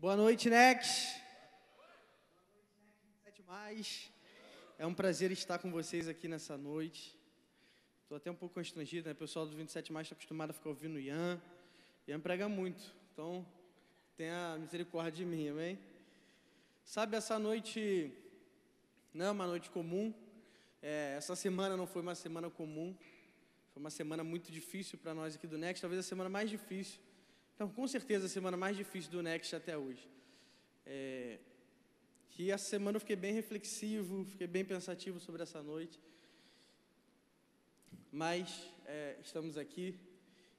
Boa 0.00 0.14
noite, 0.14 0.48
Nex. 0.48 1.20
Mais. 3.48 4.12
É 4.78 4.86
um 4.86 4.94
prazer 4.94 5.32
estar 5.32 5.58
com 5.58 5.72
vocês 5.72 6.06
aqui 6.06 6.28
nessa 6.28 6.56
noite. 6.56 7.18
Estou 8.04 8.16
até 8.16 8.30
um 8.30 8.34
pouco 8.36 8.54
constrangido, 8.54 9.08
né? 9.08 9.12
O 9.12 9.16
pessoal 9.16 9.44
do 9.44 9.56
27 9.56 9.92
mais 9.92 10.06
está 10.06 10.14
acostumado 10.14 10.50
a 10.50 10.52
ficar 10.52 10.68
ouvindo 10.68 10.94
o 10.94 11.00
Ian. 11.00 11.42
Ian 12.06 12.20
prega 12.20 12.48
muito, 12.48 12.94
então 13.12 13.44
tenha 14.16 14.56
misericórdia 14.60 15.10
de 15.10 15.24
mim, 15.24 15.48
amém? 15.48 15.76
Sabe, 16.84 17.16
essa 17.16 17.36
noite 17.36 18.12
não 19.12 19.26
é 19.26 19.30
uma 19.32 19.48
noite 19.48 19.68
comum. 19.68 20.14
É, 20.80 21.14
essa 21.16 21.34
semana 21.34 21.76
não 21.76 21.88
foi 21.88 22.02
uma 22.02 22.14
semana 22.14 22.48
comum. 22.48 22.96
Foi 23.72 23.80
uma 23.80 23.90
semana 23.90 24.22
muito 24.22 24.52
difícil 24.52 24.96
para 24.96 25.12
nós 25.12 25.34
aqui 25.34 25.48
do 25.48 25.58
Next, 25.58 25.80
talvez 25.80 25.98
a 25.98 26.08
semana 26.08 26.30
mais 26.30 26.48
difícil. 26.48 27.00
Então, 27.58 27.68
com 27.68 27.88
certeza, 27.88 28.26
a 28.26 28.28
semana 28.28 28.56
mais 28.56 28.76
difícil 28.76 29.10
do 29.10 29.20
Next 29.20 29.56
até 29.56 29.76
hoje. 29.76 30.08
É, 30.86 31.40
que 32.30 32.52
essa 32.52 32.64
semana 32.64 32.94
eu 32.94 33.00
fiquei 33.00 33.16
bem 33.16 33.34
reflexivo, 33.34 34.24
fiquei 34.24 34.46
bem 34.46 34.64
pensativo 34.64 35.18
sobre 35.18 35.42
essa 35.42 35.60
noite. 35.60 35.98
Mas 38.12 38.70
é, 38.86 39.16
estamos 39.20 39.58
aqui, 39.58 39.98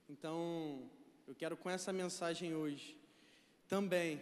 então 0.09 0.91
eu 1.25 1.33
quero 1.33 1.55
com 1.55 1.69
essa 1.69 1.93
mensagem 1.93 2.53
hoje 2.53 2.97
também 3.65 4.21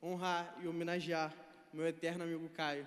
honrar 0.00 0.56
e 0.62 0.68
homenagear 0.68 1.34
meu 1.72 1.88
eterno 1.88 2.22
amigo 2.22 2.48
Caio. 2.50 2.86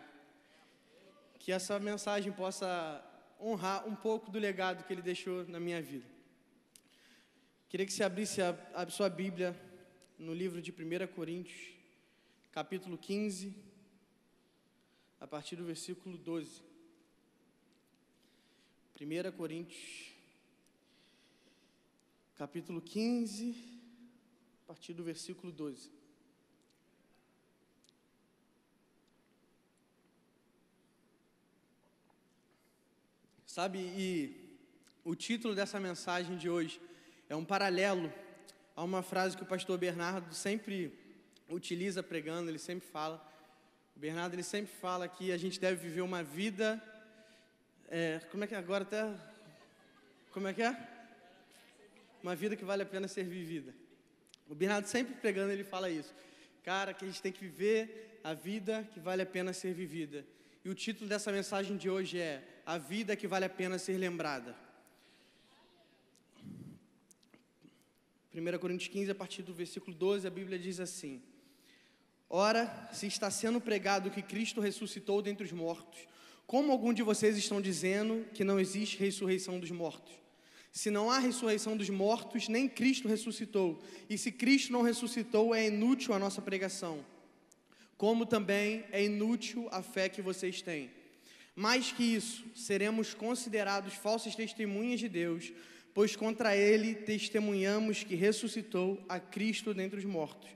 Que 1.38 1.52
essa 1.52 1.78
mensagem 1.78 2.32
possa 2.32 3.04
honrar 3.38 3.86
um 3.86 3.98
pouco 3.98 4.32
do 4.32 4.40
legado 4.40 4.86
que 4.86 4.94
ele 4.94 5.02
deixou 5.02 5.46
na 5.46 5.60
minha 5.60 5.82
vida. 5.82 6.19
Queria 7.70 7.86
que 7.86 7.94
você 7.94 8.04
abrisse 8.04 8.42
a, 8.42 8.50
a 8.74 8.90
sua 8.90 9.08
Bíblia 9.12 9.56
no 10.18 10.34
livro 10.34 10.60
de 10.60 10.72
1 10.72 11.14
Coríntios, 11.14 11.72
capítulo 12.52 12.98
15, 12.98 13.56
a 15.20 15.28
partir 15.28 15.56
do 15.56 15.64
versículo 15.64 16.18
12. 16.18 16.64
1 19.00 19.32
Coríntios, 19.38 20.12
capítulo 22.36 22.82
15, 22.82 23.56
a 24.64 24.66
partir 24.66 24.96
do 24.96 25.04
versículo 25.04 25.54
12. 25.54 25.92
Sabe, 33.46 33.78
e 33.78 34.58
o 35.04 35.14
título 35.14 35.54
dessa 35.54 35.80
mensagem 35.80 36.36
de 36.36 36.50
hoje 36.50 36.89
é 37.30 37.36
um 37.36 37.46
paralelo 37.46 38.12
a 38.76 38.84
uma 38.84 39.02
frase 39.02 39.38
que 39.38 39.44
o 39.44 39.46
pastor 39.46 39.78
Bernardo 39.78 40.34
sempre 40.34 40.92
utiliza 41.48 42.04
pregando, 42.04 42.50
ele 42.50 42.60
sempre 42.60 42.88
fala. 42.88 43.26
O 43.96 44.00
Bernardo 44.00 44.34
ele 44.34 44.44
sempre 44.44 44.72
fala 44.82 45.08
que 45.08 45.32
a 45.32 45.38
gente 45.38 45.60
deve 45.60 45.88
viver 45.88 46.02
uma 46.02 46.24
vida 46.24 46.82
é, 47.92 48.22
como 48.30 48.44
é 48.44 48.48
que 48.48 48.54
é 48.54 48.58
agora 48.58 48.84
até. 48.84 49.12
Como 50.32 50.48
é 50.48 50.54
que 50.54 50.62
é? 50.62 50.78
Uma 52.22 52.36
vida 52.36 52.56
que 52.56 52.64
vale 52.64 52.84
a 52.84 52.86
pena 52.86 53.08
ser 53.08 53.24
vivida. 53.24 53.74
O 54.48 54.54
Bernardo 54.54 54.86
sempre 54.86 55.16
pregando, 55.16 55.52
ele 55.52 55.64
fala 55.64 55.90
isso. 55.90 56.14
Cara, 56.64 56.94
que 56.94 57.04
a 57.04 57.08
gente 57.08 57.22
tem 57.22 57.32
que 57.32 57.40
viver 57.40 58.20
a 58.24 58.34
vida 58.34 58.88
que 58.94 59.00
vale 59.00 59.24
a 59.24 59.26
pena 59.26 59.54
ser 59.54 59.74
vivida. 59.74 60.24
E 60.64 60.70
o 60.70 60.76
título 60.76 61.10
dessa 61.10 61.32
mensagem 61.32 61.78
de 61.78 61.90
hoje 61.90 62.20
é 62.20 62.44
A 62.66 62.78
Vida 62.78 63.16
que 63.16 63.28
Vale 63.28 63.46
a 63.46 63.50
Pena 63.50 63.80
Ser 63.80 63.98
Lembrada. 63.98 64.56
1 68.34 68.60
Coríntios 68.60 68.90
15, 68.90 69.10
a 69.10 69.16
partir 69.16 69.42
do 69.42 69.54
versículo 69.54 69.96
12, 69.96 70.28
a 70.28 70.30
Bíblia 70.30 70.60
diz 70.60 70.80
assim: 70.80 71.22
Ora, 72.30 72.88
se 72.94 73.08
está 73.08 73.32
sendo 73.32 73.60
pregado 73.60 74.12
que 74.12 74.22
Cristo 74.22 74.62
ressuscitou 74.62 75.22
dentre 75.22 75.46
os 75.46 75.52
mortos, 75.52 76.08
como 76.46 76.72
algum 76.72 76.94
de 76.94 77.02
vocês 77.02 77.38
estão 77.38 77.60
dizendo 77.60 78.26
que 78.34 78.44
não 78.44 78.60
existe 78.60 78.98
ressurreição 78.98 79.60
dos 79.60 79.72
mortos? 79.72 80.14
Se 80.72 80.92
não 80.92 81.10
há 81.10 81.18
ressurreição 81.18 81.76
dos 81.76 81.90
mortos, 81.90 82.48
nem 82.48 82.70
Cristo 82.70 83.08
ressuscitou. 83.08 83.82
E 84.08 84.16
se 84.18 84.32
Cristo 84.32 84.72
não 84.72 84.84
ressuscitou, 84.84 85.56
é 85.56 85.66
inútil 85.66 86.14
a 86.14 86.20
nossa 86.20 86.42
pregação. 86.42 87.04
Como 87.98 88.26
também 88.26 88.86
é 88.92 89.04
inútil 89.04 89.68
a 89.72 89.82
fé 89.82 90.08
que 90.08 90.22
vocês 90.22 90.62
têm. 90.62 90.92
Mais 91.56 91.92
que 91.92 92.04
isso, 92.04 92.46
seremos 92.56 93.16
considerados 93.16 93.96
falsas 93.96 94.36
testemunhas 94.36 95.00
de 95.00 95.10
Deus, 95.10 95.52
pois 95.94 96.16
contra 96.16 96.56
ele 96.56 96.96
testemunhamos 96.96 98.04
que 98.04 98.16
ressuscitou 98.16 99.04
a 99.08 99.20
Cristo 99.20 99.74
dentre 99.74 100.00
os 100.00 100.06
mortos. 100.06 100.50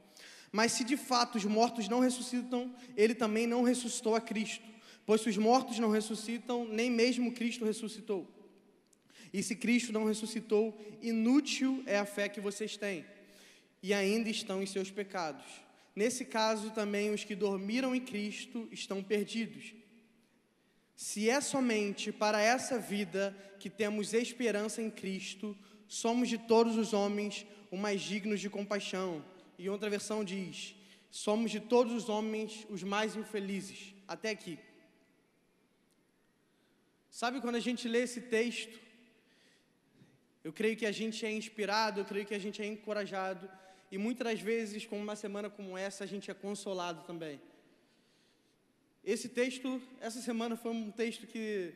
Mas 0.52 0.74
se 0.74 0.84
de 0.84 0.96
fato 0.96 1.38
os 1.38 1.46
mortos 1.46 1.90
não 1.90 2.00
ressuscitam, 2.00 2.74
ele 2.96 3.16
também 3.16 3.48
não 3.48 3.64
ressuscitou 3.64 4.16
a 4.16 4.22
Cristo. 4.22 4.64
Pois 5.06 5.22
se 5.22 5.30
os 5.30 5.38
mortos 5.38 5.80
não 5.80 5.90
ressuscitam, 5.90 6.66
nem 6.66 6.90
mesmo 6.90 7.34
Cristo 7.34 7.66
ressuscitou. 7.66 8.28
E 9.34 9.42
se 9.42 9.56
Cristo 9.56 9.92
não 9.92 10.06
ressuscitou, 10.06 10.80
inútil 11.02 11.84
é 11.88 11.98
a 11.98 12.06
fé 12.06 12.30
que 12.30 12.40
vocês 12.40 12.78
têm, 12.78 13.04
e 13.82 13.94
ainda 13.94 14.30
estão 14.30 14.62
em 14.62 14.66
seus 14.68 14.92
pecados. 14.92 15.44
Nesse 15.96 16.24
caso, 16.24 16.70
também 16.72 17.12
os 17.12 17.24
que 17.24 17.36
dormiram 17.36 17.96
em 17.96 18.00
Cristo 18.00 18.68
estão 18.72 19.04
perdidos. 19.04 19.74
Se 20.96 21.30
é 21.30 21.42
somente 21.42 22.12
para 22.12 22.42
essa 22.42 22.78
vida 22.80 23.36
que 23.60 23.70
temos 23.70 24.14
esperança 24.14 24.82
em 24.82 24.90
Cristo, 24.90 25.58
somos 25.88 26.30
de 26.30 26.38
todos 26.38 26.78
os 26.78 26.94
homens 26.94 27.46
os 27.72 27.80
mais 27.80 28.02
dignos 28.02 28.40
de 28.40 28.50
compaixão. 28.50 29.24
E 29.58 29.70
outra 29.70 29.90
versão 29.90 30.24
diz: 30.24 30.76
somos 31.10 31.52
de 31.52 31.60
todos 31.60 31.94
os 31.94 32.10
homens 32.10 32.66
os 32.70 32.84
mais 32.84 33.16
infelizes. 33.16 33.94
Até 34.08 34.30
aqui. 34.30 34.60
Sabe 37.10 37.42
quando 37.42 37.56
a 37.56 37.60
gente 37.60 37.88
lê 37.88 38.02
esse 38.04 38.22
texto, 38.22 38.80
eu 40.44 40.52
creio 40.52 40.76
que 40.76 40.86
a 40.86 40.92
gente 40.92 41.26
é 41.26 41.32
inspirado, 41.32 42.00
eu 42.00 42.06
creio 42.06 42.26
que 42.26 42.34
a 42.34 42.40
gente 42.40 42.62
é 42.62 42.66
encorajado, 42.66 43.50
e 43.92 43.98
muitas 43.98 44.26
das 44.28 44.42
vezes, 44.42 44.86
com 44.86 45.00
uma 45.00 45.16
semana 45.16 45.50
como 45.50 45.78
essa, 45.78 46.04
a 46.04 46.08
gente 46.08 46.32
é 46.32 46.34
consolado 46.34 47.04
também. 47.04 47.40
Esse 49.04 49.28
texto, 49.28 49.82
essa 50.00 50.22
semana 50.22 50.56
foi 50.56 50.72
um 50.72 50.90
texto 50.90 51.28
que 51.28 51.74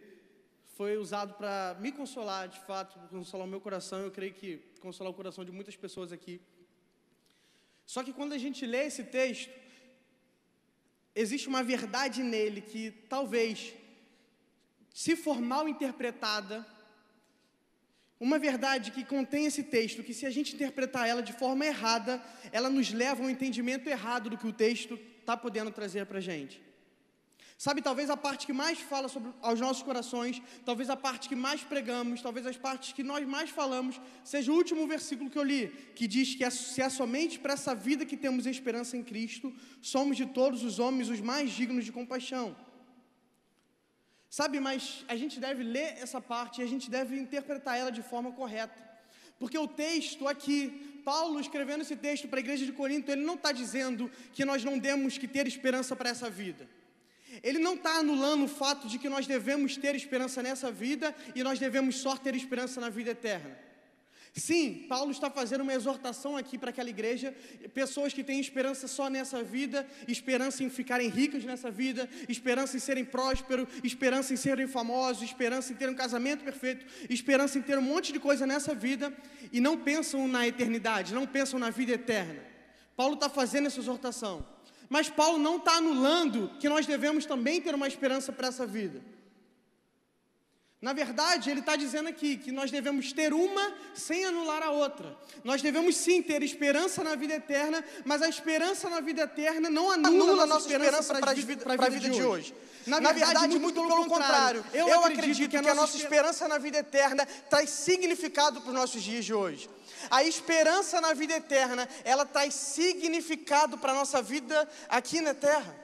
foi 0.78 0.96
usado 0.96 1.34
para 1.34 1.76
me 1.78 1.92
consolar, 1.92 2.48
de 2.48 2.60
fato, 2.62 2.98
consolar 3.10 3.46
o 3.46 3.50
meu 3.50 3.60
coração, 3.60 4.00
eu 4.00 4.12
creio 4.12 4.34
que 4.34 4.60
consolar 4.80 5.12
o 5.12 5.14
coração 5.14 5.44
de 5.44 5.52
muitas 5.52 5.76
pessoas 5.76 6.14
aqui. 6.14 6.40
Só 7.86 8.02
que 8.02 8.14
quando 8.14 8.32
a 8.32 8.38
gente 8.38 8.66
lê 8.66 8.86
esse 8.86 9.04
texto, 9.04 9.52
existe 11.14 11.50
uma 11.50 11.64
verdade 11.64 12.24
nele 12.24 12.62
que 12.62 12.92
talvez 13.10 13.74
se 14.94 15.16
for 15.18 15.42
mal 15.42 15.68
interpretada, 15.68 16.66
uma 18.20 18.40
verdade 18.40 18.92
que 18.92 19.04
contém 19.04 19.48
esse 19.48 19.64
texto, 19.64 20.02
que 20.02 20.14
se 20.14 20.26
a 20.26 20.30
gente 20.30 20.56
interpretar 20.56 21.10
ela 21.10 21.22
de 21.22 21.34
forma 21.34 21.66
errada, 21.66 22.24
ela 22.54 22.70
nos 22.70 22.94
leva 22.94 23.22
a 23.22 23.26
um 23.26 23.30
entendimento 23.30 23.90
errado 23.90 24.30
do 24.30 24.38
que 24.38 24.48
o 24.48 24.54
texto 24.54 24.98
está 25.20 25.36
podendo 25.36 25.72
trazer 25.72 26.06
para 26.06 26.20
a 26.20 26.22
gente. 26.22 26.67
Sabe, 27.58 27.82
talvez 27.82 28.08
a 28.12 28.16
parte 28.16 28.46
que 28.46 28.54
mais 28.54 28.80
fala 28.80 29.08
sobre, 29.08 29.34
aos 29.42 29.60
nossos 29.60 29.82
corações, 29.82 30.40
talvez 30.64 30.92
a 30.92 30.96
parte 30.96 31.28
que 31.28 31.36
mais 31.36 31.64
pregamos, 31.64 32.22
talvez 32.22 32.46
as 32.46 32.56
partes 32.56 32.94
que 32.94 33.02
nós 33.02 33.28
mais 33.28 33.50
falamos, 33.50 34.00
seja 34.24 34.52
o 34.52 34.56
último 34.56 34.86
versículo 34.86 35.28
que 35.28 35.40
eu 35.40 35.44
li, 35.44 35.70
que 35.96 36.08
diz 36.08 36.36
que 36.36 36.44
é, 36.44 36.52
se 36.52 36.84
é 36.84 36.88
somente 36.88 37.40
para 37.40 37.54
essa 37.54 37.74
vida 37.74 38.06
que 38.06 38.16
temos 38.16 38.46
esperança 38.46 38.96
em 38.96 39.04
Cristo, 39.04 39.52
somos 39.82 40.16
de 40.16 40.28
todos 40.28 40.64
os 40.64 40.78
homens 40.78 41.10
os 41.10 41.20
mais 41.20 41.50
dignos 41.50 41.84
de 41.84 41.92
compaixão. 41.92 42.56
Sabe, 44.30 44.60
mas 44.60 45.04
a 45.08 45.16
gente 45.16 45.40
deve 45.40 45.64
ler 45.64 45.98
essa 45.98 46.22
parte 46.22 46.62
e 46.62 46.64
a 46.64 46.68
gente 46.68 46.92
deve 46.92 47.20
interpretar 47.20 47.76
ela 47.76 47.92
de 47.92 48.04
forma 48.04 48.32
correta. 48.34 48.88
Porque 49.40 49.58
o 49.58 49.68
texto 49.68 50.28
aqui, 50.28 51.02
Paulo 51.04 51.40
escrevendo 51.40 51.82
esse 51.82 51.96
texto 51.96 52.28
para 52.28 52.38
a 52.38 52.46
igreja 52.46 52.68
de 52.68 52.72
Corinto, 52.72 53.12
ele 53.12 53.24
não 53.24 53.34
está 53.34 53.52
dizendo 53.52 54.12
que 54.32 54.46
nós 54.46 54.64
não 54.64 54.80
temos 54.80 55.18
que 55.18 55.28
ter 55.28 55.48
esperança 55.48 55.96
para 55.96 56.12
essa 56.12 56.30
vida. 56.30 56.77
Ele 57.44 57.60
não 57.60 57.76
está 57.76 57.98
anulando 58.00 58.46
o 58.46 58.48
fato 58.48 58.88
de 58.88 58.98
que 58.98 59.10
nós 59.10 59.28
devemos 59.28 59.78
ter 59.78 59.96
esperança 59.96 60.42
nessa 60.42 60.72
vida 60.72 61.16
e 61.36 61.44
nós 61.44 61.60
devemos 61.60 61.98
só 61.98 62.16
ter 62.16 62.36
esperança 62.36 62.80
na 62.82 62.90
vida 62.90 63.12
eterna. 63.12 63.68
Sim, 64.38 64.86
Paulo 64.88 65.10
está 65.10 65.32
fazendo 65.32 65.62
uma 65.62 65.74
exortação 65.74 66.38
aqui 66.38 66.60
para 66.60 66.70
aquela 66.70 66.90
igreja, 66.90 67.36
pessoas 67.74 68.14
que 68.14 68.24
têm 68.24 68.40
esperança 68.40 68.88
só 68.88 69.10
nessa 69.10 69.42
vida, 69.42 69.88
esperança 70.08 70.64
em 70.64 70.70
ficarem 70.70 71.10
ricas 71.10 71.44
nessa 71.44 71.72
vida, 71.72 72.08
esperança 72.30 72.78
em 72.78 72.80
serem 72.80 73.04
prósperos, 73.04 73.68
esperança 73.84 74.34
em 74.34 74.38
serem 74.38 74.68
famosos, 74.68 75.24
esperança 75.24 75.74
em 75.74 75.76
ter 75.76 75.90
um 75.90 75.96
casamento 75.96 76.44
perfeito, 76.44 76.86
esperança 77.10 77.58
em 77.58 77.64
ter 77.64 77.80
um 77.80 77.82
monte 77.82 78.14
de 78.14 78.20
coisa 78.20 78.46
nessa 78.46 78.76
vida 78.76 79.12
e 79.52 79.60
não 79.60 79.76
pensam 79.76 80.28
na 80.28 80.48
eternidade, 80.48 81.16
não 81.16 81.26
pensam 81.26 81.60
na 81.60 81.72
vida 81.72 81.94
eterna. 81.94 82.44
Paulo 82.96 83.16
está 83.16 83.30
fazendo 83.30 83.66
essa 83.66 83.80
exortação, 83.80 84.46
mas 84.90 85.10
Paulo 85.10 85.38
não 85.38 85.58
está 85.58 85.74
anulando 85.74 86.52
que 86.60 86.70
nós 86.70 86.86
devemos 86.86 87.26
também 87.26 87.62
ter 87.62 87.76
uma 87.76 87.88
esperança 87.88 88.32
para 88.32 88.48
essa 88.48 88.66
vida. 88.66 89.02
Na 90.80 90.94
verdade, 90.94 91.50
ele 91.50 91.62
está 91.62 91.76
dizendo 91.76 92.08
aqui 92.08 92.38
que 92.38 92.52
nós 92.52 92.70
devemos 92.70 93.12
ter 93.12 93.34
uma 93.34 93.74
sem 93.96 94.26
anular 94.26 94.62
a 94.62 94.70
outra. 94.70 95.18
Nós 95.44 95.60
devemos 95.60 95.98
sim 95.98 96.22
ter 96.22 96.44
esperança 96.44 97.04
na 97.04 97.16
vida 97.16 97.34
eterna, 97.34 97.84
mas 98.06 98.22
a 98.22 98.30
esperança 98.30 98.88
na 98.88 99.00
vida 99.00 99.24
eterna 99.24 99.72
não 99.72 99.90
anula, 99.90 100.16
anula 100.16 100.44
a 100.44 100.46
nossa 100.46 100.68
esperança 100.68 101.16
para 101.16 101.32
a 101.32 101.34
vida, 101.34 101.56
vida, 101.56 101.90
vida, 101.90 102.10
de 102.12 102.24
hoje. 102.24 102.54
Na 102.86 103.00
verdade, 103.00 103.20
Na 103.20 103.26
verdade 103.26 103.60
muito, 103.60 103.82
muito, 103.82 103.96
pelo 103.96 104.08
contrário. 104.08 104.64
Eu, 104.72 104.88
eu 104.88 105.00
acredito, 105.00 105.20
acredito, 105.20 105.50
que 105.50 105.70
a 105.70 105.74
nossa 105.74 105.98
esperança 105.98 106.48
na 106.48 106.60
vida 106.60 106.78
eterna 106.78 107.26
traz 107.50 107.72
significado 107.72 108.62
para 108.62 108.70
os 108.70 108.76
nossos 108.76 109.02
dias 109.02 109.26
de 109.26 109.34
hoje. 109.34 109.68
A 110.10 110.24
esperança 110.24 111.02
na 111.02 111.14
vida 111.14 111.34
eterna, 111.36 111.88
ela 112.04 112.26
traz 112.26 112.54
significado 112.54 113.78
para 113.78 113.92
a 113.92 113.96
nossa 113.96 114.22
vida 114.22 114.68
aqui 114.90 115.22
na 115.22 115.34
terra. 115.34 115.76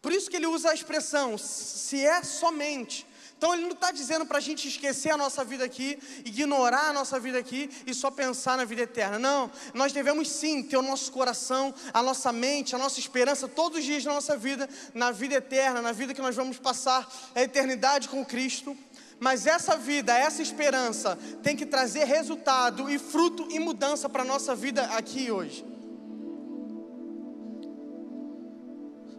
Por 0.00 0.12
isso 0.12 0.30
que 0.30 0.36
ele 0.36 0.46
usa 0.46 0.70
a 0.70 0.74
expressão, 0.74 1.36
se 1.36 2.04
é 2.04 2.22
somente. 2.22 3.06
Então 3.38 3.54
ele 3.54 3.62
não 3.62 3.70
está 3.70 3.92
dizendo 3.92 4.26
para 4.26 4.38
a 4.38 4.40
gente 4.40 4.66
esquecer 4.66 5.10
a 5.10 5.16
nossa 5.16 5.44
vida 5.44 5.64
aqui, 5.64 5.96
ignorar 6.24 6.88
a 6.88 6.92
nossa 6.92 7.20
vida 7.20 7.38
aqui 7.38 7.70
e 7.86 7.94
só 7.94 8.10
pensar 8.10 8.56
na 8.56 8.64
vida 8.64 8.82
eterna. 8.82 9.16
Não, 9.16 9.48
nós 9.72 9.92
devemos 9.92 10.28
sim 10.28 10.60
ter 10.60 10.76
o 10.76 10.82
nosso 10.82 11.12
coração, 11.12 11.72
a 11.94 12.02
nossa 12.02 12.32
mente, 12.32 12.74
a 12.74 12.78
nossa 12.78 12.98
esperança 12.98 13.46
todos 13.46 13.78
os 13.78 13.84
dias 13.84 14.02
da 14.02 14.12
nossa 14.12 14.36
vida, 14.36 14.68
na 14.92 15.12
vida 15.12 15.36
eterna, 15.36 15.80
na 15.80 15.92
vida 15.92 16.12
que 16.12 16.20
nós 16.20 16.34
vamos 16.34 16.58
passar 16.58 17.08
a 17.32 17.40
eternidade 17.40 18.08
com 18.08 18.24
Cristo. 18.24 18.76
Mas 19.20 19.46
essa 19.46 19.76
vida, 19.76 20.16
essa 20.16 20.40
esperança 20.40 21.18
tem 21.42 21.56
que 21.56 21.66
trazer 21.66 22.04
resultado 22.04 22.88
e 22.88 22.98
fruto 22.98 23.48
e 23.50 23.58
mudança 23.58 24.08
para 24.08 24.22
a 24.22 24.26
nossa 24.26 24.54
vida 24.54 24.82
aqui 24.84 25.30
hoje. 25.30 25.64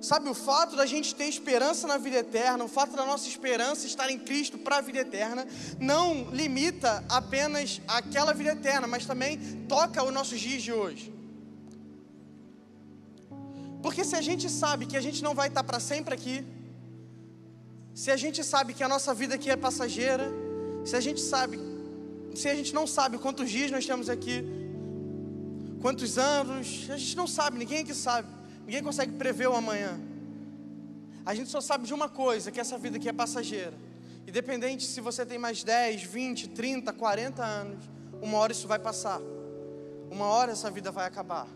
Sabe, 0.01 0.29
o 0.29 0.33
fato 0.33 0.77
da 0.77 0.85
gente 0.85 1.13
ter 1.13 1.25
esperança 1.25 1.85
na 1.85 1.97
vida 1.97 2.19
eterna, 2.19 2.63
o 2.63 2.69
fato 2.69 2.95
da 2.95 3.05
nossa 3.05 3.27
esperança 3.27 3.85
estar 3.85 4.09
em 4.09 4.17
Cristo 4.17 4.57
para 4.57 4.77
a 4.77 4.81
vida 4.81 4.99
eterna, 4.99 5.45
não 5.77 6.29
limita 6.31 7.03
apenas 7.09 7.81
aquela 7.85 8.33
vida 8.33 8.51
eterna, 8.51 8.87
mas 8.87 9.05
também 9.05 9.37
toca 9.67 10.01
os 10.01 10.13
nossos 10.13 10.39
dias 10.39 10.63
de 10.63 10.71
hoje. 10.71 11.13
Porque 13.83 14.05
se 14.05 14.15
a 14.15 14.21
gente 14.21 14.49
sabe 14.49 14.85
que 14.85 14.95
a 14.95 15.01
gente 15.01 15.21
não 15.21 15.35
vai 15.35 15.49
estar 15.49 15.65
para 15.65 15.81
sempre 15.81 16.13
aqui, 16.13 16.45
se 17.99 18.09
a 18.09 18.15
gente 18.15 18.41
sabe 18.45 18.73
que 18.73 18.81
a 18.81 18.87
nossa 18.87 19.13
vida 19.13 19.35
aqui 19.35 19.49
é 19.49 19.57
passageira, 19.57 20.31
se 20.85 20.95
a 20.95 21.01
gente 21.01 21.19
sabe, 21.19 21.59
se 22.33 22.47
a 22.47 22.55
gente 22.55 22.73
não 22.73 22.87
sabe 22.87 23.17
quantos 23.17 23.51
dias 23.51 23.69
nós 23.71 23.85
temos 23.85 24.09
aqui, 24.09 24.41
quantos 25.81 26.17
anos, 26.17 26.87
a 26.89 26.95
gente 26.95 27.17
não 27.17 27.27
sabe, 27.27 27.57
ninguém 27.57 27.79
aqui 27.79 27.93
sabe. 27.93 28.29
Ninguém 28.65 28.81
consegue 28.81 29.11
prever 29.11 29.49
o 29.49 29.53
amanhã. 29.53 29.99
A 31.25 31.35
gente 31.35 31.49
só 31.49 31.59
sabe 31.59 31.85
de 31.85 31.93
uma 31.93 32.07
coisa, 32.07 32.49
que 32.51 32.59
essa 32.61 32.77
vida 32.77 32.95
aqui 32.95 33.09
é 33.09 33.11
passageira. 33.11 33.73
Independente 34.25 34.85
se 34.85 35.01
você 35.01 35.25
tem 35.25 35.37
mais 35.37 35.61
10, 35.61 36.03
20, 36.03 36.47
30, 36.51 36.93
40 36.93 37.43
anos, 37.43 37.83
uma 38.21 38.37
hora 38.37 38.53
isso 38.53 38.65
vai 38.65 38.79
passar. 38.79 39.19
Uma 40.09 40.27
hora 40.27 40.53
essa 40.53 40.71
vida 40.71 40.89
vai 40.89 41.05
acabar. 41.05 41.47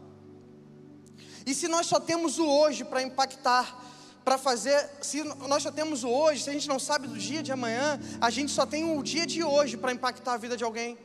E 1.46 1.56
se 1.56 1.70
nós 1.70 1.88
só 1.88 2.02
temos 2.02 2.38
o 2.38 2.46
hoje 2.46 2.84
para 2.84 3.02
impactar, 3.02 3.93
para 4.24 4.38
fazer, 4.38 4.90
se 5.02 5.24
nós 5.24 5.64
só 5.64 5.72
temos 5.72 6.04
o 6.04 6.10
hoje, 6.10 6.44
se 6.44 6.50
a 6.50 6.54
gente 6.54 6.68
não 6.68 6.80
sabe 6.80 7.08
do 7.08 7.18
dia 7.18 7.44
de 7.44 7.52
amanhã, 7.52 8.00
a 8.22 8.30
gente 8.30 8.52
só 8.52 8.66
tem 8.66 8.98
o 8.98 9.04
dia 9.04 9.26
de 9.26 9.44
hoje 9.44 9.76
para 9.76 9.92
impactar 9.92 10.34
a 10.34 10.38
vida 10.38 10.56
de 10.56 10.64
alguém. 10.64 10.98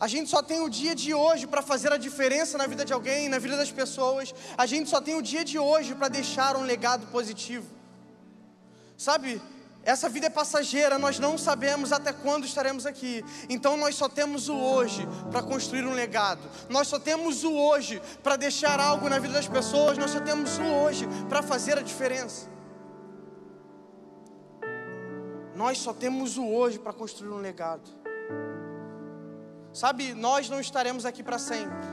A 0.00 0.06
gente 0.06 0.30
só 0.30 0.40
tem 0.40 0.60
o 0.60 0.68
dia 0.68 0.94
de 0.94 1.12
hoje 1.12 1.44
para 1.46 1.60
fazer 1.60 1.92
a 1.92 1.96
diferença 1.96 2.56
na 2.56 2.68
vida 2.68 2.84
de 2.84 2.92
alguém, 2.92 3.28
na 3.28 3.40
vida 3.40 3.56
das 3.56 3.72
pessoas. 3.72 4.32
A 4.56 4.64
gente 4.64 4.88
só 4.88 5.00
tem 5.00 5.16
o 5.16 5.22
dia 5.22 5.44
de 5.44 5.58
hoje 5.58 5.92
para 5.94 6.06
deixar 6.06 6.56
um 6.56 6.62
legado 6.62 7.08
positivo. 7.08 7.66
Sabe, 8.96 9.42
essa 9.88 10.06
vida 10.06 10.26
é 10.26 10.28
passageira, 10.30 10.98
nós 10.98 11.18
não 11.18 11.38
sabemos 11.38 11.92
até 11.92 12.12
quando 12.12 12.44
estaremos 12.44 12.84
aqui. 12.84 13.24
Então 13.48 13.74
nós 13.74 13.94
só 13.94 14.06
temos 14.06 14.46
o 14.50 14.54
hoje 14.54 15.08
para 15.30 15.42
construir 15.42 15.86
um 15.86 15.94
legado. 15.94 16.42
Nós 16.68 16.88
só 16.88 16.98
temos 16.98 17.42
o 17.42 17.54
hoje 17.54 17.98
para 18.22 18.36
deixar 18.36 18.80
algo 18.80 19.08
na 19.08 19.18
vida 19.18 19.32
das 19.32 19.48
pessoas. 19.48 19.96
Nós 19.96 20.10
só 20.10 20.20
temos 20.20 20.58
o 20.58 20.62
hoje 20.62 21.08
para 21.26 21.42
fazer 21.42 21.78
a 21.78 21.80
diferença. 21.80 22.50
Nós 25.54 25.78
só 25.78 25.94
temos 25.94 26.36
o 26.36 26.46
hoje 26.46 26.78
para 26.78 26.92
construir 26.92 27.30
um 27.30 27.38
legado. 27.38 27.88
Sabe, 29.72 30.12
nós 30.12 30.50
não 30.50 30.60
estaremos 30.60 31.06
aqui 31.06 31.22
para 31.22 31.38
sempre. 31.38 31.88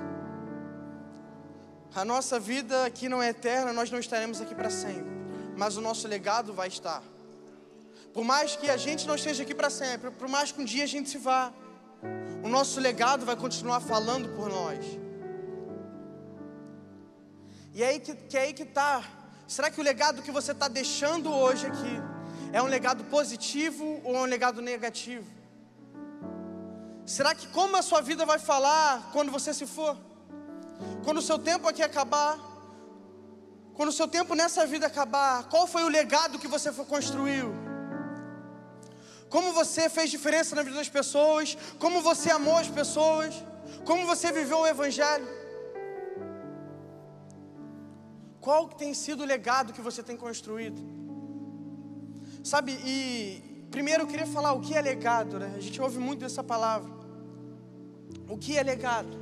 A 1.95 2.03
nossa 2.03 2.41
vida 2.41 2.85
aqui 2.85 3.07
não 3.07 3.23
é 3.23 3.29
eterna, 3.29 3.71
nós 3.71 3.89
não 3.89 3.99
estaremos 3.99 4.41
aqui 4.41 4.53
para 4.53 4.69
sempre. 4.69 5.15
Mas 5.55 5.77
o 5.77 5.81
nosso 5.81 6.09
legado 6.09 6.51
vai 6.51 6.67
estar. 6.67 7.01
Por 8.15 8.23
mais 8.23 8.55
que 8.55 8.69
a 8.69 8.77
gente 8.77 9.05
não 9.05 9.15
esteja 9.15 9.43
aqui 9.43 9.53
para 9.53 9.69
sempre, 9.69 10.09
por 10.09 10.29
mais 10.29 10.49
que 10.49 10.61
um 10.61 10.63
dia 10.63 10.85
a 10.85 10.87
gente 10.87 11.09
se 11.09 11.17
vá, 11.17 11.51
o 12.41 12.47
nosso 12.47 12.79
legado 12.79 13.25
vai 13.25 13.35
continuar 13.35 13.81
falando 13.81 14.29
por 14.37 14.47
nós. 14.47 14.85
E 17.73 17.83
é 17.83 17.87
aí 17.89 17.99
que, 17.99 18.15
que 18.15 18.37
é 18.37 18.43
aí 18.43 18.53
que 18.53 18.63
está. 18.63 19.03
Será 19.45 19.69
que 19.69 19.81
o 19.81 19.83
legado 19.83 20.21
que 20.21 20.31
você 20.31 20.53
está 20.53 20.69
deixando 20.69 21.29
hoje 21.29 21.65
aqui 21.67 21.95
é 22.53 22.61
um 22.61 22.67
legado 22.67 23.03
positivo 23.15 23.99
ou 24.05 24.15
é 24.15 24.19
um 24.21 24.31
legado 24.35 24.61
negativo? 24.61 25.29
Será 27.05 27.35
que 27.35 27.47
como 27.49 27.75
a 27.75 27.81
sua 27.81 27.99
vida 27.99 28.25
vai 28.25 28.39
falar 28.39 29.09
quando 29.11 29.29
você 29.29 29.53
se 29.53 29.67
for? 29.67 29.97
Quando 31.03 31.17
o 31.17 31.21
seu 31.21 31.37
tempo 31.37 31.67
aqui 31.67 31.83
acabar? 31.83 32.39
Quando 33.73 33.89
o 33.89 33.97
seu 33.99 34.07
tempo 34.07 34.35
nessa 34.35 34.65
vida 34.65 34.87
acabar, 34.87 35.49
qual 35.49 35.67
foi 35.67 35.83
o 35.83 35.89
legado 35.89 36.39
que 36.39 36.47
você 36.47 36.71
construiu? 36.71 37.64
Como 39.35 39.51
você 39.51 39.89
fez 39.89 40.09
diferença 40.09 40.55
na 40.55 40.63
vida 40.63 40.77
das 40.77 40.87
pessoas? 40.87 41.57
Como 41.77 42.01
você 42.01 42.29
amou 42.31 42.55
as 42.55 42.69
pessoas? 42.69 43.33
Como 43.83 44.05
você 44.05 44.31
viveu 44.31 44.59
o 44.59 44.67
evangelho? 44.67 45.27
Qual 48.39 48.69
tem 48.69 48.93
sido 48.93 49.23
o 49.23 49.25
legado 49.25 49.73
que 49.73 49.81
você 49.81 50.01
tem 50.01 50.15
construído? 50.15 50.79
Sabe, 52.45 52.79
e 52.85 53.67
primeiro 53.69 54.03
eu 54.03 54.07
queria 54.07 54.25
falar 54.25 54.53
o 54.53 54.61
que 54.61 54.73
é 54.73 54.81
legado, 54.81 55.37
né? 55.37 55.51
A 55.57 55.59
gente 55.59 55.81
ouve 55.81 55.99
muito 55.99 56.23
essa 56.23 56.41
palavra. 56.41 56.89
O 58.29 58.37
que 58.37 58.57
é 58.57 58.63
legado? 58.63 59.17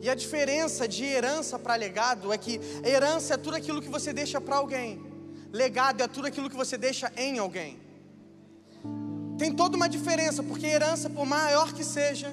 E 0.00 0.08
a 0.08 0.14
diferença 0.14 0.86
de 0.86 1.04
herança 1.04 1.58
para 1.58 1.74
legado 1.74 2.32
é 2.32 2.38
que 2.38 2.60
herança 2.84 3.34
é 3.34 3.36
tudo 3.36 3.56
aquilo 3.56 3.82
que 3.82 3.88
você 3.88 4.12
deixa 4.12 4.40
para 4.40 4.58
alguém, 4.58 5.04
legado 5.52 6.04
é 6.04 6.06
tudo 6.06 6.28
aquilo 6.28 6.48
que 6.48 6.56
você 6.64 6.78
deixa 6.78 7.12
em 7.16 7.40
alguém. 7.40 7.89
Tem 9.40 9.50
toda 9.50 9.74
uma 9.74 9.88
diferença, 9.88 10.42
porque 10.42 10.66
herança, 10.66 11.08
por 11.08 11.24
maior 11.24 11.72
que 11.72 11.82
seja, 11.82 12.30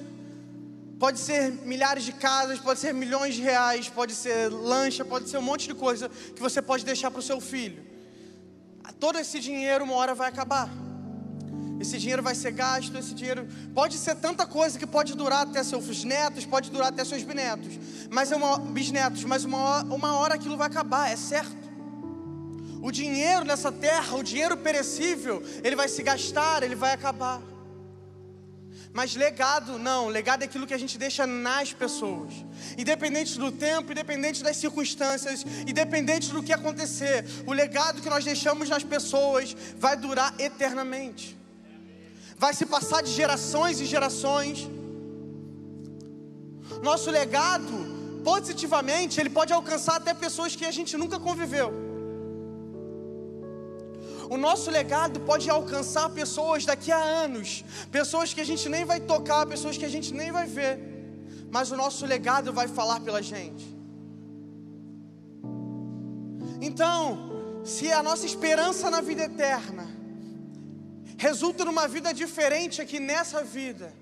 pode 0.98 1.18
ser 1.18 1.50
milhares 1.64 2.04
de 2.04 2.12
casas, 2.12 2.58
pode 2.58 2.78
ser 2.78 2.92
milhões 2.92 3.34
de 3.34 3.40
reais, 3.40 3.88
pode 3.88 4.14
ser 4.14 4.50
lancha, 4.50 5.06
pode 5.06 5.26
ser 5.30 5.38
um 5.38 5.42
monte 5.50 5.68
de 5.68 5.72
coisa 5.72 6.10
que 6.10 6.38
você 6.38 6.60
pode 6.60 6.84
deixar 6.84 7.10
para 7.10 7.20
o 7.20 7.22
seu 7.22 7.40
filho. 7.40 7.82
Todo 9.00 9.18
esse 9.18 9.40
dinheiro 9.40 9.84
uma 9.84 9.94
hora 9.94 10.14
vai 10.14 10.28
acabar. 10.28 10.68
Esse 11.80 11.96
dinheiro 11.96 12.22
vai 12.22 12.34
ser 12.34 12.50
gasto, 12.50 12.94
esse 12.98 13.14
dinheiro 13.14 13.48
pode 13.74 13.96
ser 13.96 14.14
tanta 14.16 14.44
coisa 14.44 14.78
que 14.78 14.86
pode 14.86 15.14
durar 15.14 15.46
até 15.46 15.64
seus 15.64 16.04
netos, 16.04 16.44
pode 16.44 16.70
durar 16.70 16.88
até 16.88 17.06
seus 17.06 17.22
bisnetos, 17.22 17.72
mas 18.10 18.30
é 18.30 18.36
uma 18.36 18.58
bisnetos, 18.58 19.24
mas 19.24 19.46
uma 19.46 19.58
hora, 19.58 19.84
uma 19.86 20.14
hora 20.18 20.34
aquilo 20.34 20.58
vai 20.58 20.66
acabar, 20.66 21.10
é 21.10 21.16
certo. 21.16 21.67
O 22.80 22.90
dinheiro 22.90 23.44
nessa 23.44 23.72
terra, 23.72 24.16
o 24.16 24.22
dinheiro 24.22 24.56
perecível, 24.56 25.42
ele 25.62 25.76
vai 25.76 25.88
se 25.88 26.02
gastar, 26.02 26.62
ele 26.62 26.74
vai 26.74 26.92
acabar. 26.92 27.40
Mas 28.92 29.14
legado, 29.14 29.78
não, 29.78 30.08
legado 30.08 30.42
é 30.42 30.44
aquilo 30.46 30.66
que 30.66 30.74
a 30.74 30.78
gente 30.78 30.96
deixa 30.96 31.26
nas 31.26 31.72
pessoas. 31.72 32.32
Independente 32.76 33.38
do 33.38 33.52
tempo, 33.52 33.92
independente 33.92 34.42
das 34.42 34.56
circunstâncias, 34.56 35.44
independente 35.66 36.32
do 36.32 36.42
que 36.42 36.52
acontecer, 36.52 37.24
o 37.46 37.52
legado 37.52 38.00
que 38.00 38.08
nós 38.08 38.24
deixamos 38.24 38.68
nas 38.68 38.82
pessoas 38.82 39.54
vai 39.76 39.96
durar 39.96 40.34
eternamente 40.38 41.38
vai 42.38 42.54
se 42.54 42.64
passar 42.64 43.02
de 43.02 43.10
gerações 43.10 43.80
e 43.80 43.84
gerações. 43.84 44.68
Nosso 46.82 47.10
legado, 47.10 47.74
positivamente, 48.22 49.20
ele 49.20 49.28
pode 49.28 49.52
alcançar 49.52 49.96
até 49.96 50.14
pessoas 50.14 50.54
que 50.54 50.64
a 50.64 50.70
gente 50.70 50.96
nunca 50.96 51.18
conviveu. 51.18 51.87
O 54.30 54.36
nosso 54.36 54.70
legado 54.70 55.20
pode 55.20 55.48
alcançar 55.48 56.08
pessoas 56.10 56.64
daqui 56.64 56.92
a 56.92 56.98
anos, 56.98 57.64
pessoas 57.90 58.34
que 58.34 58.40
a 58.40 58.44
gente 58.44 58.68
nem 58.68 58.84
vai 58.84 59.00
tocar, 59.00 59.46
pessoas 59.46 59.76
que 59.76 59.84
a 59.84 59.88
gente 59.88 60.12
nem 60.12 60.30
vai 60.30 60.46
ver, 60.46 60.78
mas 61.50 61.70
o 61.70 61.76
nosso 61.76 62.04
legado 62.04 62.52
vai 62.52 62.68
falar 62.68 63.00
pela 63.00 63.22
gente. 63.22 63.66
Então, 66.60 67.62
se 67.64 67.90
a 67.92 68.02
nossa 68.02 68.26
esperança 68.26 68.90
na 68.90 69.00
vida 69.00 69.24
eterna 69.24 69.98
resulta 71.18 71.64
numa 71.64 71.88
vida 71.88 72.14
diferente 72.14 72.80
aqui 72.80 73.00
nessa 73.00 73.42
vida. 73.42 73.92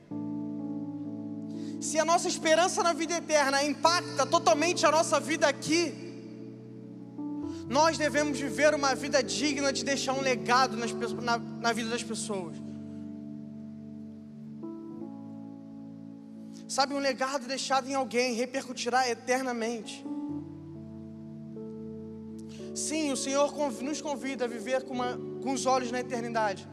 Se 1.80 1.98
a 1.98 2.04
nossa 2.04 2.28
esperança 2.28 2.82
na 2.82 2.92
vida 2.92 3.14
eterna 3.14 3.64
impacta 3.64 4.26
totalmente 4.26 4.84
a 4.84 4.90
nossa 4.90 5.18
vida 5.18 5.48
aqui, 5.48 6.05
Nós 7.68 7.98
devemos 7.98 8.38
viver 8.38 8.74
uma 8.74 8.94
vida 8.94 9.22
digna 9.22 9.72
de 9.72 9.84
deixar 9.84 10.12
um 10.12 10.20
legado 10.20 10.76
nas, 10.76 10.92
na, 10.92 11.38
na 11.38 11.72
vida 11.72 11.90
das 11.90 12.02
pessoas. 12.02 12.56
Sabe, 16.68 16.94
um 16.94 16.98
legado 16.98 17.46
deixado 17.46 17.88
em 17.88 17.94
alguém 17.94 18.34
repercutirá 18.34 19.08
eternamente. 19.08 20.04
Sim, 22.74 23.10
o 23.10 23.16
Senhor 23.16 23.52
nos 23.82 24.00
convida 24.00 24.44
a 24.44 24.48
viver 24.48 24.82
com, 24.82 24.94
uma, 24.94 25.18
com 25.42 25.52
os 25.52 25.64
olhos 25.64 25.90
na 25.90 26.00
eternidade. 26.00 26.68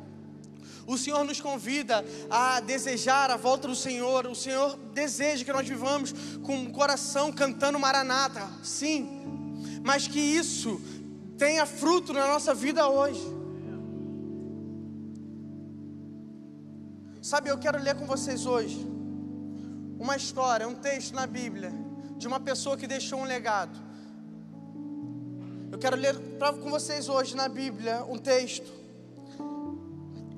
O 0.86 0.98
Senhor 0.98 1.24
nos 1.24 1.40
convida 1.40 2.04
a 2.30 2.60
desejar 2.60 3.32
a 3.32 3.38
volta 3.38 3.68
do 3.68 3.76
Senhor. 3.76 4.28
O 4.28 4.36
Senhor 4.36 4.78
deseja 4.94 5.46
que 5.46 5.54
nós 5.54 5.68
vivamos 5.68 6.14
com 6.44 6.64
o 6.64 6.72
coração 6.72 7.32
cantando 7.32 7.80
Maranata. 7.80 8.50
Sim, 8.62 9.23
mas 9.84 10.08
que 10.08 10.20
isso 10.20 10.80
tenha 11.38 11.66
fruto 11.66 12.14
na 12.14 12.26
nossa 12.28 12.54
vida 12.54 12.88
hoje. 12.88 13.22
Sabe, 17.22 17.50
eu 17.50 17.58
quero 17.58 17.82
ler 17.82 17.96
com 17.96 18.06
vocês 18.06 18.46
hoje 18.46 18.86
uma 20.00 20.16
história, 20.16 20.68
um 20.68 20.76
texto 20.76 21.14
na 21.14 21.28
Bíblia 21.28 21.72
de 22.18 22.28
uma 22.28 22.40
pessoa 22.40 22.78
que 22.78 22.88
deixou 22.88 23.20
um 23.20 23.26
legado. 23.26 23.78
Eu 25.72 25.78
quero 25.78 25.96
ler 25.96 26.16
com 26.62 26.70
vocês 26.70 27.10
hoje 27.10 27.36
na 27.36 27.50
Bíblia 27.50 28.06
um 28.06 28.18
texto 28.18 28.72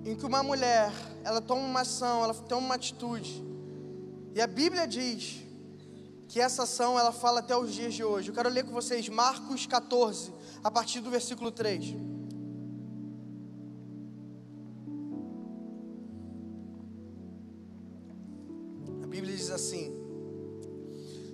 em 0.06 0.16
que 0.16 0.26
uma 0.26 0.42
mulher, 0.44 0.92
ela 1.24 1.42
toma 1.42 1.62
uma 1.62 1.82
ação, 1.82 2.24
ela 2.24 2.34
toma 2.34 2.68
uma 2.68 2.76
atitude. 2.76 3.44
E 4.34 4.42
a 4.42 4.48
Bíblia 4.48 4.88
diz 4.88 5.45
que 6.28 6.40
essa 6.40 6.64
ação 6.64 6.98
ela 7.00 7.12
fala 7.12 7.40
até 7.40 7.56
os 7.56 7.74
dias 7.74 7.94
de 7.94 8.04
hoje. 8.04 8.30
Eu 8.30 8.36
quero 8.36 8.50
ler 8.50 8.64
com 8.64 8.72
vocês 8.72 9.08
Marcos 9.10 9.66
14, 9.66 10.34
a 10.64 10.72
partir 10.72 11.00
do 11.02 11.10
versículo 11.10 11.52
3. 11.52 12.16
assim: 19.56 19.92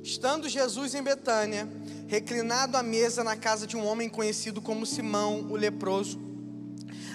Estando 0.04 0.48
Jesus 0.48 0.96
em 0.96 1.04
Betânia, 1.04 1.68
reclinado 2.08 2.78
à 2.78 2.84
mesa 2.84 3.24
na 3.24 3.36
casa 3.36 3.68
de 3.68 3.76
um 3.76 3.86
homem 3.86 4.08
conhecido 4.08 4.62
como 4.62 4.86
Simão, 4.86 5.48
o 5.50 5.56
leproso, 5.56 6.20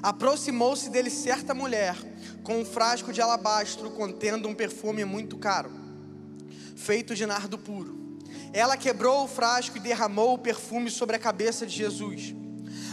aproximou-se 0.03 0.91
dele 0.91 1.11
certa 1.11 1.55
mulher, 1.55 1.97
com 2.43 2.61
um 2.61 2.65
frasco 2.65 3.13
de 3.13 3.21
alabastro 3.21 3.91
contendo 3.93 4.49
um 4.49 4.55
perfume 4.55 5.05
muito 5.05 5.39
caro, 5.39 5.71
feito 6.77 7.15
de 7.15 7.27
nardo 7.27 7.59
puro. 7.59 8.19
Ela 8.53 8.77
quebrou 8.77 9.25
o 9.25 9.29
frasco 9.29 9.77
e 9.77 9.81
derramou 9.81 10.35
o 10.35 10.39
perfume 10.39 10.91
sobre 10.91 11.17
a 11.17 11.19
cabeça 11.19 11.67
de 11.67 11.75
Jesus. 11.75 12.35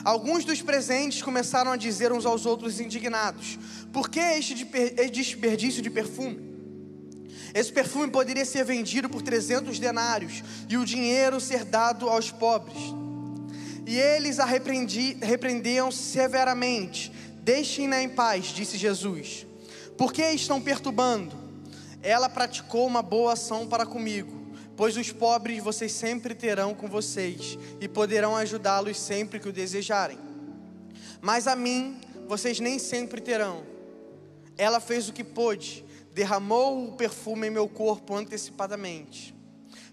Alguns 0.04 0.44
dos 0.44 0.62
presentes 0.62 1.22
começaram 1.22 1.72
a 1.72 1.78
dizer 1.78 2.12
uns 2.12 2.25
aos 2.25 2.46
outros 2.46 2.80
indignados: 2.80 3.60
Por 3.92 4.10
que 4.10 4.20
este 4.20 4.66
desperdício 5.12 5.82
de 5.82 5.90
perfume? 5.90 6.52
Esse 7.54 7.72
perfume 7.72 8.12
poderia 8.12 8.46
ser 8.46 8.66
vendido 8.66 9.08
por 9.08 9.22
300 9.22 9.78
denários 9.78 10.44
e 10.68 10.75
o 10.75 10.86
dinheiro 10.86 11.40
ser 11.40 11.63
dado 11.63 12.10
aos 12.10 12.32
pobres. 12.32 12.80
E 13.86 13.98
eles 13.98 14.40
a 14.40 14.46
repreendiam 14.46 15.92
severamente. 15.92 17.12
Deixem-na 17.44 18.02
em 18.02 18.10
paz, 18.10 18.46
disse 18.46 18.78
Jesus. 18.78 19.46
Por 19.98 20.12
que 20.12 20.24
estão 20.32 20.60
perturbando? 20.60 21.43
Ela 22.04 22.30
praticou 22.30 22.86
uma 22.86 23.02
boa 23.02 23.34
ação 23.34 23.66
para 23.66 23.86
comigo, 23.86 24.46
pois 24.76 24.98
os 24.98 25.12
pobres 25.12 25.64
vocês 25.64 25.94
sempre 25.94 26.36
terão 26.36 26.76
com 26.76 26.88
vocês 26.88 27.58
e 27.80 27.88
poderão 27.88 28.36
ajudá-los 28.36 29.00
sempre 29.00 29.40
que 29.40 29.48
o 29.48 29.54
desejarem. 29.54 30.20
Mas 31.22 31.48
a 31.48 31.56
mim 31.56 32.00
vocês 32.28 32.60
nem 32.60 32.78
sempre 32.78 33.22
terão. 33.22 33.64
Ela 34.58 34.80
fez 34.80 35.08
o 35.08 35.14
que 35.14 35.24
pôde 35.24 35.86
derramou 36.14 36.90
o 36.90 36.92
perfume 36.92 37.48
em 37.48 37.52
meu 37.52 37.68
corpo 37.68 38.16
antecipadamente, 38.16 39.36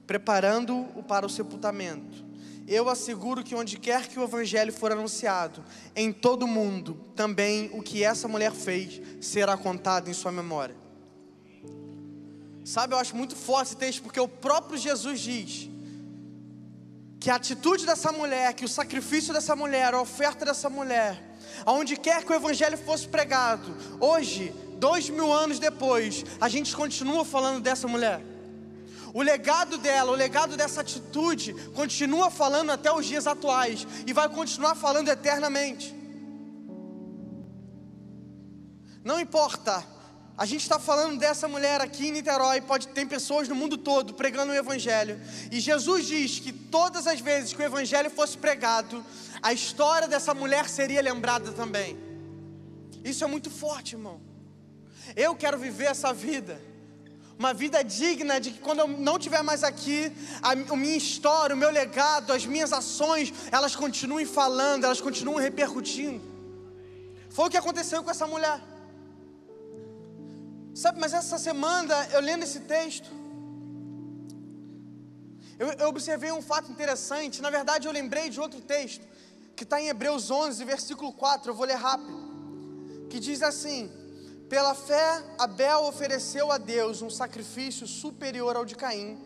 preparando-o 0.07 1.03
para 1.03 1.25
o 1.25 1.31
sepultamento. 1.31 2.29
Eu 2.69 2.89
asseguro 2.89 3.43
que 3.43 3.55
onde 3.55 3.79
quer 3.79 4.07
que 4.07 4.19
o 4.19 4.23
evangelho 4.23 4.73
for 4.73 4.93
anunciado, 4.93 5.65
em 5.97 6.13
todo 6.13 6.43
o 6.43 6.49
mundo, 6.49 6.95
também 7.17 7.71
o 7.73 7.83
que 7.83 8.05
essa 8.05 8.29
mulher 8.29 8.53
fez 8.53 9.01
será 9.21 9.57
contado 9.57 10.09
em 10.09 10.13
sua 10.13 10.31
memória. 10.31 10.77
Sabe, 12.65 12.95
eu 12.95 12.99
acho 12.99 13.17
muito 13.17 13.35
forte 13.35 13.69
esse 13.69 13.77
texto, 13.77 14.03
porque 14.03 14.21
o 14.21 14.29
próprio 14.29 14.79
Jesus 14.79 15.21
diz 15.21 15.69
que 17.19 17.31
a 17.31 17.35
atitude 17.35 17.85
dessa 17.85 18.13
mulher, 18.13 18.55
que 18.55 18.65
o 18.65 18.69
sacrifício 18.69 19.33
dessa 19.33 19.55
mulher, 19.55 19.93
a 19.93 20.01
oferta 20.01 20.45
dessa 20.45 20.71
mulher, 20.71 21.37
aonde 21.67 21.97
quer 21.97 22.25
que 22.25 22.33
o 22.33 22.35
evangelho 22.35 22.79
fosse 22.79 23.07
pregado, 23.07 23.77
hoje 23.99 24.55
dois 24.79 25.11
mil 25.11 25.33
anos 25.33 25.59
depois, 25.59 26.25
a 26.41 26.49
gente 26.49 26.75
continua 26.75 27.25
falando 27.25 27.63
dessa 27.63 27.87
mulher. 27.87 28.23
O 29.13 29.23
legado 29.23 29.77
dela, 29.77 30.13
o 30.13 30.15
legado 30.15 30.57
dessa 30.57 30.81
atitude, 30.83 31.53
continua 31.75 32.31
falando 32.31 32.71
até 32.71 32.93
os 32.93 33.05
dias 33.05 33.27
atuais 33.27 33.87
e 34.07 34.13
vai 34.13 34.29
continuar 34.29 34.75
falando 34.75 35.09
eternamente. 35.09 35.95
Não 39.03 39.19
importa, 39.19 39.85
a 40.41 40.47
gente 40.47 40.63
está 40.63 40.79
falando 40.79 41.19
dessa 41.19 41.47
mulher 41.47 41.83
aqui 41.83 42.09
em 42.09 42.13
Niterói, 42.13 42.63
pode 42.63 42.89
ter 42.89 43.07
pessoas 43.07 43.47
no 43.47 43.55
mundo 43.55 43.77
todo 43.77 44.15
pregando 44.15 44.53
o 44.53 44.57
Evangelho. 44.57 45.21
E 45.53 45.61
Jesus 45.61 46.07
diz 46.07 46.39
que 46.39 46.51
todas 46.51 47.07
as 47.07 47.21
vezes 47.21 47.53
que 47.53 47.61
o 47.61 47.63
Evangelho 47.63 48.09
fosse 48.09 48.39
pregado, 48.39 49.05
a 49.43 49.53
história 49.53 50.09
dessa 50.09 50.33
mulher 50.33 50.67
seria 50.67 51.03
lembrada 51.03 51.53
também. 51.53 51.99
Isso 53.05 53.23
é 53.23 53.27
muito 53.27 53.51
forte, 53.51 53.97
irmão. 53.97 54.19
Eu 55.15 55.35
quero 55.35 55.59
viver 55.59 55.89
essa 55.89 56.11
vida. 56.11 56.59
Uma 57.39 57.53
vida 57.53 57.85
digna 57.85 58.41
de 58.41 58.53
que 58.53 58.61
quando 58.61 58.79
eu 58.79 58.89
não 58.89 59.19
estiver 59.19 59.43
mais 59.43 59.63
aqui, 59.63 60.11
a, 60.41 60.53
a 60.53 60.77
minha 60.77 60.97
história, 60.97 61.55
o 61.55 61.59
meu 61.59 61.71
legado, 61.71 62.33
as 62.33 62.47
minhas 62.47 62.73
ações, 62.73 63.31
elas 63.53 63.77
continuem 63.77 64.25
falando, 64.25 64.85
elas 64.85 65.03
continuem 65.03 65.43
repercutindo. 65.43 66.23
Foi 67.29 67.45
o 67.45 67.51
que 67.51 67.59
aconteceu 67.59 68.03
com 68.03 68.11
essa 68.11 68.27
mulher. 68.27 68.70
Sabe, 70.83 70.99
mas 70.99 71.13
essa 71.13 71.37
semana, 71.37 72.09
eu 72.11 72.23
lendo 72.23 72.43
esse 72.43 72.61
texto, 72.61 73.11
eu, 75.59 75.69
eu 75.73 75.89
observei 75.91 76.33
um 76.33 76.41
fato 76.41 76.73
interessante. 76.73 77.43
Na 77.43 77.51
verdade, 77.51 77.87
eu 77.87 77.93
lembrei 77.93 78.31
de 78.31 78.41
outro 78.41 78.63
texto, 78.63 79.07
que 79.55 79.65
está 79.65 79.79
em 79.79 79.89
Hebreus 79.89 80.31
11, 80.31 80.65
versículo 80.65 81.13
4. 81.13 81.51
Eu 81.51 81.55
vou 81.55 81.67
ler 81.67 81.75
rápido. 81.75 83.07
Que 83.11 83.21
diz 83.21 83.43
assim: 83.43 83.93
pela 84.49 84.75
fé, 84.75 85.23
Abel 85.39 85.85
ofereceu 85.85 86.51
a 86.51 86.57
Deus 86.57 87.03
um 87.03 87.11
sacrifício 87.11 87.87
superior 87.87 88.57
ao 88.57 88.65
de 88.65 88.75
Caim. 88.75 89.19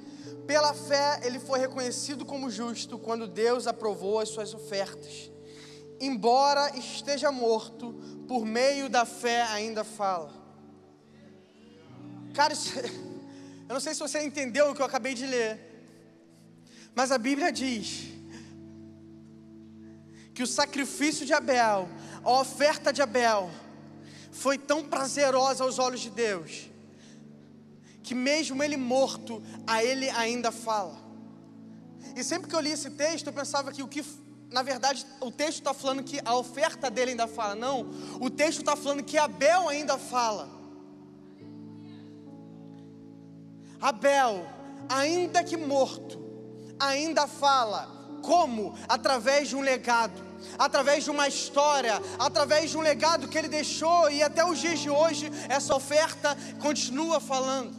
Pela 0.49 0.75
fé, 0.75 1.20
ele 1.23 1.38
foi 1.38 1.61
reconhecido 1.61 2.26
como 2.26 2.50
justo 2.50 2.99
quando 2.99 3.28
Deus 3.28 3.68
aprovou 3.68 4.18
as 4.18 4.28
suas 4.28 4.52
ofertas. 4.54 5.30
Embora 6.00 6.76
esteja 6.76 7.30
morto, 7.30 7.94
por 8.26 8.44
meio 8.44 8.88
da 8.88 9.06
fé 9.06 9.42
ainda 9.42 9.84
fala. 9.84 10.43
Cara, 12.35 12.53
isso, 12.53 12.76
eu 12.76 13.73
não 13.73 13.79
sei 13.79 13.95
se 13.95 14.00
você 14.00 14.21
entendeu 14.25 14.71
o 14.71 14.75
que 14.75 14.83
eu 14.83 14.87
acabei 14.87 15.14
de 15.14 15.25
ler, 15.25 15.61
mas 16.93 17.12
a 17.12 17.19
Bíblia 17.19 17.53
diz 17.53 18.09
que 20.35 20.43
o 20.43 20.47
sacrifício 20.47 21.25
de 21.25 21.33
Abel, 21.33 21.88
a 22.25 22.33
oferta 22.41 22.93
de 22.93 23.00
Abel, 23.00 23.49
foi 24.33 24.59
tão 24.59 24.83
prazerosa 24.83 25.62
aos 25.62 25.79
olhos 25.79 26.00
de 26.00 26.11
Deus, 26.11 26.69
que 28.03 28.17
mesmo 28.17 28.64
ele 28.64 28.76
morto, 28.76 29.41
a 29.64 29.85
ele 29.85 30.11
ainda 30.11 30.50
fala. 30.50 30.99
E 32.17 32.25
sempre 32.25 32.49
que 32.49 32.57
eu 32.57 32.61
li 32.61 32.73
esse 32.73 32.91
texto, 32.91 33.29
eu 33.29 33.33
pensava 33.33 33.71
que 33.71 33.81
o 33.81 33.87
que, 33.87 34.05
na 34.50 34.62
verdade, 34.62 35.07
o 35.21 35.31
texto 35.31 35.59
está 35.59 35.73
falando 35.73 36.03
que 36.03 36.21
a 36.25 36.35
oferta 36.35 36.91
dele 36.91 37.12
ainda 37.12 37.29
fala. 37.29 37.55
Não, 37.55 37.88
o 38.21 38.29
texto 38.29 38.59
está 38.59 38.75
falando 38.75 39.05
que 39.05 39.17
Abel 39.17 39.69
ainda 39.69 39.97
fala. 39.97 40.63
Abel, 43.85 44.47
ainda 44.88 45.45
que 45.45 45.59
morto, 45.59 46.19
ainda 46.81 47.26
fala. 47.26 47.87
Como? 48.23 48.75
Através 48.88 49.50
de 49.50 49.57
um 49.57 49.61
legado 49.61 50.25
através 50.59 51.05
de 51.05 51.11
uma 51.11 51.26
história, 51.26 51.95
através 52.19 52.71
de 52.71 52.76
um 52.76 52.81
legado 52.81 53.29
que 53.29 53.37
ele 53.37 53.49
deixou, 53.49 54.11
e 54.11 54.23
até 54.23 54.45
os 54.45 54.59
dias 54.59 54.79
de 54.79 54.91
hoje, 54.91 55.31
essa 55.49 55.75
oferta 55.75 56.37
continua 56.61 57.19
falando. 57.19 57.75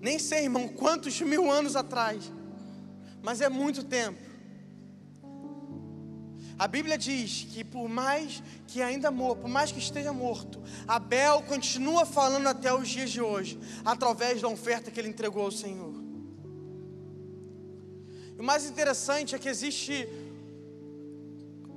Nem 0.00 0.18
sei, 0.18 0.44
irmão, 0.44 0.68
quantos 0.68 1.20
mil 1.20 1.50
anos 1.50 1.76
atrás, 1.76 2.32
mas 3.22 3.40
é 3.40 3.48
muito 3.48 3.84
tempo. 3.84 4.27
A 6.58 6.66
Bíblia 6.66 6.98
diz 6.98 7.46
que 7.52 7.62
por 7.62 7.88
mais 7.88 8.42
que 8.66 8.82
ainda 8.82 9.12
morto, 9.12 9.42
por 9.42 9.48
mais 9.48 9.70
que 9.70 9.78
esteja 9.78 10.12
morto, 10.12 10.60
Abel 10.88 11.42
continua 11.42 12.04
falando 12.04 12.48
até 12.48 12.74
os 12.74 12.88
dias 12.88 13.10
de 13.10 13.20
hoje, 13.20 13.58
através 13.84 14.42
da 14.42 14.48
oferta 14.48 14.90
que 14.90 14.98
ele 14.98 15.08
entregou 15.08 15.44
ao 15.44 15.52
Senhor. 15.52 15.94
E 18.36 18.40
o 18.40 18.42
mais 18.42 18.64
interessante 18.64 19.36
é 19.36 19.38
que 19.38 19.48
existe 19.48 20.08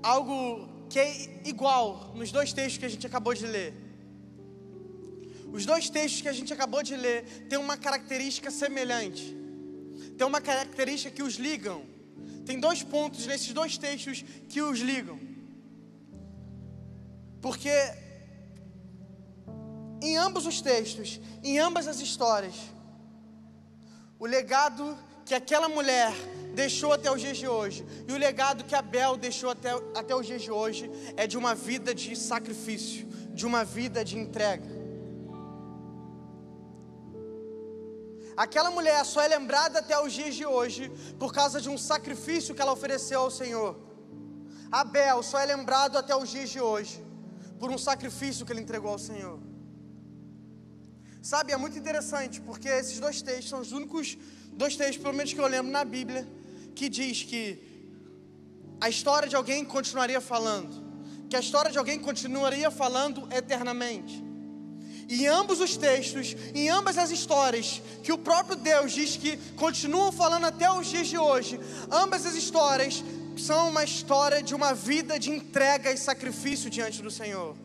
algo 0.02 0.68
que 0.90 0.98
é 1.00 1.42
igual 1.46 2.12
nos 2.16 2.32
dois 2.32 2.52
textos 2.52 2.80
que 2.80 2.86
a 2.86 2.90
gente 2.90 3.06
acabou 3.06 3.36
de 3.36 3.46
ler. 3.46 3.74
Os 5.54 5.64
dois 5.64 5.92
textos 5.92 6.22
que 6.22 6.30
a 6.30 6.34
gente 6.34 6.52
acabou 6.52 6.82
de 6.82 6.96
ler 6.96 7.24
têm 7.48 7.60
uma 7.60 7.78
característica 7.78 8.50
semelhante, 8.50 9.38
tem 10.18 10.26
uma 10.26 10.42
característica 10.42 11.14
que 11.14 11.22
os 11.22 11.36
ligam. 11.36 11.91
Tem 12.52 12.60
dois 12.60 12.84
pontos 12.84 13.26
nesses 13.28 13.54
dois 13.54 13.78
textos 13.78 14.26
que 14.50 14.62
os 14.62 14.80
ligam. 14.80 15.18
Porque 17.42 17.72
em 20.02 20.18
ambos 20.18 20.46
os 20.46 20.60
textos, 20.60 21.22
em 21.42 21.60
ambas 21.60 21.88
as 21.88 22.02
histórias, 22.02 22.56
o 24.20 24.26
legado 24.26 24.98
que 25.26 25.34
aquela 25.34 25.70
mulher 25.70 26.12
deixou 26.54 26.92
até 26.92 27.10
os 27.10 27.22
dias 27.22 27.38
de 27.38 27.48
hoje 27.48 27.86
e 28.06 28.12
o 28.12 28.18
legado 28.18 28.66
que 28.66 28.76
Abel 28.76 29.16
deixou 29.16 29.52
até, 29.52 29.72
até 29.96 30.14
os 30.14 30.28
dias 30.28 30.42
de 30.42 30.52
hoje 30.52 30.92
é 31.16 31.26
de 31.26 31.38
uma 31.38 31.56
vida 31.56 31.96
de 31.96 32.18
sacrifício, 32.18 33.08
de 33.34 33.46
uma 33.46 33.64
vida 33.64 34.04
de 34.04 34.18
entrega. 34.18 34.81
Aquela 38.36 38.72
mulher 38.72 39.04
só 39.06 39.22
é 39.22 39.28
lembrada 39.28 39.80
até 39.80 40.00
os 40.02 40.14
dias 40.14 40.36
de 40.36 40.46
hoje 40.46 40.90
por 41.20 41.34
causa 41.34 41.60
de 41.60 41.70
um 41.70 41.78
sacrifício 41.78 42.56
que 42.56 42.62
ela 42.62 42.72
ofereceu 42.72 43.22
ao 43.22 43.32
Senhor. 43.32 43.78
Abel 44.72 45.22
só 45.22 45.40
é 45.40 45.46
lembrado 45.46 45.98
até 45.98 46.16
os 46.16 46.30
dias 46.30 46.50
de 46.50 46.62
hoje 46.62 47.04
por 47.60 47.70
um 47.70 47.78
sacrifício 47.78 48.46
que 48.46 48.54
ele 48.54 48.62
entregou 48.62 48.92
ao 48.92 49.00
Senhor. 49.00 49.40
Sabe, 51.22 51.52
é 51.52 51.58
muito 51.58 51.78
interessante 51.78 52.42
porque 52.42 52.68
esses 52.68 53.00
dois 53.00 53.22
textos 53.22 53.50
são 53.50 53.60
os 53.60 53.72
únicos 53.72 54.18
dois 54.54 54.76
textos, 54.76 54.98
pelo 54.98 55.14
menos 55.14 55.34
que 55.34 55.40
eu 55.40 55.48
lembro 55.48 55.72
na 55.72 55.84
Bíblia, 55.84 56.28
que 56.74 56.90
diz 56.90 57.24
que 57.24 57.72
a 58.80 58.90
história 58.90 59.28
de 59.30 59.36
alguém 59.36 59.64
continuaria 59.64 60.20
falando, 60.20 60.74
que 61.30 61.36
a 61.36 61.40
história 61.40 61.72
de 61.72 61.78
alguém 61.78 62.00
continuaria 62.00 62.72
falando 62.72 63.28
eternamente. 63.32 64.31
Em 65.12 65.28
ambos 65.28 65.60
os 65.60 65.76
textos, 65.76 66.38
em 66.56 66.70
ambas 66.70 66.98
as 66.98 67.12
histórias, 67.12 67.82
que 68.02 68.14
o 68.14 68.18
próprio 68.18 68.56
Deus 68.56 68.94
diz 68.94 69.18
que 69.18 69.36
continuam 69.58 70.10
falando 70.10 70.46
até 70.46 70.72
os 70.72 70.88
dias 70.88 71.10
de 71.10 71.18
hoje, 71.18 71.60
ambas 71.92 72.26
as 72.26 72.34
histórias 72.34 73.04
são 73.36 73.68
uma 73.68 73.84
história 73.84 74.42
de 74.42 74.56
uma 74.56 74.74
vida 74.74 75.20
de 75.20 75.30
entrega 75.30 75.92
e 75.92 75.98
sacrifício 75.98 76.70
diante 76.70 77.02
do 77.02 77.12
Senhor. 77.12 77.58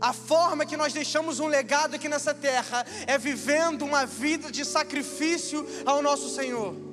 A 0.00 0.12
forma 0.12 0.64
que 0.64 0.76
nós 0.76 0.92
deixamos 0.92 1.40
um 1.40 1.48
legado 1.48 1.96
aqui 1.96 2.08
nessa 2.08 2.32
terra 2.32 2.86
é 3.04 3.18
vivendo 3.18 3.82
uma 3.82 4.06
vida 4.06 4.48
de 4.48 4.64
sacrifício 4.64 5.66
ao 5.84 6.00
nosso 6.00 6.32
Senhor. 6.32 6.87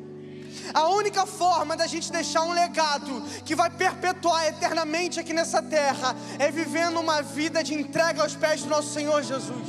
A 0.74 0.88
única 0.89 1.25
forma 1.25 1.75
da 1.75 1.88
gente 1.88 2.12
deixar 2.12 2.43
um 2.43 2.51
legado 2.51 3.22
que 3.43 3.55
vai 3.55 3.69
perpetuar 3.69 4.48
eternamente 4.48 5.19
aqui 5.19 5.34
nessa 5.34 5.62
terra 5.62 6.15
é 6.39 6.51
vivendo 6.51 7.00
uma 7.00 7.22
vida 7.22 7.63
de 7.63 7.74
entrega 7.74 8.22
aos 8.24 8.36
pés 8.36 8.63
do 8.63 8.69
nosso 8.69 8.93
Senhor 8.93 9.22
Jesus. 9.24 9.67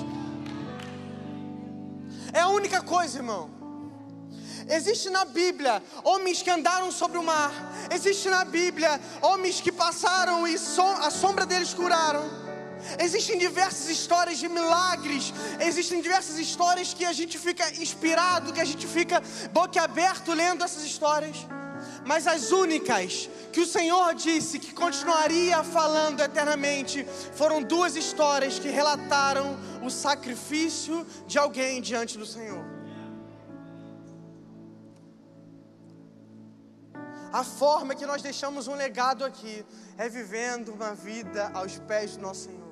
É 2.32 2.40
a 2.40 2.48
única 2.48 2.82
coisa, 2.82 3.18
irmão. 3.18 3.50
Existe 4.68 5.10
na 5.10 5.24
Bíblia 5.24 5.82
homens 6.02 6.42
que 6.42 6.50
andaram 6.50 6.90
sobre 6.90 7.18
o 7.18 7.22
mar. 7.22 7.52
Existe 7.90 8.28
na 8.28 8.44
Bíblia 8.44 9.00
homens 9.22 9.60
que 9.60 9.70
passaram 9.70 10.46
e 10.46 10.56
a 10.56 11.10
sombra 11.10 11.46
deles 11.46 11.72
curaram. 11.72 12.45
Existem 12.98 13.38
diversas 13.38 13.88
histórias 13.88 14.38
de 14.38 14.48
milagres, 14.48 15.32
existem 15.60 16.00
diversas 16.00 16.38
histórias 16.38 16.94
que 16.94 17.04
a 17.04 17.12
gente 17.12 17.38
fica 17.38 17.68
inspirado, 17.82 18.52
que 18.52 18.60
a 18.60 18.64
gente 18.64 18.86
fica 18.86 19.22
boquiaberto 19.52 20.32
lendo 20.32 20.64
essas 20.64 20.84
histórias. 20.84 21.36
Mas 22.04 22.26
as 22.26 22.52
únicas 22.52 23.28
que 23.52 23.60
o 23.60 23.66
Senhor 23.66 24.14
disse 24.14 24.58
que 24.58 24.72
continuaria 24.72 25.62
falando 25.62 26.20
eternamente 26.20 27.04
foram 27.34 27.62
duas 27.62 27.96
histórias 27.96 28.58
que 28.58 28.68
relataram 28.68 29.56
o 29.82 29.90
sacrifício 29.90 31.06
de 31.26 31.38
alguém 31.38 31.80
diante 31.80 32.16
do 32.16 32.26
Senhor. 32.26 32.64
A 37.32 37.44
forma 37.44 37.94
que 37.94 38.06
nós 38.06 38.22
deixamos 38.22 38.66
um 38.66 38.74
legado 38.74 39.24
aqui 39.24 39.64
é 39.98 40.08
vivendo 40.08 40.72
uma 40.72 40.94
vida 40.94 41.50
aos 41.52 41.78
pés 41.80 42.16
do 42.16 42.22
nosso 42.22 42.44
Senhor. 42.44 42.65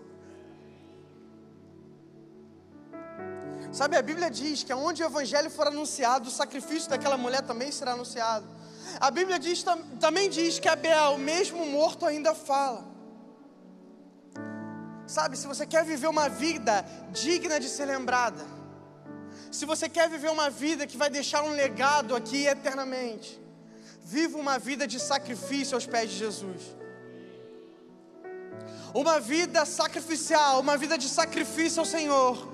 Sabe, 3.79 3.97
a 3.97 4.03
Bíblia 4.03 4.31
diz 4.31 4.63
que 4.63 4.73
onde 4.73 5.03
o 5.03 5.07
Evangelho 5.07 5.51
for 5.51 5.67
anunciado, 5.67 6.29
o 6.29 6.31
sacrifício 6.31 6.89
daquela 6.89 7.17
mulher 7.17 7.43
também 7.43 7.73
será 7.73 7.91
anunciado. 7.95 8.47
A 9.01 9.11
Bíblia 9.11 9.37
diz, 9.37 9.65
também 9.99 10.31
diz 10.31 10.61
que 10.61 10.69
Abel, 10.69 11.19
mesmo 11.19 11.67
morto, 11.67 12.07
ainda 12.07 12.37
fala. 12.37 12.85
Sabe, 15.09 15.37
se 15.37 15.49
você 15.49 15.67
quer 15.67 15.85
viver 15.85 16.07
uma 16.07 16.29
vida 16.29 16.87
digna 17.11 17.59
de 17.59 17.69
ser 17.69 17.87
lembrada, 17.87 18.45
se 19.51 19.67
você 19.67 19.89
quer 19.89 20.09
viver 20.09 20.31
uma 20.31 20.49
vida 20.49 20.87
que 20.87 20.97
vai 20.97 21.11
deixar 21.11 21.43
um 21.43 21.51
legado 21.51 22.15
aqui 22.15 22.47
eternamente, 22.47 23.43
viva 24.05 24.39
uma 24.39 24.57
vida 24.57 24.87
de 24.87 25.01
sacrifício 25.01 25.75
aos 25.75 25.85
pés 25.85 26.11
de 26.11 26.19
Jesus. 26.19 26.63
Uma 28.95 29.19
vida 29.19 29.65
sacrificial, 29.67 30.61
uma 30.61 30.77
vida 30.77 30.97
de 30.97 31.09
sacrifício 31.09 31.81
ao 31.81 31.85
Senhor 31.85 32.54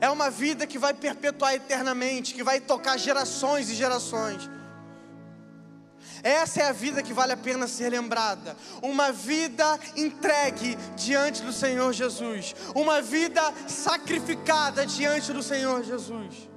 é 0.00 0.08
uma 0.10 0.30
vida 0.30 0.66
que 0.66 0.78
vai 0.78 0.94
perpetuar 0.94 1.54
eternamente, 1.54 2.34
que 2.34 2.42
vai 2.42 2.60
tocar 2.60 2.96
gerações 2.96 3.70
e 3.70 3.74
gerações. 3.74 4.48
Essa 6.22 6.62
é 6.62 6.68
a 6.68 6.72
vida 6.72 7.02
que 7.02 7.12
vale 7.12 7.32
a 7.32 7.36
pena 7.36 7.66
ser 7.66 7.90
lembrada. 7.90 8.56
Uma 8.80 9.10
vida 9.10 9.78
entregue 9.96 10.76
diante 10.96 11.42
do 11.42 11.52
Senhor 11.52 11.92
Jesus. 11.92 12.54
Uma 12.74 13.02
vida 13.02 13.42
sacrificada 13.66 14.86
diante 14.86 15.32
do 15.32 15.42
Senhor 15.42 15.82
Jesus. 15.82 16.48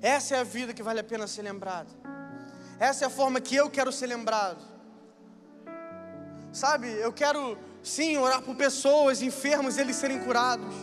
Essa 0.00 0.36
é 0.36 0.40
a 0.40 0.44
vida 0.44 0.72
que 0.72 0.82
vale 0.82 1.00
a 1.00 1.04
pena 1.04 1.26
ser 1.26 1.42
lembrada. 1.42 1.90
Essa 2.78 3.04
é 3.04 3.06
a 3.06 3.10
forma 3.10 3.40
que 3.40 3.56
eu 3.56 3.68
quero 3.68 3.92
ser 3.92 4.06
lembrado. 4.06 4.62
Sabe, 6.52 6.88
eu 6.88 7.12
quero 7.12 7.58
Sim, 7.82 8.16
orar 8.18 8.42
por 8.42 8.54
pessoas 8.54 9.22
enfermas 9.22 9.76
e 9.76 9.80
eles 9.80 9.96
serem 9.96 10.20
curados. 10.20 10.74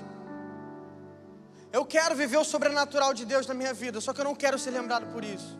Eu 1.71 1.85
quero 1.85 2.15
viver 2.15 2.37
o 2.37 2.43
sobrenatural 2.43 3.13
de 3.13 3.25
Deus 3.25 3.45
na 3.45 3.53
minha 3.53 3.73
vida, 3.73 4.01
só 4.01 4.13
que 4.13 4.21
eu 4.21 4.25
não 4.25 4.35
quero 4.35 4.57
ser 4.57 4.71
lembrado 4.71 5.11
por 5.13 5.23
isso. 5.23 5.57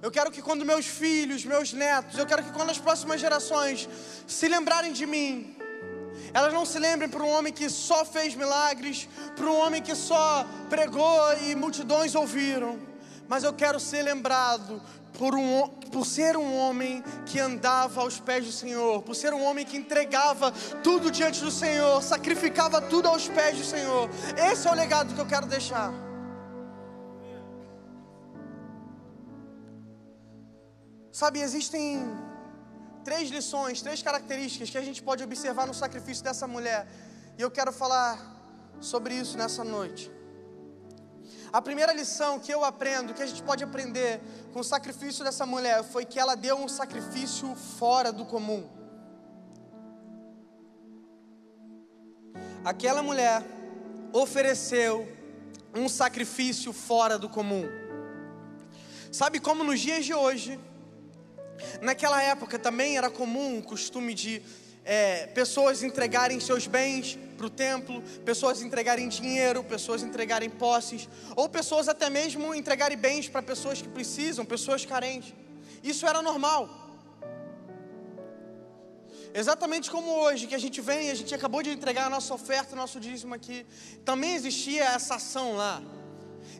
Eu 0.00 0.10
quero 0.10 0.30
que 0.30 0.42
quando 0.42 0.64
meus 0.64 0.86
filhos, 0.86 1.44
meus 1.44 1.72
netos, 1.72 2.18
eu 2.18 2.26
quero 2.26 2.42
que 2.42 2.52
quando 2.52 2.70
as 2.70 2.78
próximas 2.78 3.20
gerações 3.20 3.88
se 4.26 4.48
lembrarem 4.48 4.92
de 4.92 5.06
mim, 5.06 5.56
elas 6.34 6.52
não 6.52 6.64
se 6.64 6.78
lembrem 6.78 7.08
para 7.08 7.22
um 7.22 7.28
homem 7.28 7.52
que 7.52 7.68
só 7.68 8.04
fez 8.04 8.34
milagres, 8.34 9.08
para 9.36 9.46
um 9.46 9.58
homem 9.58 9.82
que 9.82 9.94
só 9.94 10.46
pregou 10.68 11.20
e 11.42 11.54
multidões 11.54 12.14
ouviram, 12.14 12.80
mas 13.28 13.44
eu 13.44 13.52
quero 13.52 13.78
ser 13.78 14.02
lembrado 14.02 14.82
por, 15.18 15.34
um, 15.34 15.68
por 15.90 16.06
ser 16.06 16.36
um 16.36 16.56
homem 16.56 17.02
que 17.26 17.38
andava 17.38 18.00
aos 18.00 18.18
pés 18.18 18.44
do 18.46 18.52
Senhor, 18.52 19.02
por 19.02 19.14
ser 19.14 19.34
um 19.34 19.42
homem 19.44 19.64
que 19.64 19.76
entregava 19.76 20.52
tudo 20.82 21.10
diante 21.10 21.40
do 21.40 21.50
Senhor, 21.50 22.02
sacrificava 22.02 22.80
tudo 22.80 23.08
aos 23.08 23.28
pés 23.28 23.58
do 23.58 23.64
Senhor. 23.64 24.08
Esse 24.50 24.66
é 24.66 24.70
o 24.70 24.74
legado 24.74 25.14
que 25.14 25.20
eu 25.20 25.26
quero 25.26 25.46
deixar. 25.46 25.92
Sabe, 31.10 31.40
existem 31.40 32.02
três 33.04 33.30
lições, 33.30 33.82
três 33.82 34.02
características 34.02 34.70
que 34.70 34.78
a 34.78 34.82
gente 34.82 35.02
pode 35.02 35.22
observar 35.22 35.66
no 35.66 35.74
sacrifício 35.74 36.24
dessa 36.24 36.46
mulher, 36.46 36.86
e 37.36 37.42
eu 37.42 37.50
quero 37.50 37.72
falar 37.72 38.18
sobre 38.80 39.14
isso 39.14 39.36
nessa 39.36 39.62
noite. 39.62 40.10
A 41.52 41.60
primeira 41.60 41.92
lição 41.92 42.38
que 42.38 42.52
eu 42.52 42.64
aprendo, 42.64 43.12
que 43.12 43.22
a 43.22 43.26
gente 43.26 43.42
pode 43.42 43.62
aprender 43.62 44.20
com 44.54 44.60
o 44.60 44.64
sacrifício 44.64 45.22
dessa 45.22 45.44
mulher, 45.44 45.84
foi 45.84 46.04
que 46.06 46.18
ela 46.18 46.34
deu 46.34 46.56
um 46.56 46.66
sacrifício 46.66 47.54
fora 47.54 48.10
do 48.10 48.24
comum. 48.24 48.66
Aquela 52.64 53.02
mulher 53.02 53.44
ofereceu 54.14 55.06
um 55.74 55.90
sacrifício 55.90 56.72
fora 56.72 57.18
do 57.18 57.28
comum. 57.28 57.64
Sabe 59.10 59.38
como 59.38 59.62
nos 59.62 59.78
dias 59.78 60.06
de 60.06 60.14
hoje, 60.14 60.58
naquela 61.82 62.22
época 62.22 62.58
também 62.58 62.96
era 62.96 63.10
comum 63.10 63.58
o 63.58 63.62
costume 63.62 64.14
de 64.14 64.42
é, 64.84 65.26
pessoas 65.28 65.82
entregarem 65.82 66.40
seus 66.40 66.66
bens 66.66 67.18
para 67.36 67.46
o 67.46 67.50
templo, 67.50 68.02
pessoas 68.24 68.62
entregarem 68.62 69.08
dinheiro, 69.08 69.64
pessoas 69.64 70.02
entregarem 70.02 70.50
posses, 70.50 71.08
ou 71.36 71.48
pessoas 71.48 71.88
até 71.88 72.08
mesmo 72.10 72.54
entregarem 72.54 72.96
bens 72.96 73.28
para 73.28 73.42
pessoas 73.42 73.80
que 73.80 73.88
precisam, 73.88 74.44
pessoas 74.44 74.84
carentes. 74.84 75.34
Isso 75.82 76.06
era 76.06 76.22
normal. 76.22 76.82
Exatamente 79.34 79.90
como 79.90 80.10
hoje, 80.24 80.46
que 80.46 80.54
a 80.54 80.58
gente 80.58 80.80
vem, 80.80 81.10
a 81.10 81.14
gente 81.14 81.34
acabou 81.34 81.62
de 81.62 81.70
entregar 81.70 82.06
a 82.06 82.10
nossa 82.10 82.34
oferta, 82.34 82.76
nosso 82.76 83.00
dízimo 83.00 83.34
aqui, 83.34 83.64
também 84.04 84.34
existia 84.34 84.84
essa 84.84 85.14
ação 85.14 85.56
lá. 85.56 85.82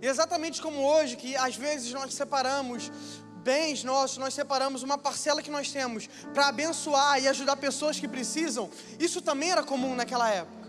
Exatamente 0.01 0.61
como 0.63 0.81
hoje, 0.81 1.17
que 1.17 1.37
às 1.37 1.55
vezes 1.55 1.93
nós 1.93 2.15
separamos 2.15 2.91
bens 3.43 3.85
nossos, 3.85 4.19
nós 4.19 4.33
separamos 4.33 4.83
uma 4.83 4.97
parcela 4.97 5.43
que 5.43 5.51
nós 5.51 5.71
temos 5.71 6.09
para 6.33 6.49
abençoar 6.49 7.21
e 7.21 7.29
ajudar 7.29 7.57
pessoas 7.57 7.99
que 7.99 8.09
precisam, 8.09 8.71
isso 8.99 9.21
também 9.21 9.51
era 9.51 9.63
comum 9.63 9.95
naquela 9.95 10.31
época. 10.31 10.63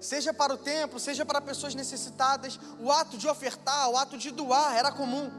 Seja 0.00 0.34
para 0.34 0.54
o 0.54 0.58
templo, 0.58 0.98
seja 0.98 1.24
para 1.24 1.40
pessoas 1.40 1.74
necessitadas, 1.74 2.58
o 2.80 2.90
ato 2.90 3.16
de 3.16 3.28
ofertar, 3.28 3.88
o 3.88 3.96
ato 3.96 4.18
de 4.18 4.30
doar 4.30 4.76
era 4.76 4.90
comum. 4.90 5.30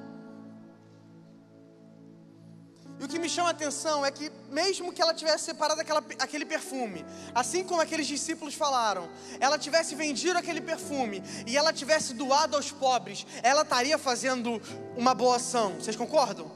E 3.04 3.06
o 3.06 3.10
que 3.10 3.20
me 3.20 3.28
chama 3.28 3.50
a 3.50 3.52
atenção 3.52 4.06
é 4.06 4.10
que, 4.10 4.32
mesmo 4.50 4.94
que 4.94 5.02
ela 5.02 5.14
tivesse 5.14 5.44
separado 5.44 5.82
aquela, 5.82 6.02
aquele 6.20 6.46
perfume, 6.46 7.06
assim 7.36 7.62
como 7.62 7.82
aqueles 7.82 8.08
discípulos 8.08 8.54
falaram, 8.54 9.10
ela 9.42 9.60
tivesse 9.60 9.94
vendido 9.94 10.40
aquele 10.40 10.62
perfume 10.62 11.22
e 11.46 11.58
ela 11.58 11.74
tivesse 11.74 12.14
doado 12.14 12.56
aos 12.56 12.72
pobres, 12.72 13.28
ela 13.42 13.64
estaria 13.64 13.98
fazendo 13.98 14.62
uma 14.96 15.14
boa 15.14 15.36
ação. 15.36 15.76
Vocês 15.82 15.98
concordam? 15.98 16.50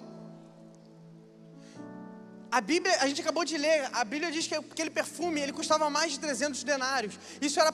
A 2.50 2.62
Bíblia, 2.62 2.96
a 3.02 3.08
gente 3.10 3.20
acabou 3.20 3.44
de 3.44 3.58
ler, 3.58 3.90
a 3.92 4.06
Bíblia 4.06 4.32
diz 4.32 4.48
que 4.48 4.56
aquele 4.56 4.90
perfume 4.90 5.42
ele 5.42 5.52
custava 5.52 5.90
mais 5.90 6.14
de 6.14 6.20
300 6.22 6.64
denários. 6.64 7.20
Isso 7.42 7.60
era 7.60 7.74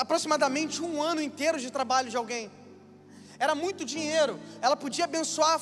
aproximadamente 0.00 0.82
um 0.82 1.00
ano 1.00 1.22
inteiro 1.22 1.60
de 1.60 1.70
trabalho 1.70 2.10
de 2.10 2.16
alguém. 2.16 2.50
Era 3.38 3.54
muito 3.54 3.84
dinheiro. 3.84 4.36
Ela 4.60 4.76
podia 4.76 5.04
abençoar 5.04 5.60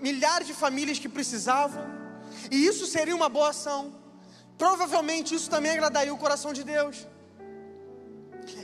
milhares 0.00 0.46
de 0.46 0.54
famílias 0.54 0.98
que 0.98 1.08
precisavam, 1.08 1.84
e 2.50 2.66
isso 2.66 2.86
seria 2.86 3.14
uma 3.14 3.28
boa 3.28 3.50
ação. 3.50 3.92
Provavelmente 4.56 5.34
isso 5.34 5.50
também 5.50 5.72
agradaria 5.72 6.14
o 6.14 6.18
coração 6.18 6.52
de 6.52 6.62
Deus. 6.62 7.06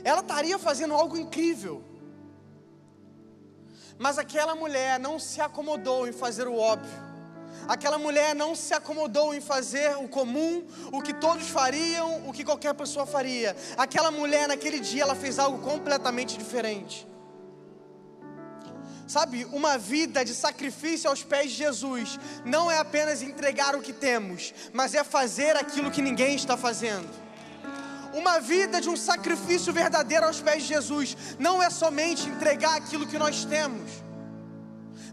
Ela 0.03 0.21
estaria 0.21 0.57
fazendo 0.57 0.93
algo 0.93 1.17
incrível. 1.17 1.83
Mas 3.97 4.17
aquela 4.17 4.55
mulher 4.55 4.99
não 4.99 5.19
se 5.19 5.41
acomodou 5.41 6.07
em 6.07 6.11
fazer 6.11 6.47
o 6.47 6.55
óbvio. 6.55 7.11
Aquela 7.67 7.97
mulher 7.97 8.33
não 8.33 8.55
se 8.55 8.73
acomodou 8.73 9.33
em 9.33 9.41
fazer 9.41 9.95
o 9.97 10.07
comum, 10.07 10.65
o 10.91 11.01
que 11.01 11.13
todos 11.13 11.47
fariam, 11.47 12.27
o 12.27 12.33
que 12.33 12.43
qualquer 12.43 12.73
pessoa 12.73 13.05
faria. 13.05 13.55
Aquela 13.77 14.09
mulher 14.09 14.47
naquele 14.47 14.79
dia 14.79 15.03
ela 15.03 15.15
fez 15.15 15.37
algo 15.37 15.59
completamente 15.59 16.37
diferente. 16.37 17.07
Sabe, 19.11 19.43
uma 19.51 19.77
vida 19.77 20.23
de 20.23 20.33
sacrifício 20.33 21.09
aos 21.09 21.21
pés 21.21 21.51
de 21.51 21.57
Jesus 21.57 22.17
não 22.45 22.71
é 22.71 22.77
apenas 22.79 23.21
entregar 23.21 23.75
o 23.75 23.81
que 23.81 23.91
temos, 23.91 24.53
mas 24.71 24.95
é 24.95 25.03
fazer 25.03 25.57
aquilo 25.57 25.91
que 25.91 26.01
ninguém 26.01 26.33
está 26.33 26.55
fazendo. 26.55 27.09
Uma 28.13 28.39
vida 28.39 28.79
de 28.79 28.87
um 28.87 28.95
sacrifício 28.95 29.73
verdadeiro 29.73 30.25
aos 30.25 30.39
pés 30.39 30.63
de 30.63 30.69
Jesus 30.69 31.17
não 31.37 31.61
é 31.61 31.69
somente 31.69 32.29
entregar 32.29 32.77
aquilo 32.77 33.05
que 33.05 33.17
nós 33.17 33.43
temos, 33.43 33.91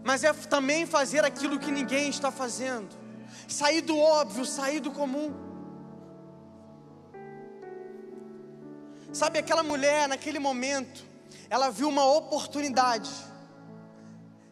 mas 0.01 0.23
é 0.23 0.31
também 0.31 0.85
fazer 0.85 1.25
aquilo 1.25 1.59
que 1.59 1.69
ninguém 1.69 2.09
está 2.09 2.31
fazendo. 2.31 2.87
Sair 3.49 3.81
do 3.81 3.97
óbvio, 3.97 4.45
sair 4.45 4.79
do 4.79 4.91
comum. 4.91 5.33
Sabe, 9.11 9.39
aquela 9.39 9.61
mulher, 9.61 10.07
naquele 10.07 10.39
momento, 10.39 11.03
ela 11.49 11.69
viu 11.69 11.89
uma 11.89 12.05
oportunidade 12.05 13.27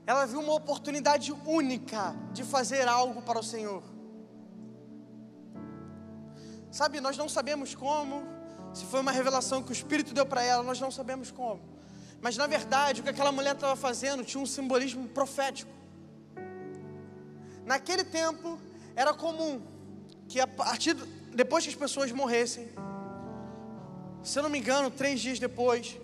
ela 0.07 0.25
viu 0.25 0.39
uma 0.39 0.53
oportunidade 0.53 1.33
única 1.45 2.15
de 2.31 2.45
fazer 2.45 2.87
algo 2.87 3.21
para 3.21 3.39
o 3.39 3.43
Senhor. 3.43 3.83
Sabe, 6.71 7.01
nós 7.01 7.17
não 7.17 7.27
sabemos 7.27 7.75
como, 7.75 8.23
se 8.73 8.85
foi 8.85 9.01
uma 9.01 9.11
revelação 9.11 9.61
que 9.61 9.69
o 9.69 9.73
Espírito 9.73 10.13
deu 10.13 10.25
para 10.25 10.41
ela, 10.41 10.63
nós 10.63 10.79
não 10.79 10.89
sabemos 10.89 11.29
como. 11.29 11.59
Mas 12.21 12.37
na 12.37 12.47
verdade, 12.47 13.01
o 13.01 13.03
que 13.03 13.09
aquela 13.09 13.33
mulher 13.33 13.53
estava 13.55 13.75
fazendo 13.75 14.23
tinha 14.23 14.41
um 14.41 14.45
simbolismo 14.45 15.09
profético. 15.09 15.71
Naquele 17.65 18.05
tempo, 18.05 18.57
era 18.95 19.13
comum 19.13 19.61
que 20.29 20.39
a 20.39 20.47
partir 20.47 20.93
depois 21.33 21.65
que 21.65 21.69
as 21.69 21.75
pessoas 21.75 22.13
morressem, 22.13 22.69
se 24.23 24.39
eu 24.39 24.43
não 24.43 24.49
me 24.49 24.59
engano, 24.59 24.89
três 24.89 25.19
dias 25.19 25.37
depois, 25.37 25.97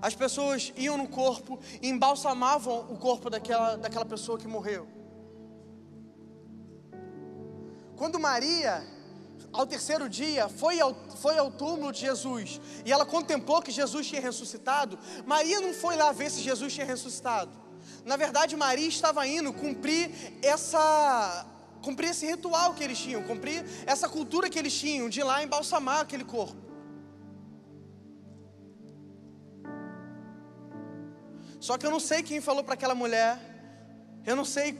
as 0.00 0.14
pessoas 0.14 0.72
iam 0.76 0.96
no 0.96 1.08
corpo 1.08 1.58
e 1.80 1.88
embalsamavam 1.88 2.86
o 2.90 2.96
corpo 2.96 3.28
daquela, 3.28 3.76
daquela 3.76 4.04
pessoa 4.04 4.38
que 4.38 4.48
morreu. 4.48 4.88
Quando 7.96 8.18
Maria, 8.18 8.82
ao 9.52 9.66
terceiro 9.66 10.08
dia, 10.08 10.48
foi 10.48 10.80
ao, 10.80 10.94
foi 11.16 11.36
ao 11.36 11.50
túmulo 11.50 11.92
de 11.92 12.00
Jesus 12.00 12.60
e 12.84 12.90
ela 12.90 13.04
contemplou 13.04 13.60
que 13.60 13.70
Jesus 13.70 14.06
tinha 14.06 14.22
ressuscitado, 14.22 14.98
Maria 15.26 15.60
não 15.60 15.74
foi 15.74 15.96
lá 15.96 16.10
ver 16.10 16.30
se 16.30 16.40
Jesus 16.40 16.72
tinha 16.72 16.86
ressuscitado. 16.86 17.50
Na 18.04 18.16
verdade, 18.16 18.56
Maria 18.56 18.88
estava 18.88 19.26
indo 19.26 19.52
cumprir 19.52 20.10
essa 20.42 21.46
cumprir 21.82 22.10
esse 22.10 22.26
ritual 22.26 22.74
que 22.74 22.84
eles 22.84 22.98
tinham, 22.98 23.22
cumprir 23.22 23.64
essa 23.86 24.08
cultura 24.08 24.50
que 24.50 24.58
eles 24.58 24.78
tinham 24.78 25.08
de 25.08 25.20
ir 25.20 25.24
lá 25.24 25.42
embalsamar 25.42 26.00
aquele 26.00 26.24
corpo. 26.24 26.69
Só 31.60 31.76
que 31.76 31.86
eu 31.86 31.90
não 31.90 32.00
sei 32.00 32.22
quem 32.22 32.40
falou 32.40 32.64
para 32.64 32.74
aquela 32.74 32.94
mulher, 32.94 33.38
eu 34.26 34.34
não 34.34 34.46
sei 34.46 34.76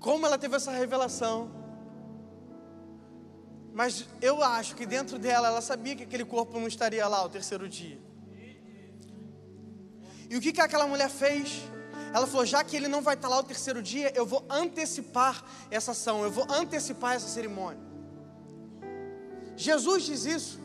como 0.00 0.26
ela 0.26 0.36
teve 0.36 0.56
essa 0.56 0.72
revelação, 0.72 1.50
mas 3.72 4.06
eu 4.20 4.42
acho 4.42 4.74
que 4.74 4.84
dentro 4.84 5.18
dela 5.18 5.48
ela 5.48 5.62
sabia 5.62 5.94
que 5.96 6.02
aquele 6.02 6.24
corpo 6.24 6.58
não 6.58 6.66
estaria 6.66 7.06
lá 7.06 7.24
o 7.24 7.28
terceiro 7.28 7.68
dia. 7.68 7.98
E 10.28 10.36
o 10.36 10.40
que, 10.40 10.52
que 10.52 10.60
aquela 10.60 10.86
mulher 10.86 11.08
fez? 11.08 11.62
Ela 12.12 12.26
falou: 12.26 12.44
já 12.44 12.62
que 12.64 12.76
ele 12.76 12.88
não 12.88 13.00
vai 13.00 13.14
estar 13.14 13.28
lá 13.28 13.38
o 13.38 13.42
terceiro 13.42 13.82
dia, 13.82 14.12
eu 14.14 14.26
vou 14.26 14.44
antecipar 14.50 15.44
essa 15.70 15.92
ação, 15.92 16.24
eu 16.24 16.30
vou 16.30 16.46
antecipar 16.50 17.14
essa 17.14 17.28
cerimônia. 17.28 17.80
Jesus 19.56 20.04
diz 20.04 20.24
isso. 20.24 20.60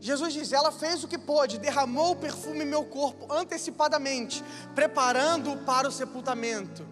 Jesus 0.00 0.32
diz: 0.32 0.52
Ela 0.52 0.72
fez 0.72 1.04
o 1.04 1.08
que 1.08 1.18
pôde, 1.18 1.58
derramou 1.58 2.12
o 2.12 2.16
perfume 2.16 2.62
em 2.64 2.66
meu 2.66 2.84
corpo 2.84 3.30
antecipadamente, 3.32 4.42
preparando-o 4.74 5.58
para 5.58 5.86
o 5.86 5.92
sepultamento. 5.92 6.86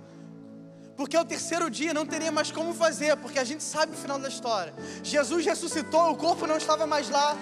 Porque 0.94 1.16
o 1.16 1.24
terceiro 1.24 1.70
dia 1.70 1.94
não 1.94 2.04
teria 2.04 2.30
mais 2.30 2.50
como 2.50 2.74
fazer, 2.74 3.16
porque 3.16 3.38
a 3.38 3.44
gente 3.44 3.62
sabe 3.62 3.92
o 3.92 3.96
final 3.96 4.18
da 4.18 4.28
história. 4.28 4.74
Jesus 5.02 5.46
ressuscitou, 5.46 6.10
o 6.10 6.16
corpo 6.16 6.46
não 6.46 6.56
estava 6.56 6.86
mais 6.86 7.08
lá. 7.08 7.36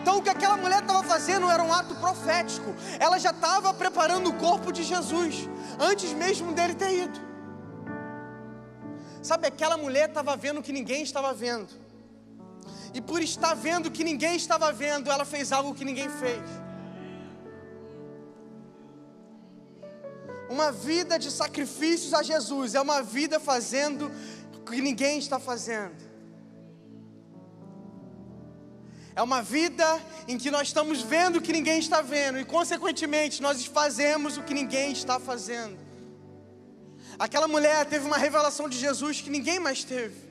Então 0.00 0.18
o 0.18 0.22
que 0.22 0.28
aquela 0.28 0.56
mulher 0.56 0.82
estava 0.82 1.02
fazendo 1.02 1.50
era 1.50 1.62
um 1.62 1.72
ato 1.72 1.94
profético. 1.96 2.74
Ela 3.00 3.18
já 3.18 3.30
estava 3.30 3.72
preparando 3.72 4.28
o 4.28 4.34
corpo 4.34 4.70
de 4.70 4.82
Jesus, 4.82 5.48
antes 5.80 6.12
mesmo 6.12 6.52
dele 6.52 6.74
ter 6.74 7.04
ido. 7.04 7.18
Sabe, 9.22 9.46
aquela 9.48 9.78
mulher 9.78 10.10
estava 10.10 10.36
vendo 10.36 10.60
o 10.60 10.62
que 10.62 10.70
ninguém 10.70 11.02
estava 11.02 11.32
vendo 11.32 11.83
e 12.94 13.00
por 13.00 13.20
estar 13.20 13.54
vendo 13.54 13.90
que 13.90 14.04
ninguém 14.04 14.36
estava 14.36 14.72
vendo, 14.72 15.10
ela 15.10 15.24
fez 15.24 15.50
algo 15.50 15.74
que 15.74 15.84
ninguém 15.84 16.08
fez. 16.08 16.40
Uma 20.48 20.70
vida 20.70 21.18
de 21.18 21.28
sacrifícios 21.30 22.14
a 22.14 22.22
Jesus 22.22 22.76
é 22.76 22.80
uma 22.80 23.02
vida 23.02 23.40
fazendo 23.40 24.12
o 24.54 24.60
que 24.60 24.80
ninguém 24.80 25.18
está 25.18 25.40
fazendo. 25.40 26.04
É 29.16 29.22
uma 29.22 29.42
vida 29.42 29.84
em 30.28 30.38
que 30.38 30.50
nós 30.50 30.68
estamos 30.68 31.02
vendo 31.02 31.36
o 31.36 31.42
que 31.42 31.52
ninguém 31.52 31.80
está 31.80 32.00
vendo 32.00 32.38
e, 32.38 32.44
consequentemente, 32.44 33.42
nós 33.42 33.64
fazemos 33.64 34.36
o 34.36 34.42
que 34.42 34.54
ninguém 34.54 34.92
está 34.92 35.18
fazendo. 35.18 35.78
Aquela 37.18 37.48
mulher 37.48 37.86
teve 37.86 38.06
uma 38.06 38.18
revelação 38.18 38.68
de 38.68 38.78
Jesus 38.78 39.20
que 39.20 39.30
ninguém 39.30 39.58
mais 39.58 39.82
teve. 39.82 40.23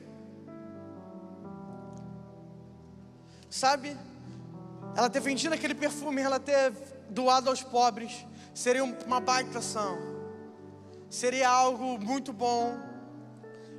Sabe? 3.54 3.96
Ela 4.96 5.08
ter 5.08 5.20
vendido 5.20 5.54
aquele 5.54 5.76
perfume, 5.76 6.20
ela 6.20 6.40
ter 6.40 6.72
doado 7.08 7.48
aos 7.48 7.62
pobres, 7.62 8.26
seria 8.52 8.82
uma 8.82 9.20
baita 9.20 9.60
ação. 9.60 9.96
Seria 11.08 11.48
algo 11.48 11.96
muito 11.96 12.32
bom. 12.32 12.76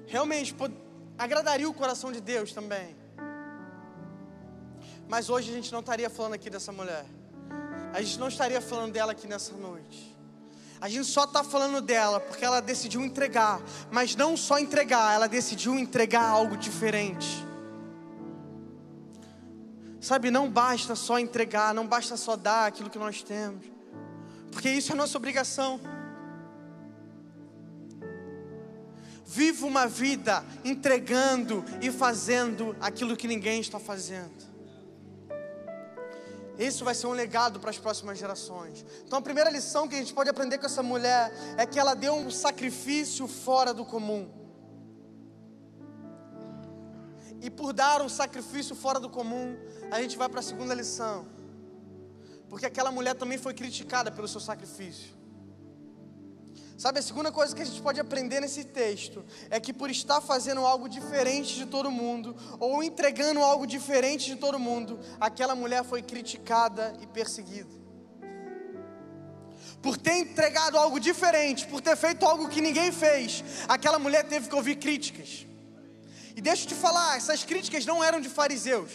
Realmente 0.08 0.56
agradaria 1.18 1.70
o 1.70 1.74
coração 1.74 2.10
de 2.10 2.22
Deus 2.22 2.54
também. 2.54 2.96
Mas 5.10 5.30
hoje 5.30 5.52
a 5.52 5.54
gente 5.54 5.74
não 5.74 5.82
estaria 5.82 6.10
falando 6.10 6.36
aqui 6.36 6.50
dessa 6.50 6.72
mulher. 6.72 7.06
A 7.94 8.02
gente 8.02 8.18
não 8.18 8.30
estaria 8.30 8.62
falando 8.62 8.94
dela 8.94 9.12
aqui 9.12 9.28
nessa 9.28 9.56
noite. 9.58 10.18
A 10.80 10.88
gente 10.88 11.04
só 11.04 11.26
está 11.26 11.44
falando 11.44 11.82
dela 11.82 12.22
porque 12.22 12.46
ela 12.46 12.62
decidiu 12.62 13.02
entregar, 13.02 13.62
mas 13.92 14.16
não 14.16 14.38
só 14.38 14.58
entregar, 14.58 15.14
ela 15.14 15.28
decidiu 15.28 15.78
entregar 15.78 16.30
algo 16.30 16.56
diferente. 16.56 17.45
Sabe, 20.06 20.30
não 20.30 20.48
basta 20.48 20.94
só 20.96 21.18
entregar, 21.18 21.74
não 21.74 21.88
basta 21.88 22.16
só 22.16 22.36
dar 22.36 22.68
aquilo 22.68 22.92
que 22.92 23.00
nós 23.00 23.24
temos, 23.24 23.66
porque 24.52 24.70
isso 24.70 24.92
é 24.92 24.96
nossa 24.96 25.18
obrigação. 25.18 25.80
Viva 29.26 29.66
uma 29.66 29.88
vida 29.88 30.46
entregando 30.64 31.66
e 31.82 31.92
fazendo 31.92 32.76
aquilo 32.80 33.18
que 33.18 33.28
ninguém 33.28 33.60
está 33.60 33.80
fazendo. 33.80 34.46
Isso 36.60 36.86
vai 36.86 36.94
ser 36.94 37.08
um 37.08 37.12
legado 37.12 37.60
para 37.60 37.72
as 37.72 37.80
próximas 37.80 38.20
gerações. 38.20 38.86
Então, 39.08 39.18
a 39.18 39.24
primeira 39.24 39.50
lição 39.50 39.88
que 39.88 39.96
a 39.96 39.98
gente 39.98 40.14
pode 40.14 40.30
aprender 40.30 40.60
com 40.60 40.68
essa 40.68 40.84
mulher 40.84 41.34
é 41.58 41.66
que 41.66 41.80
ela 41.80 41.96
deu 41.96 42.14
um 42.14 42.30
sacrifício 42.30 43.28
fora 43.28 43.74
do 43.74 43.84
comum. 43.84 44.45
E 47.46 47.50
por 47.52 47.72
dar 47.74 48.02
um 48.02 48.10
sacrifício 48.10 48.76
fora 48.76 49.00
do 49.00 49.08
comum, 49.08 49.56
a 49.92 50.02
gente 50.02 50.18
vai 50.18 50.28
para 50.28 50.40
a 50.40 50.44
segunda 50.44 50.74
lição. 50.74 51.28
Porque 52.50 52.66
aquela 52.66 52.90
mulher 52.92 53.14
também 53.14 53.38
foi 53.38 53.54
criticada 53.54 54.10
pelo 54.10 54.28
seu 54.28 54.42
sacrifício. 54.42 55.14
Sabe, 56.76 56.98
a 56.98 57.04
segunda 57.04 57.32
coisa 57.32 57.56
que 57.56 57.62
a 57.62 57.66
gente 57.66 57.80
pode 57.84 58.00
aprender 58.00 58.40
nesse 58.40 58.64
texto 58.64 59.24
é 59.52 59.60
que 59.60 59.72
por 59.72 59.92
estar 59.92 60.22
fazendo 60.22 60.66
algo 60.66 60.90
diferente 60.90 61.54
de 61.54 61.68
todo 61.68 61.92
mundo, 61.92 62.36
ou 62.60 62.82
entregando 62.82 63.40
algo 63.42 63.68
diferente 63.68 64.26
de 64.26 64.38
todo 64.38 64.58
mundo, 64.58 65.00
aquela 65.20 65.54
mulher 65.54 65.84
foi 65.84 66.02
criticada 66.02 66.98
e 67.00 67.06
perseguida. 67.06 67.70
Por 69.84 70.00
ter 70.00 70.18
entregado 70.18 70.80
algo 70.80 71.00
diferente, 71.00 71.68
por 71.68 71.80
ter 71.80 71.96
feito 71.96 72.26
algo 72.26 72.50
que 72.50 72.60
ninguém 72.60 72.92
fez, 72.92 73.44
aquela 73.68 74.00
mulher 74.00 74.28
teve 74.28 74.50
que 74.50 74.56
ouvir 74.56 74.78
críticas. 74.78 75.46
E 76.36 76.42
deixa 76.42 76.64
eu 76.64 76.70
te 76.70 76.76
falar, 76.76 77.18
essas 77.18 77.44
críticas 77.44 77.86
não 77.86 78.04
eram 78.04 78.20
de 78.20 78.30
fariseus. 78.30 78.92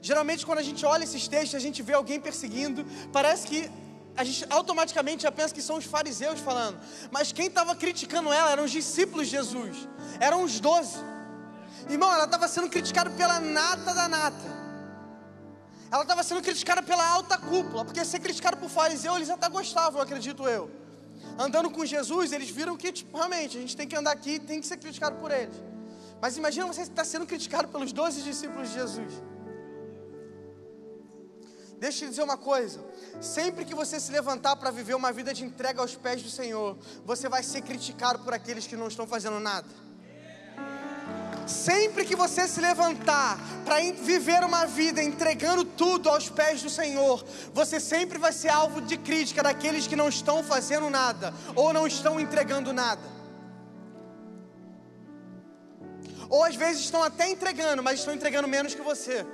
Geralmente, 0.00 0.44
quando 0.46 0.58
a 0.58 0.62
gente 0.62 0.84
olha 0.84 1.04
esses 1.04 1.26
textos, 1.28 1.54
a 1.54 1.64
gente 1.66 1.80
vê 1.82 1.94
alguém 1.94 2.20
perseguindo, 2.20 2.84
parece 3.12 3.46
que 3.46 3.70
a 4.16 4.24
gente 4.24 4.44
automaticamente 4.50 5.22
já 5.22 5.32
pensa 5.32 5.54
que 5.54 5.62
são 5.62 5.76
os 5.76 5.84
fariseus 5.84 6.38
falando. 6.40 6.78
Mas 7.10 7.32
quem 7.32 7.46
estava 7.46 7.74
criticando 7.74 8.32
ela 8.32 8.50
eram 8.50 8.64
os 8.64 8.70
discípulos 8.70 9.26
de 9.26 9.32
Jesus, 9.36 9.88
eram 10.20 10.42
os 10.44 10.60
doze. 10.60 10.98
Irmão, 11.88 12.12
ela 12.12 12.24
estava 12.24 12.46
sendo 12.46 12.68
criticada 12.68 13.10
pela 13.10 13.40
nata 13.40 13.94
da 13.94 14.08
nata. 14.08 14.62
Ela 15.90 16.02
estava 16.02 16.22
sendo 16.22 16.42
criticada 16.42 16.82
pela 16.82 17.06
alta 17.06 17.36
cúpula, 17.36 17.84
porque 17.84 18.04
ser 18.04 18.20
criticado 18.20 18.56
por 18.56 18.70
fariseu 18.70 19.16
eles 19.16 19.30
até 19.30 19.48
gostavam, 19.48 20.00
acredito 20.00 20.48
eu. 20.48 20.81
Andando 21.38 21.70
com 21.70 21.84
Jesus, 21.84 22.32
eles 22.32 22.50
viram 22.50 22.76
que 22.76 22.92
tipo, 22.92 23.16
realmente 23.16 23.56
a 23.56 23.60
gente 23.60 23.76
tem 23.76 23.88
que 23.88 23.96
andar 23.96 24.12
aqui, 24.12 24.38
tem 24.38 24.60
que 24.60 24.66
ser 24.66 24.76
criticado 24.76 25.16
por 25.16 25.30
eles. 25.30 25.54
Mas 26.20 26.36
imagina 26.36 26.66
você 26.66 26.82
estar 26.82 27.04
sendo 27.04 27.26
criticado 27.26 27.68
pelos 27.68 27.92
doze 27.92 28.22
discípulos 28.22 28.68
de 28.68 28.74
Jesus. 28.74 29.12
Deixa 31.78 32.04
eu 32.04 32.08
te 32.08 32.10
dizer 32.10 32.22
uma 32.22 32.36
coisa: 32.36 32.78
sempre 33.20 33.64
que 33.64 33.74
você 33.74 33.98
se 33.98 34.12
levantar 34.12 34.54
para 34.54 34.70
viver 34.70 34.94
uma 34.94 35.12
vida 35.12 35.34
de 35.34 35.44
entrega 35.44 35.80
aos 35.80 35.96
pés 35.96 36.22
do 36.22 36.30
Senhor, 36.30 36.78
você 37.04 37.28
vai 37.28 37.42
ser 37.42 37.62
criticado 37.62 38.20
por 38.20 38.32
aqueles 38.32 38.68
que 38.68 38.76
não 38.76 38.86
estão 38.86 39.04
fazendo 39.04 39.40
nada. 39.40 39.66
Sempre 41.46 42.04
que 42.04 42.14
você 42.14 42.46
se 42.46 42.60
levantar 42.60 43.38
para 43.64 43.80
viver 43.92 44.44
uma 44.44 44.66
vida 44.66 45.02
entregando 45.02 45.64
tudo 45.64 46.08
aos 46.08 46.28
pés 46.28 46.62
do 46.62 46.70
Senhor, 46.70 47.24
você 47.52 47.80
sempre 47.80 48.18
vai 48.18 48.32
ser 48.32 48.48
alvo 48.48 48.80
de 48.80 48.96
crítica 48.96 49.42
daqueles 49.42 49.86
que 49.86 49.96
não 49.96 50.08
estão 50.08 50.42
fazendo 50.42 50.88
nada 50.88 51.34
ou 51.54 51.72
não 51.72 51.86
estão 51.86 52.20
entregando 52.20 52.72
nada. 52.72 53.02
Ou 56.28 56.44
às 56.44 56.54
vezes 56.54 56.82
estão 56.82 57.02
até 57.02 57.28
entregando, 57.28 57.82
mas 57.82 57.98
estão 57.98 58.14
entregando 58.14 58.48
menos 58.48 58.74
que 58.74 58.80
você. 58.80 59.26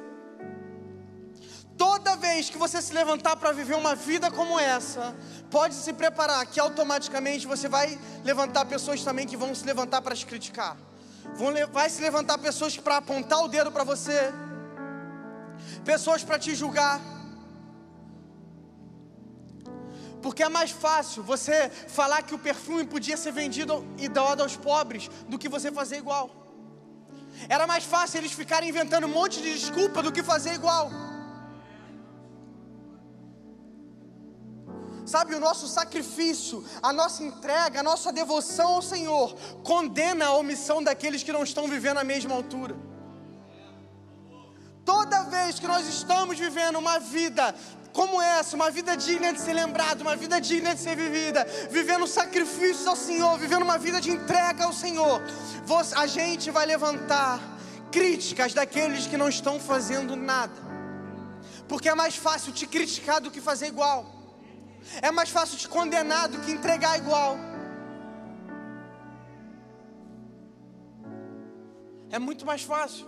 Toda 1.77 2.17
vez 2.17 2.51
que 2.51 2.59
você 2.59 2.83
se 2.83 2.93
levantar 2.93 3.37
para 3.37 3.53
viver 3.53 3.77
uma 3.77 3.95
vida 3.95 4.33
como 4.33 4.59
essa, 4.59 5.15
pode 5.49 5.77
se 5.77 5.93
preparar 5.93 6.45
que 6.47 6.59
automaticamente 6.59 7.47
você 7.47 7.69
vai 7.69 7.97
levantar 8.25 8.65
pessoas 8.65 9.05
também 9.05 9.29
que 9.29 9.37
vão 9.37 9.55
se 9.55 9.65
levantar 9.65 10.03
para 10.03 10.17
te 10.17 10.27
criticar. 10.27 10.88
Vão, 11.35 11.53
vai 11.73 11.89
se 11.89 12.01
levantar 12.01 12.39
pessoas 12.39 12.77
para 12.77 12.97
apontar 12.97 13.43
o 13.45 13.49
dedo 13.49 13.71
para 13.71 13.85
você, 13.85 14.33
pessoas 15.85 16.25
para 16.25 16.39
te 16.39 16.55
julgar. 16.55 17.01
Porque 20.23 20.43
é 20.43 20.49
mais 20.49 20.71
fácil 20.71 21.23
você 21.23 21.71
falar 21.71 22.23
que 22.23 22.35
o 22.35 22.39
perfume 22.39 22.85
podia 22.85 23.17
ser 23.17 23.33
vendido 23.33 23.87
e 23.97 24.09
doado 24.09 24.43
aos 24.43 24.57
pobres 24.57 25.09
do 25.29 25.39
que 25.39 25.49
você 25.49 25.71
fazer 25.71 25.99
igual. 25.99 26.31
Era 27.49 27.67
mais 27.67 27.85
fácil 27.85 28.19
eles 28.19 28.33
ficarem 28.33 28.69
inventando 28.69 29.07
um 29.07 29.11
monte 29.11 29.41
de 29.41 29.55
desculpa 29.55 30.03
do 30.03 30.11
que 30.11 30.23
fazer 30.23 30.55
igual. 30.55 30.91
Sabe, 35.09 35.35
o 35.35 35.41
nosso 35.41 35.67
sacrifício, 35.67 36.63
a 36.83 36.93
nossa 36.93 37.23
entrega, 37.25 37.81
a 37.81 37.83
nossa 37.83 38.13
devoção 38.13 38.75
ao 38.75 38.83
Senhor 38.83 39.35
condena 39.65 40.27
a 40.27 40.35
omissão 40.35 40.83
daqueles 40.83 41.23
que 41.23 41.33
não 41.33 41.43
estão 41.43 41.67
vivendo 41.67 41.97
a 41.97 42.05
mesma 42.05 42.35
altura. 42.35 42.77
Toda 44.85 45.23
vez 45.25 45.59
que 45.59 45.67
nós 45.67 45.89
estamos 45.89 46.39
vivendo 46.39 46.79
uma 46.79 46.99
vida 46.99 47.55
como 47.91 48.21
essa, 48.21 48.55
uma 48.55 48.71
vida 48.71 48.97
digna 48.97 49.33
de 49.33 49.41
ser 49.41 49.55
lembrada, 49.55 50.03
uma 50.03 50.15
vida 50.15 50.39
digna 50.41 50.75
de 50.75 50.81
ser 50.83 50.95
vivida, 50.95 51.47
vivendo 51.71 52.07
sacrifícios 52.07 52.87
ao 52.87 52.95
Senhor, 52.95 53.39
vivendo 53.39 53.63
uma 53.63 53.79
vida 53.79 54.03
de 54.03 54.11
entrega 54.11 54.65
ao 54.65 54.75
Senhor, 54.75 55.23
a 55.97 56.07
gente 56.07 56.51
vai 56.51 56.67
levantar 56.67 57.41
críticas 57.91 58.53
daqueles 58.53 59.07
que 59.07 59.17
não 59.17 59.31
estão 59.31 59.59
fazendo 59.59 60.15
nada, 60.17 60.53
porque 61.67 61.89
é 61.89 61.95
mais 61.95 62.15
fácil 62.15 62.53
te 62.53 62.67
criticar 62.67 63.23
do 63.23 63.31
que 63.31 63.41
fazer 63.41 63.69
igual. 63.69 64.18
É 65.03 65.11
mais 65.11 65.31
fácil 65.31 65.59
te 65.59 65.69
condenar 65.69 66.29
do 66.29 66.41
que 66.41 66.51
entregar 66.51 66.99
igual. 66.99 67.37
É 72.11 72.19
muito 72.19 72.45
mais 72.47 72.63
fácil. 72.63 73.07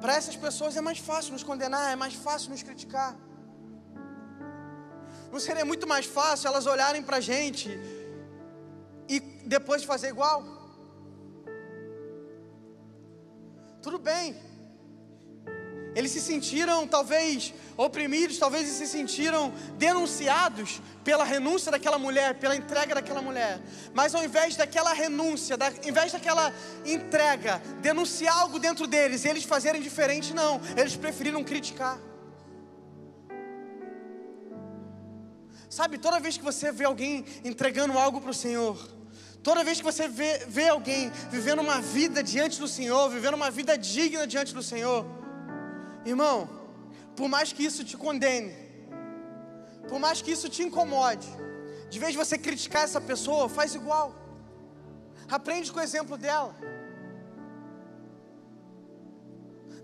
Para 0.00 0.14
essas 0.14 0.36
pessoas 0.36 0.76
é 0.76 0.80
mais 0.80 0.98
fácil 0.98 1.32
nos 1.32 1.42
condenar, 1.42 1.92
é 1.92 1.96
mais 1.96 2.14
fácil 2.14 2.50
nos 2.50 2.62
criticar. 2.62 3.16
Não 5.32 5.40
seria 5.40 5.64
muito 5.64 5.86
mais 5.86 6.06
fácil 6.06 6.48
elas 6.48 6.66
olharem 6.66 7.02
para 7.02 7.18
a 7.18 7.20
gente 7.20 7.68
e 9.08 9.20
depois 9.54 9.84
fazer 9.84 10.08
igual? 10.08 10.42
Tudo 13.82 13.98
bem, 13.98 14.36
eles 15.94 16.10
se 16.12 16.20
sentiram 16.20 16.86
talvez 16.86 17.52
oprimidos, 17.78 18.38
talvez 18.38 18.68
se 18.68 18.88
sentiram 18.88 19.52
denunciados 19.78 20.82
pela 21.04 21.24
renúncia 21.24 21.70
daquela 21.70 21.96
mulher, 21.96 22.34
pela 22.34 22.56
entrega 22.56 22.96
daquela 22.96 23.22
mulher. 23.22 23.60
Mas 23.94 24.16
ao 24.16 24.24
invés 24.24 24.56
daquela 24.56 24.92
renúncia, 24.92 25.56
da, 25.56 25.68
ao 25.68 25.88
invés 25.88 26.10
daquela 26.10 26.52
entrega, 26.84 27.62
denunciar 27.80 28.36
algo 28.36 28.58
dentro 28.58 28.84
deles, 28.88 29.24
eles 29.24 29.44
fazerem 29.44 29.80
diferente, 29.80 30.34
não. 30.34 30.60
Eles 30.76 30.96
preferiram 30.96 31.44
criticar. 31.44 32.00
Sabe, 35.70 35.98
toda 35.98 36.18
vez 36.18 36.36
que 36.36 36.42
você 36.42 36.72
vê 36.72 36.84
alguém 36.84 37.24
entregando 37.44 37.96
algo 37.96 38.20
para 38.20 38.32
o 38.32 38.34
Senhor, 38.34 38.98
Toda 39.40 39.62
vez 39.62 39.78
que 39.78 39.84
você 39.84 40.08
vê, 40.08 40.44
vê, 40.48 40.68
alguém 40.68 41.10
vivendo 41.30 41.60
uma 41.60 41.80
vida 41.80 42.24
diante 42.24 42.58
do 42.58 42.66
Senhor, 42.66 43.08
vivendo 43.08 43.34
uma 43.34 43.52
vida 43.52 43.78
digna 43.78 44.26
diante 44.26 44.52
do 44.52 44.62
Senhor, 44.62 45.06
Irmão, 46.04 46.58
por 47.18 47.28
mais 47.28 47.52
que 47.52 47.64
isso 47.68 47.82
te 47.90 47.96
condene, 47.96 48.54
por 49.90 49.98
mais 49.98 50.22
que 50.22 50.30
isso 50.30 50.48
te 50.48 50.62
incomode, 50.62 51.28
de 51.90 51.98
vez 51.98 52.12
de 52.12 52.18
você 52.22 52.38
criticar 52.38 52.84
essa 52.84 53.00
pessoa, 53.00 53.48
faz 53.48 53.74
igual. 53.74 54.14
Aprende 55.36 55.72
com 55.72 55.80
o 55.80 55.82
exemplo 55.82 56.16
dela. 56.16 56.54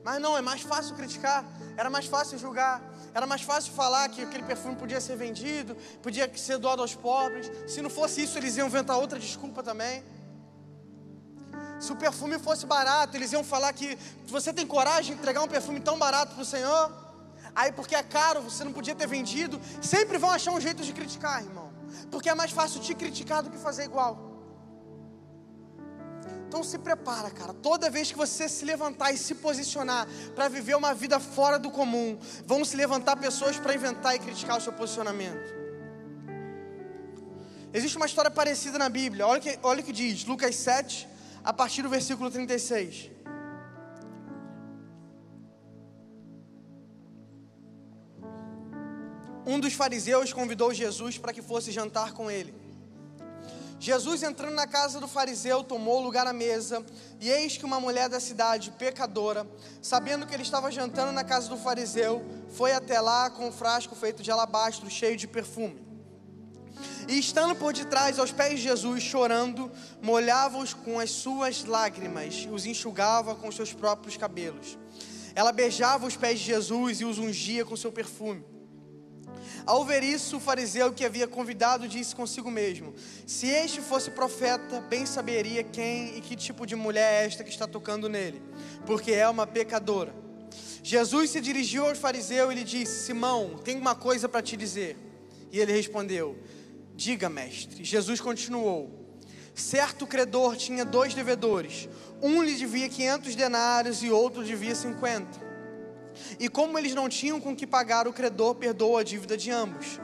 Mas 0.04 0.20
não, 0.24 0.38
é 0.38 0.42
mais 0.42 0.62
fácil 0.62 0.94
criticar, 0.94 1.44
era 1.76 1.90
mais 1.90 2.06
fácil 2.06 2.38
julgar, 2.38 2.80
era 3.12 3.26
mais 3.26 3.42
fácil 3.42 3.72
falar 3.72 4.08
que 4.10 4.22
aquele 4.22 4.44
perfume 4.44 4.76
podia 4.76 5.00
ser 5.00 5.16
vendido, 5.16 5.74
podia 6.06 6.30
ser 6.36 6.58
doado 6.58 6.82
aos 6.82 6.94
pobres. 6.94 7.50
Se 7.66 7.82
não 7.82 7.90
fosse 7.90 8.22
isso, 8.22 8.38
eles 8.38 8.56
iam 8.56 8.68
inventar 8.68 8.96
outra 8.96 9.18
desculpa 9.18 9.60
também. 9.60 10.04
Se 11.80 11.90
o 11.90 11.96
perfume 11.96 12.38
fosse 12.38 12.64
barato, 12.64 13.16
eles 13.16 13.32
iam 13.32 13.42
falar 13.42 13.72
que 13.72 13.98
você 14.28 14.52
tem 14.52 14.64
coragem 14.64 15.14
de 15.14 15.20
entregar 15.20 15.42
um 15.42 15.48
perfume 15.48 15.80
tão 15.80 15.98
barato 15.98 16.34
para 16.34 16.42
o 16.42 16.46
Senhor? 16.46 17.03
Aí, 17.54 17.70
porque 17.70 17.94
é 17.94 18.02
caro, 18.02 18.42
você 18.42 18.64
não 18.64 18.72
podia 18.72 18.94
ter 18.94 19.06
vendido. 19.06 19.60
Sempre 19.80 20.18
vão 20.18 20.30
achar 20.30 20.52
um 20.52 20.60
jeito 20.60 20.82
de 20.82 20.92
criticar, 20.92 21.42
irmão. 21.42 21.72
Porque 22.10 22.28
é 22.28 22.34
mais 22.34 22.50
fácil 22.50 22.80
te 22.80 22.94
criticar 22.94 23.42
do 23.42 23.50
que 23.50 23.58
fazer 23.58 23.84
igual. 23.84 24.32
Então 26.48 26.62
se 26.62 26.78
prepara, 26.78 27.30
cara. 27.30 27.52
Toda 27.52 27.90
vez 27.90 28.10
que 28.12 28.16
você 28.16 28.48
se 28.48 28.64
levantar 28.64 29.12
e 29.12 29.18
se 29.18 29.34
posicionar 29.34 30.06
para 30.34 30.48
viver 30.48 30.76
uma 30.76 30.94
vida 30.94 31.18
fora 31.18 31.58
do 31.58 31.70
comum, 31.70 32.18
vão 32.46 32.64
se 32.64 32.76
levantar 32.76 33.16
pessoas 33.16 33.56
para 33.58 33.74
inventar 33.74 34.14
e 34.14 34.18
criticar 34.18 34.58
o 34.58 34.60
seu 34.60 34.72
posicionamento. 34.72 35.52
Existe 37.72 37.96
uma 37.96 38.06
história 38.06 38.30
parecida 38.30 38.78
na 38.78 38.88
Bíblia. 38.88 39.26
Olha 39.26 39.40
o 39.40 39.42
que, 39.42 39.58
olha 39.64 39.80
o 39.80 39.84
que 39.84 39.92
diz, 39.92 40.24
Lucas 40.24 40.54
7, 40.54 41.08
a 41.42 41.52
partir 41.52 41.82
do 41.82 41.88
versículo 41.88 42.30
36. 42.30 43.13
Dos 49.64 49.72
fariseus 49.72 50.30
convidou 50.30 50.74
Jesus 50.74 51.16
para 51.16 51.32
que 51.32 51.40
fosse 51.40 51.72
jantar 51.72 52.12
com 52.12 52.30
ele. 52.30 52.54
Jesus, 53.80 54.22
entrando 54.22 54.54
na 54.54 54.66
casa 54.66 55.00
do 55.00 55.08
fariseu, 55.08 55.64
tomou 55.64 56.00
lugar 56.02 56.26
à 56.26 56.32
mesa, 56.32 56.84
e 57.18 57.30
eis 57.30 57.56
que 57.56 57.64
uma 57.64 57.80
mulher 57.80 58.08
da 58.08 58.20
cidade, 58.20 58.70
pecadora, 58.72 59.46
sabendo 59.80 60.26
que 60.26 60.34
ele 60.34 60.42
estava 60.42 60.70
jantando 60.70 61.12
na 61.12 61.24
casa 61.24 61.48
do 61.48 61.56
fariseu, 61.56 62.22
foi 62.50 62.72
até 62.72 63.00
lá 63.00 63.30
com 63.30 63.48
um 63.48 63.52
frasco 63.52 63.94
feito 63.94 64.22
de 64.22 64.30
alabastro, 64.30 64.88
cheio 64.90 65.16
de 65.16 65.26
perfume. 65.26 65.82
E 67.08 67.18
estando 67.18 67.54
por 67.54 67.72
detrás, 67.72 68.18
aos 68.18 68.32
pés 68.32 68.58
de 68.58 68.64
Jesus, 68.64 69.02
chorando, 69.02 69.72
molhava-os 70.02 70.74
com 70.74 71.00
as 71.00 71.10
suas 71.10 71.64
lágrimas 71.64 72.44
e 72.46 72.48
os 72.48 72.66
enxugava 72.66 73.34
com 73.34 73.50
seus 73.50 73.72
próprios 73.72 74.16
cabelos. 74.16 74.78
Ela 75.34 75.52
beijava 75.52 76.06
os 76.06 76.16
pés 76.16 76.38
de 76.38 76.46
Jesus 76.46 77.00
e 77.00 77.04
os 77.04 77.18
ungia 77.18 77.64
com 77.64 77.76
seu 77.76 77.90
perfume. 77.90 78.53
Ao 79.66 79.84
ver 79.84 80.02
isso, 80.02 80.36
o 80.36 80.40
fariseu 80.40 80.92
que 80.92 81.04
havia 81.04 81.26
convidado 81.26 81.88
disse 81.88 82.14
consigo 82.14 82.50
mesmo: 82.50 82.94
Se 83.26 83.46
este 83.46 83.80
fosse 83.80 84.10
profeta, 84.10 84.80
bem 84.80 85.06
saberia 85.06 85.62
quem 85.62 86.16
e 86.16 86.20
que 86.20 86.36
tipo 86.36 86.66
de 86.66 86.76
mulher 86.76 87.22
é 87.22 87.26
esta 87.26 87.44
que 87.44 87.50
está 87.50 87.66
tocando 87.66 88.08
nele, 88.08 88.42
porque 88.86 89.12
é 89.12 89.28
uma 89.28 89.46
pecadora. 89.46 90.14
Jesus 90.82 91.30
se 91.30 91.40
dirigiu 91.40 91.86
ao 91.86 91.94
fariseu 91.94 92.52
e 92.52 92.56
lhe 92.56 92.64
disse: 92.64 93.06
Simão, 93.06 93.58
tenho 93.64 93.80
uma 93.80 93.94
coisa 93.94 94.28
para 94.28 94.42
te 94.42 94.56
dizer. 94.56 94.96
E 95.50 95.58
ele 95.58 95.72
respondeu: 95.72 96.38
Diga, 96.94 97.28
mestre. 97.28 97.84
Jesus 97.84 98.20
continuou: 98.20 98.90
Certo 99.54 100.06
credor 100.06 100.56
tinha 100.56 100.84
dois 100.84 101.14
devedores. 101.14 101.88
Um 102.20 102.42
lhe 102.42 102.54
devia 102.54 102.88
500 102.88 103.34
denários 103.34 104.02
e 104.02 104.10
outro 104.10 104.44
devia 104.44 104.74
50. 104.74 105.43
E 106.38 106.48
como 106.48 106.78
eles 106.78 106.94
não 106.94 107.08
tinham 107.08 107.40
com 107.40 107.54
que 107.54 107.66
pagar, 107.66 108.06
o 108.08 108.12
credor 108.12 108.54
perdoou 108.54 108.96
a 108.96 109.02
dívida 109.02 109.36
de 109.36 109.50
ambos. 109.50 110.00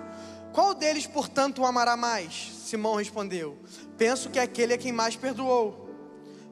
Qual 0.53 0.75
deles, 0.75 1.07
portanto, 1.07 1.62
o 1.62 1.66
amará 1.66 1.96
mais? 1.96 2.51
Simão 2.64 2.96
respondeu: 2.96 3.57
Penso 3.96 4.31
que 4.31 4.38
aquele 4.38 4.75
é 4.75 4.79
quem 4.79 4.92
mais 4.92 5.16
perdoou. 5.16 5.88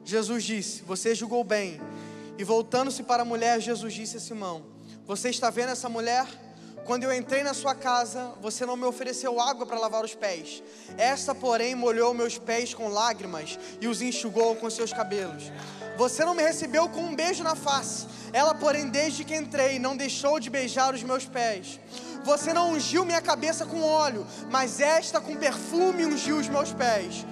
Jesus 0.03 0.43
disse: 0.43 0.81
Você 0.83 1.13
julgou 1.13 1.43
bem. 1.43 1.79
E 2.37 2.43
voltando-se 2.43 3.03
para 3.03 3.23
a 3.23 3.25
mulher, 3.25 3.59
Jesus 3.59 3.93
disse 3.93 4.17
a 4.17 4.19
Simão: 4.19 4.65
Você 5.05 5.29
está 5.29 5.49
vendo 5.49 5.69
essa 5.69 5.89
mulher? 5.89 6.25
Quando 6.89 7.03
eu 7.03 7.13
entrei 7.13 7.43
na 7.43 7.53
sua 7.53 7.75
casa, 7.75 8.31
você 8.41 8.65
não 8.65 8.75
me 8.75 8.83
ofereceu 8.83 9.39
água 9.39 9.63
para 9.63 9.77
lavar 9.77 10.03
os 10.03 10.15
pés. 10.15 10.63
Esta, 10.97 11.35
porém, 11.35 11.75
molhou 11.75 12.15
meus 12.15 12.39
pés 12.39 12.73
com 12.73 12.87
lágrimas 12.87 13.59
e 13.79 13.87
os 13.87 14.01
enxugou 14.01 14.55
com 14.55 14.67
seus 14.71 14.91
cabelos. 14.91 15.51
Você 15.99 16.25
não 16.25 16.33
me 16.33 16.41
recebeu 16.41 16.89
com 16.89 17.01
um 17.01 17.15
beijo 17.15 17.43
na 17.43 17.53
face. 17.53 18.07
Ela, 18.33 18.55
porém, 18.55 18.89
desde 18.89 19.23
que 19.23 19.35
entrei, 19.35 19.77
não 19.77 19.95
deixou 19.95 20.39
de 20.39 20.49
beijar 20.49 20.91
os 20.91 21.03
meus 21.03 21.27
pés. 21.27 21.79
Você 22.23 22.53
não 22.53 22.71
ungiu 22.71 23.05
minha 23.05 23.21
cabeça 23.21 23.67
com 23.67 23.83
óleo, 23.83 24.25
mas 24.49 24.79
esta 24.79 25.21
com 25.21 25.35
perfume 25.35 26.07
ungiu 26.07 26.37
os 26.37 26.47
meus 26.47 26.73
pés. 26.73 27.23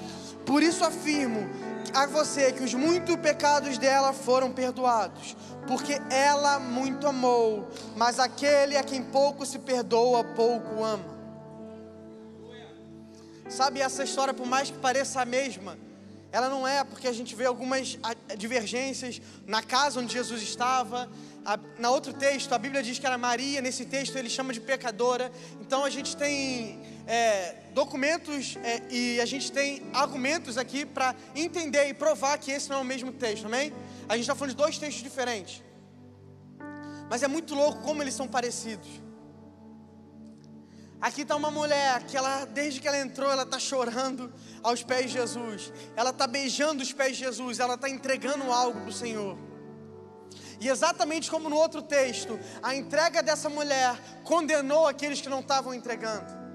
Por 0.46 0.62
isso 0.62 0.86
afirmo 0.86 1.50
a 1.94 2.06
você 2.06 2.52
que 2.52 2.64
os 2.64 2.74
muitos 2.74 3.16
pecados 3.18 3.78
dela 3.78 4.14
foram 4.14 4.52
perdoados, 4.52 5.36
porque 5.68 6.00
ela 6.10 6.60
muito 6.60 7.08
amou, 7.08 7.68
mas 7.96 8.20
aquele 8.20 8.78
a 8.78 8.84
quem 8.84 9.04
pouco 9.04 9.46
se 9.46 9.60
perdoa, 9.60 10.24
pouco 10.24 10.84
ama. 10.84 11.18
Sabe 13.50 13.80
essa 13.80 14.04
história, 14.04 14.34
por 14.34 14.46
mais 14.46 14.70
que 14.70 14.78
pareça 14.78 15.22
a 15.22 15.26
mesma, 15.26 15.78
ela 16.32 16.50
não 16.50 16.68
é 16.68 16.84
porque 16.84 17.08
a 17.08 17.14
gente 17.14 17.34
vê 17.36 17.46
algumas 17.46 17.98
divergências 18.38 19.22
na 19.46 19.64
casa 19.64 20.00
onde 20.00 20.14
Jesus 20.14 20.42
estava. 20.42 21.10
na 21.80 21.90
outro 21.90 22.14
texto, 22.14 22.54
a 22.54 22.58
Bíblia 22.58 22.84
diz 22.84 23.00
que 23.00 23.06
era 23.06 23.18
Maria, 23.18 23.62
nesse 23.62 23.86
texto 23.86 24.16
ele 24.18 24.30
chama 24.30 24.52
de 24.52 24.60
pecadora. 24.60 25.32
Então 25.62 25.86
a 25.86 25.90
gente 25.90 26.18
tem 26.18 26.80
é, 27.08 27.56
documentos 27.74 28.58
é, 28.64 28.82
e 28.92 29.22
a 29.22 29.26
gente 29.26 29.52
tem 29.52 29.82
argumentos 29.94 30.58
aqui 30.58 30.86
para 30.86 31.16
entender 31.34 31.88
e 31.88 31.94
provar 31.94 32.38
que 32.38 32.52
esse 32.52 32.70
não 32.70 32.80
é 32.80 32.82
o 32.82 32.86
mesmo 32.86 33.12
texto, 33.14 33.46
amém? 33.46 33.74
A 34.10 34.14
gente 34.14 34.24
está 34.24 34.36
falando 34.36 34.52
de 34.52 34.58
dois 34.58 34.78
textos 34.78 35.02
diferentes. 35.02 35.64
Mas 37.10 37.24
é 37.24 37.28
muito 37.28 37.56
louco 37.56 37.82
como 37.82 38.04
eles 38.04 38.14
são 38.14 38.28
parecidos. 38.28 38.88
Aqui 41.00 41.22
está 41.22 41.36
uma 41.36 41.52
mulher 41.52 42.04
que 42.04 42.18
ela, 42.18 42.44
desde 42.46 42.82
que 42.82 42.88
ela 42.88 42.98
entrou, 42.98 43.32
ela 43.32 43.44
está 43.44 43.60
chorando 43.60 44.34
aos 44.64 44.84
pés 44.84 45.06
de 45.06 45.14
Jesus. 45.14 45.72
Ela 45.96 46.10
está 46.10 46.26
beijando 46.28 46.82
os 46.82 46.92
pés 46.92 47.16
de 47.16 47.24
Jesus. 47.24 47.60
Ela 47.60 47.76
está 47.76 47.88
entregando 47.88 48.52
algo 48.52 48.82
para 48.82 48.90
o 48.90 48.94
Senhor. 48.94 49.38
E 50.60 50.68
exatamente 50.68 51.30
como 51.30 51.50
no 51.50 51.56
outro 51.56 51.84
texto, 51.84 52.38
a 52.64 52.76
entrega 52.76 53.22
dessa 53.22 53.48
mulher 53.48 53.96
condenou 54.24 54.88
aqueles 54.88 55.22
que 55.22 55.30
não 55.30 55.40
estavam 55.40 55.72
entregando. 55.72 56.47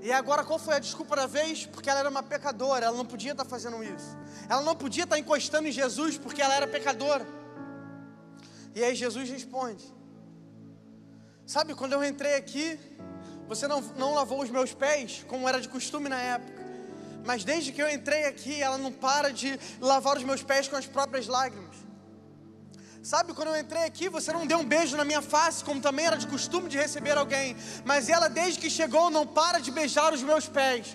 E 0.00 0.12
agora 0.12 0.44
qual 0.44 0.58
foi 0.58 0.74
a 0.74 0.78
desculpa 0.78 1.16
da 1.16 1.26
vez? 1.26 1.66
Porque 1.66 1.90
ela 1.90 2.00
era 2.00 2.08
uma 2.08 2.22
pecadora, 2.22 2.86
ela 2.86 2.96
não 2.96 3.06
podia 3.06 3.32
estar 3.32 3.44
tá 3.44 3.50
fazendo 3.50 3.82
isso. 3.82 4.16
Ela 4.48 4.62
não 4.62 4.76
podia 4.76 5.04
estar 5.04 5.16
tá 5.16 5.20
encostando 5.20 5.66
em 5.66 5.72
Jesus 5.72 6.16
porque 6.16 6.40
ela 6.40 6.54
era 6.54 6.66
pecadora. 6.66 7.26
E 8.74 8.84
aí 8.84 8.94
Jesus 8.94 9.28
responde: 9.28 9.84
Sabe, 11.44 11.74
quando 11.74 11.94
eu 11.94 12.04
entrei 12.04 12.34
aqui, 12.36 12.78
você 13.48 13.66
não, 13.66 13.80
não 13.96 14.14
lavou 14.14 14.42
os 14.42 14.50
meus 14.50 14.72
pés, 14.72 15.24
como 15.26 15.48
era 15.48 15.60
de 15.60 15.68
costume 15.68 16.08
na 16.08 16.20
época. 16.20 16.58
Mas 17.24 17.42
desde 17.44 17.72
que 17.72 17.82
eu 17.82 17.90
entrei 17.90 18.26
aqui, 18.26 18.62
ela 18.62 18.78
não 18.78 18.92
para 18.92 19.32
de 19.32 19.58
lavar 19.80 20.16
os 20.16 20.22
meus 20.22 20.42
pés 20.42 20.68
com 20.68 20.76
as 20.76 20.86
próprias 20.86 21.26
lágrimas. 21.26 21.87
Sabe, 23.10 23.32
quando 23.32 23.48
eu 23.48 23.58
entrei 23.58 23.84
aqui, 23.84 24.06
você 24.16 24.30
não 24.34 24.46
deu 24.46 24.58
um 24.58 24.66
beijo 24.72 24.94
na 24.94 25.04
minha 25.10 25.22
face, 25.22 25.64
como 25.64 25.80
também 25.80 26.04
era 26.04 26.16
de 26.22 26.26
costume 26.26 26.68
de 26.68 26.76
receber 26.76 27.16
alguém. 27.16 27.56
Mas 27.82 28.10
ela, 28.10 28.28
desde 28.28 28.60
que 28.60 28.68
chegou, 28.68 29.08
não 29.08 29.26
para 29.26 29.60
de 29.60 29.70
beijar 29.70 30.12
os 30.12 30.22
meus 30.22 30.46
pés. 30.46 30.94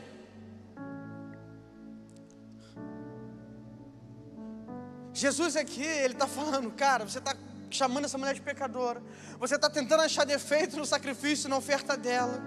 Jesus 5.12 5.56
aqui, 5.56 5.82
ele 5.82 6.14
está 6.14 6.28
falando, 6.28 6.70
cara, 6.70 7.04
você 7.04 7.18
está 7.18 7.36
chamando 7.72 8.06
essa 8.06 8.20
mulher 8.20 8.36
de 8.36 8.42
pecadora. 8.42 9.02
Você 9.40 9.56
está 9.56 9.68
tentando 9.68 10.04
achar 10.04 10.24
defeito 10.24 10.78
no 10.78 10.86
sacrifício, 10.86 11.50
na 11.50 11.58
oferta 11.58 11.98
dela. 11.98 12.40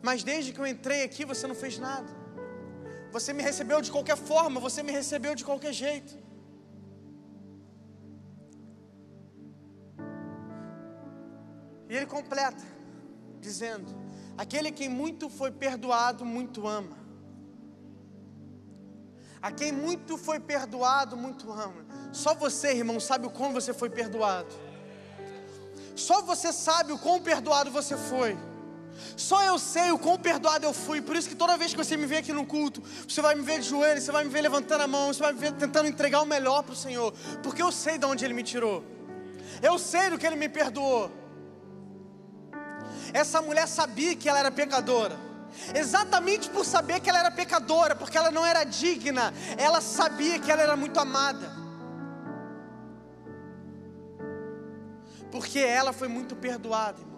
Mas 0.00 0.22
desde 0.22 0.54
que 0.54 0.58
eu 0.58 0.66
entrei 0.66 1.02
aqui, 1.02 1.26
você 1.26 1.46
não 1.46 1.54
fez 1.54 1.78
nada. 1.78 2.08
Você 3.12 3.34
me 3.34 3.42
recebeu 3.42 3.82
de 3.82 3.90
qualquer 3.90 4.16
forma, 4.16 4.58
você 4.58 4.82
me 4.82 4.90
recebeu 4.90 5.34
de 5.34 5.44
qualquer 5.44 5.74
jeito. 5.74 6.25
E 11.88 11.96
ele 11.96 12.06
completa, 12.06 12.62
dizendo: 13.40 13.94
Aquele 14.36 14.70
que 14.70 14.88
muito 14.88 15.28
foi 15.30 15.50
perdoado, 15.50 16.24
muito 16.24 16.66
ama. 16.66 16.96
A 19.40 19.50
quem 19.50 19.70
muito 19.70 20.18
foi 20.18 20.40
perdoado, 20.40 21.16
muito 21.16 21.50
ama. 21.52 21.86
Só 22.12 22.34
você, 22.34 22.72
irmão, 22.72 22.98
sabe 22.98 23.26
o 23.26 23.30
quão 23.30 23.52
você 23.52 23.72
foi 23.72 23.88
perdoado. 23.88 24.52
Só 25.94 26.20
você 26.20 26.52
sabe 26.52 26.92
o 26.92 26.98
quão 26.98 27.20
perdoado 27.20 27.70
você 27.70 27.96
foi. 27.96 28.36
Só 29.16 29.42
eu 29.44 29.58
sei 29.58 29.90
o 29.90 29.98
quão 29.98 30.18
perdoado 30.18 30.64
eu 30.64 30.72
fui. 30.72 31.00
Por 31.00 31.16
isso 31.16 31.28
que 31.28 31.34
toda 31.34 31.56
vez 31.56 31.72
que 31.72 31.76
você 31.76 31.96
me 31.96 32.06
vê 32.06 32.18
aqui 32.18 32.32
no 32.32 32.44
culto, 32.44 32.82
você 33.06 33.22
vai 33.22 33.34
me 33.34 33.42
ver 33.42 33.60
de 33.60 33.68
joelho, 33.68 34.00
você 34.00 34.12
vai 34.12 34.24
me 34.24 34.30
ver 34.30 34.42
levantando 34.42 34.82
a 34.82 34.86
mão, 34.86 35.12
você 35.12 35.20
vai 35.20 35.32
me 35.32 35.38
ver 35.38 35.52
tentando 35.52 35.88
entregar 35.88 36.22
o 36.22 36.26
melhor 36.26 36.62
para 36.62 36.72
o 36.72 36.76
Senhor. 36.76 37.12
Porque 37.42 37.62
eu 37.62 37.70
sei 37.72 37.98
de 37.98 38.04
onde 38.04 38.24
Ele 38.24 38.34
me 38.34 38.42
tirou. 38.42 38.84
Eu 39.62 39.78
sei 39.78 40.10
do 40.10 40.18
que 40.18 40.26
Ele 40.26 40.36
me 40.36 40.48
perdoou. 40.48 41.10
Essa 43.12 43.42
mulher 43.42 43.66
sabia 43.66 44.14
que 44.16 44.28
ela 44.28 44.38
era 44.38 44.50
pecadora. 44.50 45.16
Exatamente 45.74 46.50
por 46.50 46.64
saber 46.64 47.00
que 47.00 47.08
ela 47.08 47.18
era 47.18 47.30
pecadora, 47.30 47.96
porque 47.96 48.16
ela 48.16 48.30
não 48.30 48.44
era 48.44 48.64
digna, 48.64 49.32
ela 49.56 49.80
sabia 49.80 50.38
que 50.38 50.50
ela 50.50 50.62
era 50.62 50.76
muito 50.76 50.98
amada. 51.00 51.50
Porque 55.30 55.58
ela 55.58 55.92
foi 55.92 56.08
muito 56.08 56.36
perdoada, 56.36 57.00
irmão. 57.00 57.16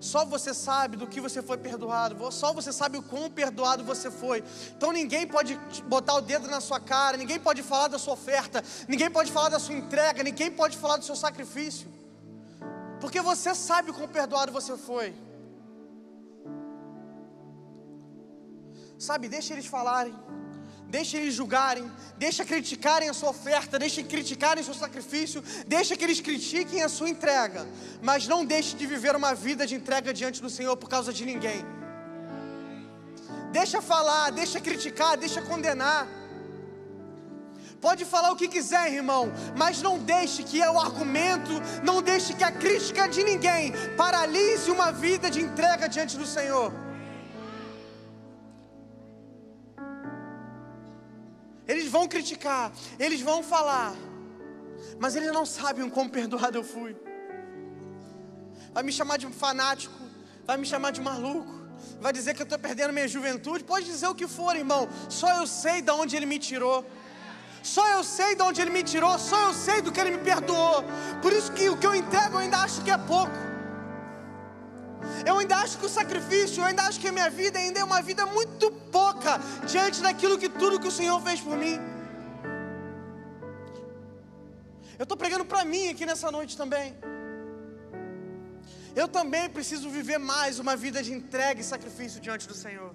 Só 0.00 0.24
você 0.24 0.54
sabe 0.54 0.96
do 0.96 1.08
que 1.08 1.20
você 1.20 1.42
foi 1.42 1.58
perdoado, 1.58 2.30
só 2.30 2.52
você 2.52 2.72
sabe 2.72 2.96
o 2.96 3.02
quão 3.02 3.28
perdoado 3.28 3.82
você 3.82 4.10
foi. 4.10 4.44
Então 4.76 4.92
ninguém 4.92 5.26
pode 5.26 5.56
botar 5.86 6.14
o 6.14 6.20
dedo 6.20 6.46
na 6.48 6.60
sua 6.60 6.78
cara, 6.78 7.16
ninguém 7.16 7.40
pode 7.40 7.62
falar 7.64 7.88
da 7.88 7.98
sua 7.98 8.14
oferta, 8.14 8.62
ninguém 8.86 9.10
pode 9.10 9.32
falar 9.32 9.48
da 9.48 9.58
sua 9.58 9.74
entrega, 9.74 10.22
ninguém 10.22 10.52
pode 10.52 10.76
falar 10.76 10.98
do 10.98 11.04
seu 11.04 11.16
sacrifício. 11.16 11.97
Porque 13.00 13.20
você 13.20 13.54
sabe 13.54 13.92
quão 13.92 14.08
perdoado 14.08 14.52
você 14.52 14.76
foi. 14.76 15.14
Sabe, 18.98 19.28
deixa 19.28 19.52
eles 19.54 19.66
falarem. 19.66 20.14
Deixa 20.88 21.18
eles 21.18 21.34
julgarem, 21.34 21.90
deixa 22.16 22.46
criticarem 22.46 23.10
a 23.10 23.12
sua 23.12 23.28
oferta, 23.28 23.78
deixa 23.78 24.02
criticarem 24.02 24.62
o 24.62 24.64
seu 24.64 24.72
sacrifício, 24.72 25.44
deixa 25.66 25.94
que 25.94 26.02
eles 26.02 26.18
critiquem 26.18 26.82
a 26.82 26.88
sua 26.88 27.10
entrega, 27.10 27.66
mas 28.00 28.26
não 28.26 28.42
deixe 28.42 28.74
de 28.74 28.86
viver 28.86 29.14
uma 29.14 29.34
vida 29.34 29.66
de 29.66 29.74
entrega 29.74 30.14
diante 30.14 30.40
do 30.40 30.48
Senhor 30.48 30.74
por 30.78 30.88
causa 30.88 31.12
de 31.12 31.26
ninguém. 31.26 31.62
Deixa 33.52 33.82
falar, 33.82 34.30
deixa 34.30 34.62
criticar, 34.62 35.18
deixa 35.18 35.42
condenar. 35.42 36.08
Pode 37.80 38.04
falar 38.04 38.32
o 38.32 38.36
que 38.36 38.48
quiser, 38.48 38.92
irmão, 38.92 39.32
mas 39.56 39.80
não 39.80 39.98
deixe 39.98 40.42
que 40.42 40.60
o 40.60 40.78
argumento, 40.80 41.52
não 41.84 42.02
deixe 42.02 42.34
que 42.34 42.42
a 42.42 42.50
crítica 42.50 43.08
de 43.08 43.22
ninguém 43.22 43.72
paralise 43.96 44.70
uma 44.70 44.90
vida 44.90 45.30
de 45.30 45.40
entrega 45.40 45.88
diante 45.88 46.16
do 46.16 46.26
Senhor. 46.26 46.72
Eles 51.68 51.86
vão 51.88 52.08
criticar, 52.08 52.72
eles 52.98 53.20
vão 53.20 53.42
falar, 53.42 53.94
mas 54.98 55.14
eles 55.14 55.30
não 55.32 55.46
sabem 55.46 55.84
o 55.84 55.90
quão 55.90 56.08
perdoado 56.08 56.58
eu 56.58 56.64
fui. 56.64 56.96
Vai 58.72 58.82
me 58.82 58.90
chamar 58.90 59.18
de 59.18 59.26
fanático, 59.28 59.94
vai 60.44 60.56
me 60.56 60.66
chamar 60.66 60.90
de 60.90 61.00
maluco, 61.00 61.52
vai 62.00 62.12
dizer 62.12 62.34
que 62.34 62.42
eu 62.42 62.44
estou 62.44 62.58
perdendo 62.58 62.92
minha 62.92 63.06
juventude. 63.06 63.62
Pode 63.62 63.84
dizer 63.84 64.08
o 64.08 64.14
que 64.14 64.26
for, 64.26 64.56
irmão, 64.56 64.88
só 65.08 65.32
eu 65.36 65.46
sei 65.46 65.80
de 65.80 65.90
onde 65.90 66.16
ele 66.16 66.26
me 66.26 66.38
tirou. 66.38 66.84
Só 67.62 67.86
eu 67.88 68.02
sei 68.04 68.34
de 68.34 68.42
onde 68.42 68.60
ele 68.60 68.70
me 68.70 68.82
tirou, 68.82 69.18
só 69.18 69.48
eu 69.48 69.54
sei 69.54 69.80
do 69.80 69.92
que 69.92 70.00
ele 70.00 70.12
me 70.16 70.18
perdoou. 70.18 70.84
Por 71.20 71.32
isso 71.32 71.52
que 71.52 71.68
o 71.68 71.76
que 71.76 71.86
eu 71.86 71.94
entrego 71.94 72.34
eu 72.34 72.38
ainda 72.38 72.58
acho 72.58 72.82
que 72.82 72.90
é 72.90 72.98
pouco. 72.98 73.48
Eu 75.26 75.38
ainda 75.38 75.56
acho 75.56 75.78
que 75.78 75.86
o 75.86 75.88
sacrifício, 75.88 76.60
eu 76.60 76.66
ainda 76.66 76.82
acho 76.82 77.00
que 77.00 77.08
a 77.08 77.12
minha 77.12 77.30
vida 77.30 77.58
ainda 77.58 77.80
é 77.80 77.84
uma 77.84 78.00
vida 78.02 78.24
muito 78.26 78.70
pouca 78.92 79.38
diante 79.66 80.00
daquilo 80.02 80.38
que 80.38 80.48
tudo 80.48 80.80
que 80.80 80.88
o 80.88 80.96
Senhor 81.00 81.20
fez 81.20 81.40
por 81.40 81.56
mim. 81.56 81.78
Eu 84.98 85.04
estou 85.04 85.16
pregando 85.16 85.44
para 85.44 85.64
mim 85.64 85.88
aqui 85.88 86.04
nessa 86.04 86.30
noite 86.30 86.56
também. 86.56 86.96
Eu 89.00 89.06
também 89.06 89.48
preciso 89.48 89.88
viver 89.88 90.18
mais 90.18 90.58
uma 90.58 90.74
vida 90.84 91.02
de 91.02 91.12
entrega 91.12 91.60
e 91.60 91.64
sacrifício 91.64 92.20
diante 92.20 92.48
do 92.48 92.54
Senhor. 92.54 92.92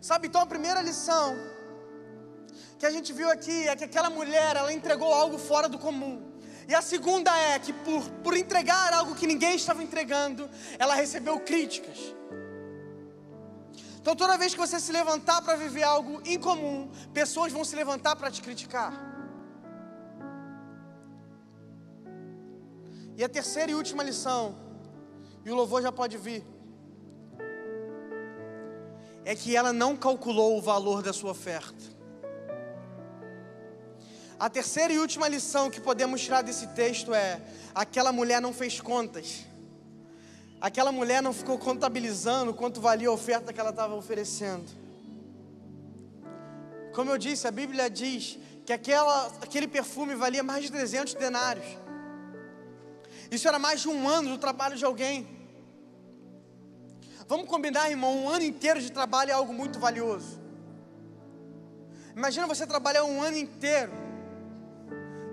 Sabe, 0.00 0.26
então 0.28 0.40
a 0.40 0.46
primeira 0.46 0.80
lição 0.82 1.36
que 2.78 2.86
a 2.86 2.90
gente 2.90 3.12
viu 3.12 3.30
aqui 3.30 3.68
é 3.68 3.74
que 3.74 3.84
aquela 3.84 4.10
mulher, 4.10 4.56
ela 4.56 4.72
entregou 4.72 5.12
algo 5.12 5.38
fora 5.38 5.68
do 5.68 5.78
comum. 5.78 6.36
E 6.68 6.74
a 6.74 6.82
segunda 6.82 7.30
é 7.38 7.58
que 7.58 7.72
por, 7.72 8.02
por 8.24 8.36
entregar 8.36 8.92
algo 8.92 9.14
que 9.14 9.26
ninguém 9.26 9.54
estava 9.54 9.82
entregando, 9.82 10.50
ela 10.78 10.94
recebeu 10.94 11.38
críticas. 11.40 11.98
Então 14.00 14.14
toda 14.14 14.36
vez 14.36 14.52
que 14.52 14.60
você 14.60 14.78
se 14.78 14.92
levantar 14.92 15.42
para 15.42 15.56
viver 15.56 15.82
algo 15.82 16.20
incomum, 16.24 16.90
pessoas 17.12 17.52
vão 17.52 17.64
se 17.64 17.74
levantar 17.74 18.14
para 18.16 18.30
te 18.30 18.42
criticar. 18.42 18.92
E 23.16 23.24
a 23.24 23.28
terceira 23.28 23.72
e 23.72 23.74
última 23.74 24.02
lição, 24.02 24.54
e 25.44 25.50
o 25.50 25.54
louvor 25.54 25.80
já 25.82 25.90
pode 25.90 26.18
vir, 26.18 26.44
é 29.24 29.34
que 29.34 29.56
ela 29.56 29.72
não 29.72 29.96
calculou 29.96 30.58
o 30.58 30.62
valor 30.62 31.02
da 31.02 31.12
sua 31.12 31.30
oferta. 31.30 31.95
A 34.38 34.50
terceira 34.50 34.92
e 34.92 34.98
última 34.98 35.26
lição 35.28 35.70
que 35.70 35.80
podemos 35.80 36.20
tirar 36.20 36.42
desse 36.42 36.66
texto 36.68 37.14
é: 37.14 37.40
aquela 37.74 38.12
mulher 38.12 38.40
não 38.40 38.52
fez 38.52 38.80
contas. 38.80 39.46
Aquela 40.60 40.92
mulher 40.92 41.22
não 41.22 41.32
ficou 41.32 41.58
contabilizando 41.58 42.52
quanto 42.52 42.80
valia 42.80 43.08
a 43.08 43.12
oferta 43.12 43.52
que 43.52 43.58
ela 43.58 43.70
estava 43.70 43.94
oferecendo. 43.94 44.66
Como 46.94 47.10
eu 47.10 47.16
disse, 47.16 47.46
a 47.46 47.50
Bíblia 47.50 47.88
diz 47.88 48.38
que 48.64 48.72
aquela, 48.72 49.26
aquele 49.40 49.66
perfume 49.66 50.14
valia 50.14 50.42
mais 50.42 50.64
de 50.64 50.72
300 50.72 51.14
denários. 51.14 51.66
Isso 53.30 53.48
era 53.48 53.58
mais 53.58 53.80
de 53.80 53.88
um 53.88 54.06
ano 54.06 54.30
do 54.30 54.38
trabalho 54.38 54.76
de 54.76 54.84
alguém. 54.84 55.26
Vamos 57.26 57.48
combinar, 57.48 57.90
irmão, 57.90 58.24
um 58.24 58.28
ano 58.28 58.44
inteiro 58.44 58.80
de 58.80 58.92
trabalho 58.92 59.30
é 59.30 59.34
algo 59.34 59.52
muito 59.52 59.78
valioso. 59.78 60.40
Imagina 62.14 62.46
você 62.46 62.66
trabalhar 62.66 63.04
um 63.04 63.22
ano 63.22 63.36
inteiro 63.36 64.05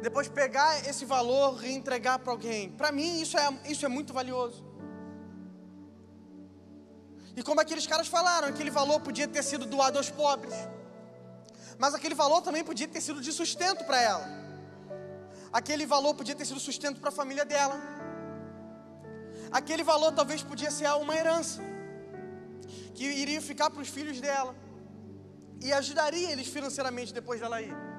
depois 0.05 0.27
pegar 0.27 0.69
esse 0.89 1.05
valor 1.05 1.63
e 1.63 1.71
entregar 1.79 2.19
para 2.19 2.31
alguém. 2.33 2.69
Para 2.81 2.91
mim, 2.97 3.21
isso 3.21 3.37
é, 3.37 3.47
isso 3.73 3.85
é 3.85 3.89
muito 3.97 4.11
valioso. 4.19 4.61
E 7.37 7.41
como 7.41 7.61
aqueles 7.61 7.87
caras 7.91 8.07
falaram, 8.15 8.47
aquele 8.49 8.69
valor 8.79 8.99
podia 8.99 9.27
ter 9.35 9.43
sido 9.51 9.65
doado 9.65 9.97
aos 9.97 10.09
pobres, 10.09 10.53
mas 11.79 11.95
aquele 11.95 12.15
valor 12.23 12.41
também 12.47 12.63
podia 12.63 12.87
ter 12.87 13.01
sido 13.07 13.21
de 13.27 13.31
sustento 13.31 13.85
para 13.85 13.99
ela. 14.09 14.27
Aquele 15.59 15.85
valor 15.85 16.13
podia 16.19 16.35
ter 16.35 16.45
sido 16.45 16.59
sustento 16.59 16.99
para 16.99 17.09
a 17.09 17.17
família 17.21 17.45
dela. 17.45 17.77
Aquele 19.59 19.83
valor 19.83 20.11
talvez 20.11 20.43
podia 20.43 20.69
ser 20.69 20.87
uma 21.05 21.15
herança 21.15 21.61
que 22.93 23.05
iria 23.23 23.41
ficar 23.41 23.69
para 23.69 23.81
os 23.81 23.89
filhos 23.97 24.19
dela 24.19 24.53
e 25.61 25.71
ajudaria 25.71 26.31
eles 26.31 26.47
financeiramente 26.47 27.13
depois 27.13 27.39
dela 27.39 27.61
ir. 27.61 27.92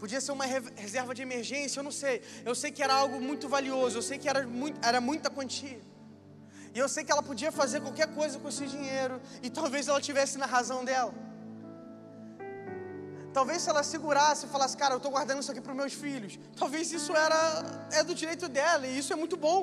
Podia 0.00 0.20
ser 0.24 0.32
uma 0.32 0.46
reserva 0.46 1.14
de 1.14 1.20
emergência, 1.20 1.78
eu 1.78 1.84
não 1.84 1.92
sei. 1.92 2.22
Eu 2.42 2.54
sei 2.54 2.70
que 2.72 2.82
era 2.82 2.94
algo 2.94 3.20
muito 3.20 3.46
valioso, 3.54 3.98
eu 3.98 4.02
sei 4.02 4.16
que 4.18 4.28
era, 4.32 4.46
muito, 4.46 4.78
era 4.82 4.98
muita 4.98 5.28
quantia. 5.28 5.80
E 6.74 6.78
eu 6.78 6.88
sei 6.88 7.04
que 7.04 7.12
ela 7.12 7.22
podia 7.22 7.52
fazer 7.52 7.80
qualquer 7.82 8.08
coisa 8.14 8.38
com 8.38 8.48
esse 8.48 8.66
dinheiro, 8.66 9.20
e 9.42 9.50
talvez 9.50 9.88
ela 9.88 10.00
tivesse 10.00 10.38
na 10.38 10.46
razão 10.46 10.84
dela. 10.86 11.12
Talvez 13.34 13.60
se 13.60 13.68
ela 13.68 13.82
segurasse 13.82 14.46
e 14.46 14.48
falasse, 14.48 14.74
cara, 14.74 14.94
eu 14.94 14.96
estou 14.96 15.12
guardando 15.12 15.40
isso 15.42 15.52
aqui 15.52 15.60
para 15.60 15.72
os 15.72 15.76
meus 15.76 15.92
filhos. 15.92 16.38
Talvez 16.56 16.90
isso 16.90 17.14
era 17.14 17.88
é 17.92 18.02
do 18.02 18.14
direito 18.14 18.48
dela, 18.48 18.86
e 18.86 18.98
isso 18.98 19.12
é 19.12 19.16
muito 19.16 19.36
bom. 19.36 19.60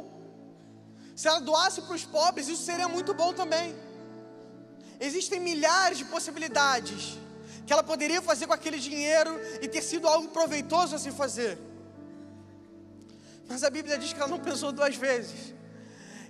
Se 1.15 1.27
ela 1.27 1.39
doasse 1.39 1.81
para 1.81 1.95
os 1.95 2.05
pobres, 2.05 2.47
isso 2.47 2.63
seria 2.63 2.87
muito 2.87 3.11
bom 3.11 3.33
também. 3.33 3.75
Existem 4.99 5.39
milhares 5.39 5.97
de 5.97 6.05
possibilidades 6.05 7.17
que 7.67 7.73
ela 7.73 7.83
poderia 7.83 8.21
fazer 8.21 8.47
com 8.47 8.53
aquele 8.53 8.79
dinheiro 8.79 9.37
e 9.61 9.67
ter 9.67 9.81
sido 9.81 10.07
algo 10.07 10.29
proveitoso 10.29 10.95
a 10.95 10.97
se 10.97 11.11
fazer. 11.11 11.59
Mas 13.49 13.61
a 13.61 13.69
Bíblia 13.69 13.97
diz 13.97 14.13
que 14.13 14.19
ela 14.19 14.29
não 14.29 14.39
pensou 14.39 14.71
duas 14.71 14.95
vezes. 14.95 15.53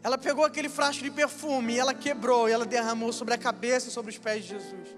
Ela 0.01 0.17
pegou 0.17 0.43
aquele 0.43 0.67
frasco 0.67 1.03
de 1.03 1.11
perfume 1.11 1.75
e 1.75 1.79
ela 1.79 1.93
quebrou 1.93 2.49
e 2.49 2.51
ela 2.51 2.65
derramou 2.65 3.13
sobre 3.13 3.35
a 3.35 3.37
cabeça 3.37 3.87
e 3.87 3.91
sobre 3.91 4.09
os 4.11 4.17
pés 4.17 4.43
de 4.43 4.49
Jesus. 4.49 4.89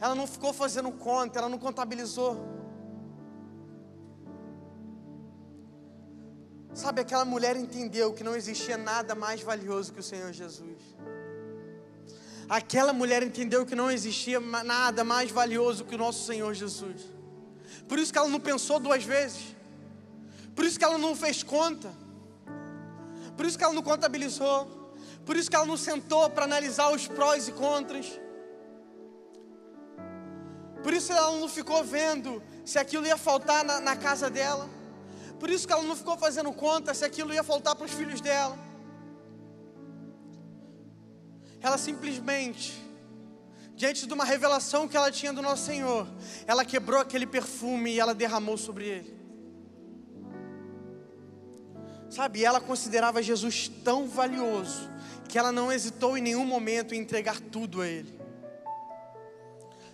Ela 0.00 0.16
não 0.16 0.26
ficou 0.26 0.52
fazendo 0.52 0.90
conta, 0.90 1.38
ela 1.38 1.48
não 1.48 1.58
contabilizou. 1.58 2.58
Sabe, 6.74 7.00
aquela 7.02 7.24
mulher 7.24 7.56
entendeu 7.56 8.12
que 8.12 8.24
não 8.24 8.34
existia 8.34 8.76
nada 8.76 9.14
mais 9.14 9.40
valioso 9.42 9.92
que 9.92 10.00
o 10.00 10.02
Senhor 10.02 10.32
Jesus. 10.32 10.96
Aquela 12.48 12.92
mulher 12.92 13.22
entendeu 13.22 13.66
que 13.66 13.74
não 13.74 13.90
existia 13.90 14.40
nada 14.40 15.04
mais 15.04 15.30
valioso 15.30 15.84
que 15.84 15.94
o 15.94 15.98
nosso 15.98 16.24
Senhor 16.24 16.54
Jesus. 16.54 17.02
Por 17.86 17.98
isso 17.98 18.10
que 18.12 18.18
ela 18.18 18.28
não 18.28 18.40
pensou 18.40 18.80
duas 18.80 19.04
vezes. 19.04 19.54
Por 20.54 20.64
isso 20.64 20.78
que 20.78 20.84
ela 20.84 20.96
não 20.96 21.14
fez 21.14 21.42
conta. 21.42 21.92
Por 23.36 23.44
isso 23.44 23.58
que 23.58 23.64
ela 23.64 23.74
não 23.74 23.82
contabilizou. 23.82 24.92
Por 25.26 25.36
isso 25.36 25.50
que 25.50 25.56
ela 25.56 25.66
não 25.66 25.76
sentou 25.76 26.30
para 26.30 26.44
analisar 26.44 26.90
os 26.90 27.06
prós 27.06 27.48
e 27.48 27.52
contras. 27.52 28.18
Por 30.82 30.94
isso 30.94 31.12
ela 31.12 31.32
não 31.32 31.48
ficou 31.48 31.84
vendo 31.84 32.42
se 32.64 32.78
aquilo 32.78 33.06
ia 33.06 33.18
faltar 33.18 33.62
na, 33.62 33.78
na 33.78 33.94
casa 33.94 34.30
dela. 34.30 34.68
Por 35.38 35.50
isso 35.50 35.66
que 35.66 35.72
ela 35.72 35.82
não 35.82 35.94
ficou 35.94 36.16
fazendo 36.16 36.50
conta 36.52 36.94
se 36.94 37.04
aquilo 37.04 37.32
ia 37.32 37.42
faltar 37.42 37.76
para 37.76 37.84
os 37.84 37.92
filhos 37.92 38.22
dela. 38.22 38.67
Ela 41.60 41.76
simplesmente, 41.76 42.80
diante 43.74 44.06
de 44.06 44.12
uma 44.14 44.24
revelação 44.24 44.86
que 44.86 44.96
ela 44.96 45.10
tinha 45.10 45.32
do 45.32 45.42
nosso 45.42 45.66
Senhor, 45.66 46.06
ela 46.46 46.64
quebrou 46.64 47.00
aquele 47.00 47.26
perfume 47.26 47.92
e 47.92 48.00
ela 48.00 48.14
derramou 48.14 48.56
sobre 48.56 48.86
ele. 48.86 49.18
Sabe, 52.10 52.44
ela 52.44 52.60
considerava 52.60 53.22
Jesus 53.22 53.68
tão 53.84 54.08
valioso 54.08 54.90
que 55.28 55.38
ela 55.38 55.52
não 55.52 55.70
hesitou 55.70 56.16
em 56.16 56.22
nenhum 56.22 56.44
momento 56.44 56.94
em 56.94 56.98
entregar 56.98 57.38
tudo 57.38 57.82
a 57.82 57.86
ele. 57.86 58.18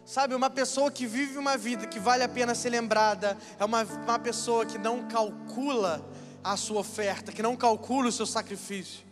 Sabe, 0.04 0.34
uma 0.34 0.50
pessoa 0.50 0.90
que 0.90 1.06
vive 1.06 1.38
uma 1.38 1.56
vida 1.56 1.86
que 1.86 1.98
vale 1.98 2.22
a 2.22 2.28
pena 2.28 2.54
ser 2.54 2.70
lembrada 2.70 3.36
é 3.58 3.64
uma, 3.64 3.82
uma 3.82 4.18
pessoa 4.18 4.64
que 4.66 4.78
não 4.78 5.08
calcula 5.08 6.06
a 6.42 6.56
sua 6.56 6.80
oferta, 6.80 7.32
que 7.32 7.42
não 7.42 7.56
calcula 7.56 8.08
o 8.08 8.12
seu 8.12 8.26
sacrifício. 8.26 9.03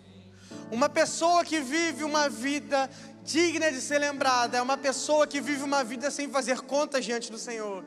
Uma 0.71 0.89
pessoa 0.89 1.45
que 1.45 1.61
vive 1.61 2.05
uma 2.05 2.29
vida 2.29 2.89
digna 3.23 3.71
de 3.71 3.81
ser 3.81 3.99
lembrada 3.99 4.57
é 4.59 4.63
uma 4.63 4.77
pessoa 4.77 5.27
que 5.27 5.41
vive 5.41 5.63
uma 5.63 5.85
vida 5.85 6.11
sem 6.11 6.29
fazer 6.29 6.61
contas 6.63 7.05
diante 7.05 7.31
do 7.31 7.39
Senhor. 7.39 7.85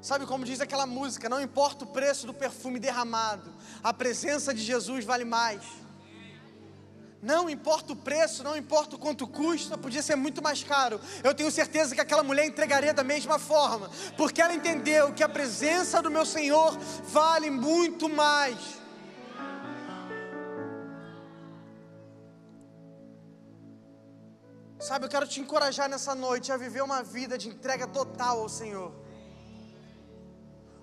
Sabe 0.00 0.26
como 0.26 0.44
diz 0.44 0.60
aquela 0.60 0.86
música? 0.86 1.28
Não 1.28 1.40
importa 1.40 1.84
o 1.84 1.88
preço 1.88 2.26
do 2.26 2.32
perfume 2.32 2.78
derramado, 2.78 3.52
a 3.82 3.92
presença 3.92 4.54
de 4.54 4.62
Jesus 4.62 5.04
vale 5.04 5.24
mais. 5.24 5.60
Não 7.20 7.50
importa 7.50 7.92
o 7.92 7.96
preço, 7.96 8.44
não 8.44 8.56
importa 8.56 8.94
o 8.94 8.98
quanto 8.98 9.26
custa, 9.26 9.76
podia 9.76 10.02
ser 10.02 10.14
muito 10.14 10.40
mais 10.40 10.62
caro. 10.62 11.00
Eu 11.24 11.34
tenho 11.34 11.50
certeza 11.50 11.92
que 11.94 12.00
aquela 12.00 12.22
mulher 12.22 12.46
entregaria 12.46 12.94
da 12.94 13.02
mesma 13.02 13.40
forma, 13.40 13.90
porque 14.16 14.40
ela 14.40 14.54
entendeu 14.54 15.12
que 15.12 15.24
a 15.24 15.28
presença 15.28 16.00
do 16.00 16.10
meu 16.10 16.24
Senhor 16.24 16.78
vale 17.02 17.50
muito 17.50 18.08
mais. 18.08 18.56
Sabe, 24.78 25.06
eu 25.06 25.08
quero 25.08 25.26
te 25.26 25.40
encorajar 25.40 25.88
nessa 25.88 26.14
noite 26.14 26.52
a 26.52 26.56
viver 26.56 26.82
uma 26.82 27.02
vida 27.02 27.36
de 27.36 27.48
entrega 27.48 27.88
total 27.88 28.42
ao 28.42 28.48
Senhor. 28.48 28.92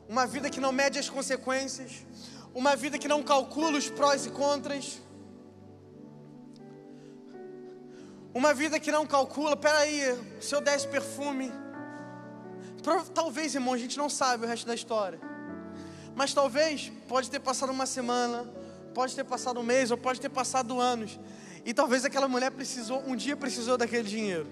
Uma 0.07 0.27
vida 0.27 0.49
que 0.49 0.59
não 0.59 0.73
mede 0.73 0.99
as 0.99 1.09
consequências, 1.09 2.05
uma 2.53 2.75
vida 2.75 2.99
que 2.99 3.07
não 3.07 3.23
calcula 3.23 3.77
os 3.77 3.89
prós 3.89 4.25
e 4.25 4.29
contras 4.29 5.04
Uma 8.35 8.53
vida 8.53 8.77
que 8.81 8.91
não 8.91 9.07
calcula, 9.07 9.55
peraí, 9.55 10.01
se 10.41 10.53
eu 10.53 10.59
desse 10.59 10.85
perfume. 10.89 11.53
Talvez, 13.13 13.55
irmão, 13.55 13.73
a 13.73 13.77
gente 13.77 13.97
não 13.97 14.09
sabe 14.09 14.43
o 14.43 14.47
resto 14.47 14.67
da 14.67 14.75
história. 14.75 15.17
Mas 16.13 16.33
talvez 16.33 16.91
pode 17.07 17.31
ter 17.31 17.39
passado 17.39 17.71
uma 17.71 17.85
semana, 17.85 18.45
pode 18.93 19.15
ter 19.15 19.23
passado 19.23 19.61
um 19.61 19.63
mês, 19.63 19.89
ou 19.89 19.97
pode 19.97 20.19
ter 20.19 20.27
passado 20.27 20.81
anos. 20.81 21.17
E 21.63 21.73
talvez 21.73 22.03
aquela 22.03 22.27
mulher 22.27 22.51
precisou, 22.51 23.01
um 23.07 23.15
dia 23.15 23.37
precisou 23.37 23.77
daquele 23.77 24.03
dinheiro. 24.03 24.47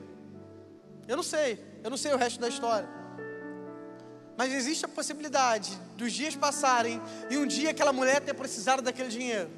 Eu 1.05 1.17
não 1.17 1.23
sei, 1.23 1.61
eu 1.84 1.89
não 1.89 1.97
sei 1.97 2.13
o 2.13 2.17
resto 2.17 2.39
da 2.39 2.47
história. 2.47 2.88
Mas 4.38 4.53
existe 4.53 4.86
a 4.86 4.88
possibilidade 4.88 5.77
dos 5.97 6.13
dias 6.13 6.38
passarem 6.38 7.01
e 7.29 7.38
um 7.38 7.45
dia 7.45 7.71
aquela 7.71 7.91
mulher 7.91 8.21
ter 8.21 8.34
precisado 8.34 8.81
daquele 8.81 9.09
dinheiro. 9.09 9.49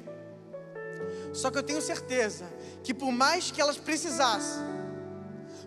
Só 1.32 1.48
que 1.48 1.58
eu 1.58 1.62
tenho 1.62 1.80
certeza 1.80 2.44
que 2.86 2.94
por 2.94 3.10
mais 3.10 3.50
que 3.50 3.60
elas 3.60 3.76
precisassem, 3.76 4.62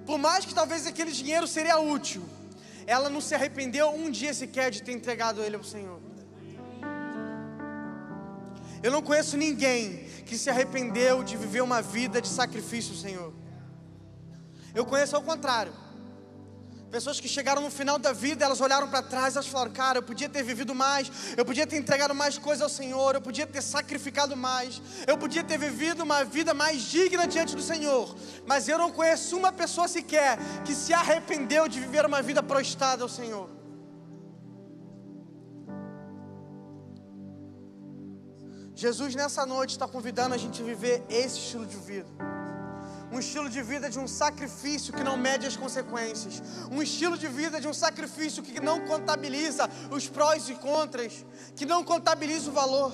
por 0.06 0.18
mais 0.18 0.46
que 0.46 0.56
talvez 0.56 0.88
aquele 0.88 1.12
dinheiro 1.12 1.46
seria 1.46 1.78
útil, 1.78 2.24
ela 2.88 3.10
não 3.10 3.20
se 3.20 3.36
arrependeu 3.36 3.90
um 3.90 4.10
dia 4.10 4.34
sequer 4.34 4.72
de 4.72 4.82
ter 4.82 4.94
entregado 4.94 5.42
ele 5.42 5.58
ao 5.58 5.64
Senhor. 5.64 6.00
Eu 8.82 8.90
não 8.90 9.02
conheço 9.02 9.36
ninguém 9.36 10.06
que 10.26 10.38
se 10.38 10.50
arrependeu 10.50 11.22
de 11.22 11.36
viver 11.36 11.62
uma 11.62 11.82
vida 11.82 12.22
de 12.22 12.30
sacrifício, 12.30 12.96
Senhor. 12.96 13.34
Eu 14.74 14.86
conheço 14.86 15.18
ao 15.18 15.22
contrário. 15.22 15.74
Pessoas 16.92 17.20
que 17.20 17.28
chegaram 17.28 17.62
no 17.62 17.70
final 17.70 18.00
da 18.00 18.12
vida, 18.12 18.44
elas 18.44 18.60
olharam 18.60 18.88
para 18.90 19.04
trás, 19.04 19.36
elas 19.36 19.48
falaram: 19.48 19.72
Cara, 19.72 20.00
eu 20.00 20.04
podia 20.04 20.28
ter 20.28 20.42
vivido 20.42 20.74
mais, 20.74 21.12
eu 21.38 21.46
podia 21.46 21.68
ter 21.68 21.78
entregado 21.78 22.16
mais 22.16 22.38
coisas 22.38 22.64
ao 22.64 22.70
Senhor, 22.70 23.14
eu 23.14 23.22
podia 23.22 23.46
ter 23.46 23.62
sacrificado 23.62 24.36
mais, 24.36 24.82
eu 25.06 25.16
podia 25.16 25.44
ter 25.44 25.60
vivido 25.60 26.02
uma 26.02 26.24
vida 26.24 26.52
mais 26.52 26.82
digna 26.82 27.28
diante 27.28 27.56
do 27.56 27.62
Senhor. 27.62 28.16
Mas 28.48 28.68
eu 28.68 28.80
não 28.80 28.92
conheço 28.92 29.38
uma 29.38 29.52
pessoa 29.52 29.88
sequer 29.88 30.40
que 30.66 30.74
se 30.74 30.92
arrependeu 30.92 31.68
de 31.68 31.80
viver 31.80 32.06
uma 32.06 32.24
vida 32.24 32.42
prostrada 32.42 33.04
ao 33.04 33.10
Senhor. 33.10 33.48
Jesus 38.74 39.14
nessa 39.14 39.46
noite 39.46 39.72
está 39.72 39.88
convidando 39.88 40.34
a 40.34 40.38
gente 40.38 40.62
a 40.62 40.66
viver 40.66 41.04
esse 41.10 41.38
estilo 41.38 41.68
de 41.68 41.76
vida 41.76 42.39
um 43.12 43.20
estilo 43.20 43.50
de 43.50 43.62
vida 43.62 43.90
de 43.90 44.00
um 44.00 44.08
sacrifício 44.08 44.94
que 44.94 45.04
não 45.04 45.18
mede 45.18 45.48
as 45.48 45.58
consequências, 45.58 46.42
um 46.72 46.82
estilo 46.82 47.18
de 47.18 47.28
vida 47.28 47.60
de 47.60 47.68
um 47.68 47.74
sacrifício 47.74 48.44
que 48.44 48.60
não 48.60 48.86
contabiliza 48.86 49.70
os 49.90 50.08
prós 50.08 50.48
e 50.50 50.56
contras, 50.56 51.26
que 51.56 51.66
não 51.66 51.84
contabiliza 51.84 52.50
o 52.50 52.54
valor. 52.54 52.94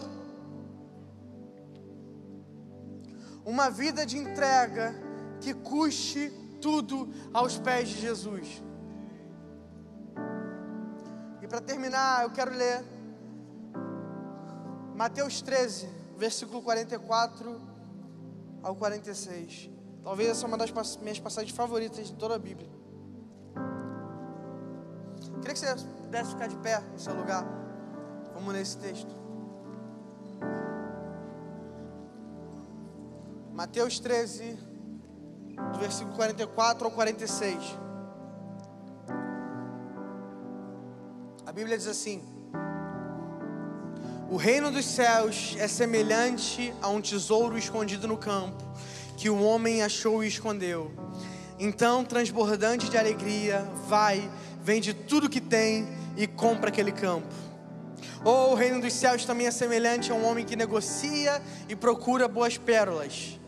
Uma 3.44 3.70
vida 3.70 4.06
de 4.06 4.18
entrega 4.18 4.96
que 5.42 5.54
custe 5.54 6.32
tudo 6.62 7.14
aos 7.34 7.58
pés 7.58 7.90
de 7.90 8.02
Jesus. 8.02 8.64
E 11.42 11.48
para 11.48 11.62
terminar, 11.62 12.24
eu 12.24 12.32
quero 12.32 12.52
ler 12.52 12.84
Mateus 14.96 15.42
13, 15.42 15.88
versículo 16.18 16.62
44 16.64 17.62
ao 18.64 18.76
46. 18.76 19.75
Talvez 20.06 20.30
essa 20.30 20.46
é 20.46 20.48
uma 20.48 20.56
das 20.56 20.72
minhas 20.98 21.20
passagens 21.20 21.52
favoritas 21.52 22.06
de 22.06 22.14
toda 22.14 22.36
a 22.36 22.38
Bíblia. 22.40 22.70
Queria 25.42 25.54
que 25.54 25.58
você 25.58 25.76
pudesse 25.98 26.30
ficar 26.30 26.46
de 26.46 26.56
pé 26.58 26.80
no 26.94 27.00
seu 27.00 27.16
lugar. 27.16 27.44
Vamos 28.36 28.54
ler 28.54 28.62
esse 28.62 28.78
texto. 28.78 29.10
Mateus 33.52 34.00
13, 34.00 34.60
do 35.74 35.80
versículo 35.80 36.16
44 36.16 36.86
ao 36.86 36.92
46. 36.92 37.58
A 41.48 41.52
Bíblia 41.52 41.76
diz 41.80 41.88
assim: 41.88 42.24
O 44.30 44.38
reino 44.38 44.70
dos 44.70 44.86
céus 44.86 45.56
é 45.58 45.68
semelhante 45.68 46.72
a 46.80 46.90
um 46.90 47.02
tesouro 47.02 47.58
escondido 47.58 48.08
no 48.08 48.18
campo 48.18 48.64
que 49.16 49.30
o 49.30 49.42
homem 49.42 49.82
achou 49.82 50.24
e 50.24 50.28
escondeu. 50.28 50.92
Então, 51.60 52.04
transbordante 52.04 52.90
de 52.90 52.98
alegria, 52.98 53.66
vai, 53.88 54.30
vende 54.62 54.94
tudo 54.94 55.30
que 55.30 55.40
tem 55.40 55.88
e 56.18 56.28
compra 56.28 56.70
aquele 56.70 56.92
campo. 56.92 57.34
Ou 58.24 58.52
o 58.52 58.56
reino 58.56 58.82
dos 58.82 58.94
céus 58.94 59.24
também 59.24 59.48
é 59.48 59.52
semelhante 59.52 60.12
a 60.12 60.16
um 60.16 60.26
homem 60.26 60.44
que 60.44 60.56
negocia 60.56 61.42
e 61.70 61.76
procura 61.76 62.28
boas 62.28 62.58
pérolas. 62.58 63.40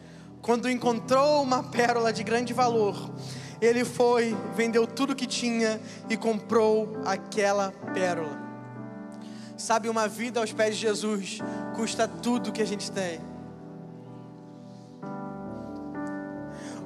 Quando 0.41 0.69
encontrou 0.69 1.41
uma 1.41 1.63
pérola 1.63 2.13
de 2.13 2.23
grande 2.23 2.53
valor, 2.53 3.11
ele 3.59 3.83
foi, 3.83 4.37
vendeu 4.55 4.85
tudo 4.85 5.15
que 5.15 5.25
tinha 5.25 5.81
e 6.09 6.15
comprou 6.15 6.97
aquela 7.05 7.71
pérola. 7.93 8.45
Sabe, 9.57 9.89
uma 9.89 10.07
vida 10.07 10.39
aos 10.39 10.53
pés 10.53 10.75
de 10.75 10.81
Jesus 10.81 11.39
custa 11.75 12.07
tudo 12.07 12.51
que 12.51 12.61
a 12.61 12.65
gente 12.65 12.91
tem. 12.91 13.19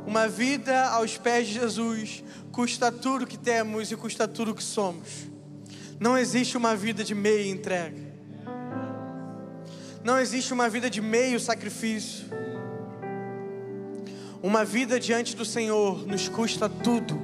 Uma 0.05 0.27
vida 0.27 0.87
aos 0.87 1.17
pés 1.17 1.47
de 1.47 1.53
Jesus 1.53 2.23
custa 2.51 2.91
tudo 2.91 3.27
que 3.27 3.37
temos 3.37 3.91
e 3.91 3.95
custa 3.95 4.27
tudo 4.27 4.55
que 4.55 4.63
somos. 4.63 5.29
Não 5.99 6.17
existe 6.17 6.57
uma 6.57 6.75
vida 6.75 7.03
de 7.03 7.13
meia 7.13 7.49
entrega. 7.49 8.11
Não 10.03 10.19
existe 10.19 10.51
uma 10.51 10.67
vida 10.67 10.89
de 10.89 10.99
meio 10.99 11.39
sacrifício. 11.39 12.25
Uma 14.41 14.65
vida 14.65 14.99
diante 14.99 15.35
do 15.35 15.45
Senhor 15.45 16.07
nos 16.07 16.27
custa 16.27 16.67
tudo. 16.67 17.21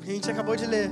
A 0.00 0.06
gente 0.06 0.30
acabou 0.30 0.54
de 0.54 0.64
ler. 0.64 0.88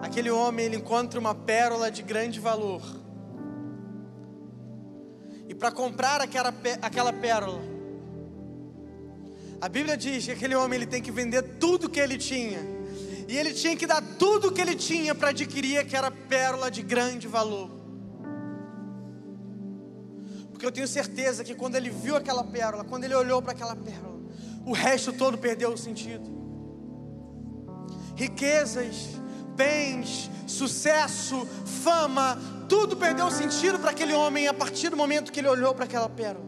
Aquele 0.00 0.30
homem 0.30 0.64
ele 0.64 0.76
encontra 0.76 1.20
uma 1.20 1.34
pérola 1.34 1.90
de 1.90 2.02
grande 2.02 2.40
valor 2.40 3.05
para 5.66 5.72
comprar 5.72 6.20
aquela, 6.20 6.54
aquela 6.80 7.12
pérola. 7.12 7.60
A 9.60 9.68
Bíblia 9.68 9.96
diz 9.96 10.24
que 10.24 10.30
aquele 10.30 10.54
homem 10.54 10.76
ele 10.76 10.86
tem 10.86 11.02
que 11.02 11.10
vender 11.10 11.42
tudo 11.58 11.90
que 11.90 11.98
ele 11.98 12.16
tinha. 12.16 12.60
E 13.26 13.36
ele 13.36 13.52
tinha 13.52 13.74
que 13.74 13.84
dar 13.84 14.00
tudo 14.16 14.52
que 14.52 14.60
ele 14.60 14.76
tinha 14.76 15.12
para 15.12 15.30
adquirir 15.30 15.78
aquela 15.78 16.08
pérola 16.08 16.70
de 16.70 16.82
grande 16.82 17.26
valor. 17.26 17.68
Porque 20.52 20.64
eu 20.64 20.70
tenho 20.70 20.86
certeza 20.86 21.42
que 21.42 21.52
quando 21.52 21.74
ele 21.74 21.90
viu 21.90 22.14
aquela 22.14 22.44
pérola, 22.44 22.84
quando 22.84 23.02
ele 23.02 23.14
olhou 23.16 23.42
para 23.42 23.50
aquela 23.50 23.74
pérola, 23.74 24.20
o 24.64 24.72
resto 24.72 25.12
todo 25.12 25.36
perdeu 25.36 25.72
o 25.72 25.76
sentido. 25.76 26.30
Riquezas, 28.14 29.08
bens, 29.56 30.30
sucesso, 30.46 31.44
fama, 31.82 32.38
tudo 32.68 32.96
perdeu 32.96 33.30
sentido 33.30 33.78
para 33.78 33.90
aquele 33.90 34.14
homem 34.14 34.48
a 34.48 34.54
partir 34.54 34.88
do 34.88 34.96
momento 34.96 35.32
que 35.32 35.40
ele 35.40 35.48
olhou 35.48 35.74
para 35.74 35.84
aquela 35.84 36.08
pérola. 36.08 36.44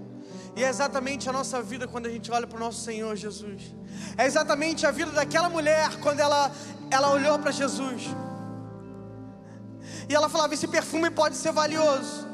E 0.57 0.65
é 0.65 0.69
exatamente 0.69 1.29
a 1.29 1.33
nossa 1.33 1.63
vida 1.63 1.87
quando 1.87 2.07
a 2.07 2.11
gente 2.11 2.31
olha 2.33 2.47
para 2.47 2.57
o 2.57 2.61
nosso 2.61 2.81
Senhor 2.83 3.15
Jesus. 3.15 3.75
É 4.17 4.27
exatamente 4.27 4.87
a 4.87 4.91
vida 4.91 5.13
daquela 5.13 5.49
mulher 5.49 6.01
quando 6.01 6.21
ela, 6.21 6.51
ela 6.91 7.13
olhou 7.13 7.39
para 7.39 7.53
Jesus. 7.53 8.03
E 10.09 10.15
ela 10.15 10.29
falava: 10.29 10.55
Esse 10.55 10.67
perfume 10.67 11.11
pode 11.11 11.37
ser 11.37 11.53
valioso. 11.53 12.27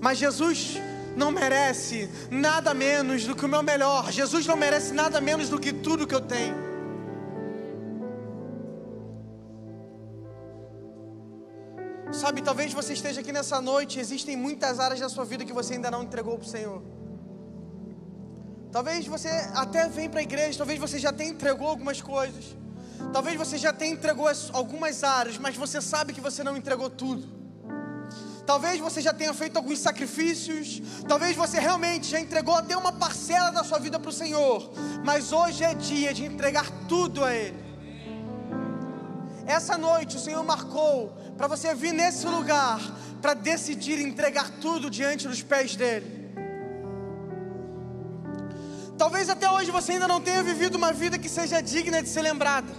Mas 0.00 0.18
Jesus 0.18 0.76
não 1.16 1.30
merece 1.30 2.10
nada 2.30 2.74
menos 2.74 3.24
do 3.24 3.34
que 3.34 3.44
o 3.44 3.48
meu 3.48 3.62
melhor. 3.62 4.12
Jesus 4.12 4.46
não 4.46 4.56
merece 4.56 4.92
nada 4.92 5.20
menos 5.20 5.48
do 5.48 5.58
que 5.58 5.72
tudo 5.72 6.06
que 6.06 6.14
eu 6.14 6.20
tenho. 6.20 6.65
Sabe, 12.12 12.40
talvez 12.40 12.72
você 12.72 12.92
esteja 12.92 13.20
aqui 13.20 13.32
nessa 13.32 13.60
noite, 13.60 13.98
existem 13.98 14.36
muitas 14.36 14.78
áreas 14.78 15.00
da 15.00 15.08
sua 15.08 15.24
vida 15.24 15.44
que 15.44 15.52
você 15.52 15.74
ainda 15.74 15.90
não 15.90 16.02
entregou 16.02 16.38
para 16.38 16.46
o 16.46 16.48
Senhor. 16.48 16.82
Talvez 18.70 19.06
você 19.06 19.28
até 19.54 19.88
vem 19.88 20.08
para 20.08 20.20
a 20.20 20.22
igreja, 20.22 20.58
talvez 20.58 20.78
você 20.78 20.98
já 20.98 21.12
tenha 21.12 21.30
entregou 21.30 21.68
algumas 21.68 22.00
coisas. 22.00 22.56
Talvez 23.12 23.36
você 23.36 23.58
já 23.58 23.72
tenha 23.72 23.92
entregou 23.92 24.28
algumas 24.52 25.02
áreas, 25.02 25.36
mas 25.38 25.56
você 25.56 25.80
sabe 25.80 26.12
que 26.12 26.20
você 26.20 26.44
não 26.44 26.56
entregou 26.56 26.88
tudo. 26.88 27.36
Talvez 28.46 28.78
você 28.78 29.00
já 29.00 29.12
tenha 29.12 29.34
feito 29.34 29.56
alguns 29.56 29.80
sacrifícios, 29.80 30.80
talvez 31.08 31.36
você 31.36 31.58
realmente 31.58 32.06
já 32.06 32.20
entregou 32.20 32.54
até 32.54 32.76
uma 32.76 32.92
parcela 32.92 33.50
da 33.50 33.64
sua 33.64 33.80
vida 33.80 33.98
para 33.98 34.08
o 34.08 34.12
Senhor, 34.12 34.70
mas 35.04 35.32
hoje 35.32 35.64
é 35.64 35.74
dia 35.74 36.14
de 36.14 36.24
entregar 36.24 36.70
tudo 36.88 37.24
a 37.24 37.34
Ele. 37.34 37.66
Essa 39.46 39.76
noite 39.76 40.16
o 40.16 40.20
Senhor 40.20 40.42
marcou 40.44 41.12
para 41.36 41.46
você 41.46 41.74
vir 41.74 41.92
nesse 41.92 42.26
lugar 42.26 42.80
para 43.20 43.34
decidir 43.34 43.98
entregar 43.98 44.50
tudo 44.60 44.88
diante 44.88 45.26
dos 45.26 45.42
pés 45.42 45.74
dele. 45.76 46.26
Talvez 48.96 49.28
até 49.28 49.50
hoje 49.50 49.70
você 49.70 49.92
ainda 49.92 50.08
não 50.08 50.20
tenha 50.20 50.42
vivido 50.42 50.76
uma 50.76 50.92
vida 50.92 51.18
que 51.18 51.28
seja 51.28 51.60
digna 51.60 52.02
de 52.02 52.08
ser 52.08 52.22
lembrada. 52.22 52.72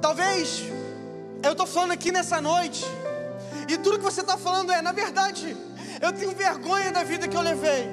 Talvez 0.00 0.62
eu 1.42 1.52
estou 1.52 1.66
falando 1.66 1.92
aqui 1.92 2.12
nessa 2.12 2.40
noite 2.40 2.84
e 3.68 3.76
tudo 3.78 3.98
que 3.98 4.04
você 4.04 4.20
está 4.20 4.36
falando 4.36 4.70
é, 4.70 4.80
na 4.80 4.92
verdade, 4.92 5.56
eu 6.00 6.12
tenho 6.12 6.32
vergonha 6.32 6.92
da 6.92 7.02
vida 7.02 7.26
que 7.26 7.36
eu 7.36 7.40
levei. 7.40 7.88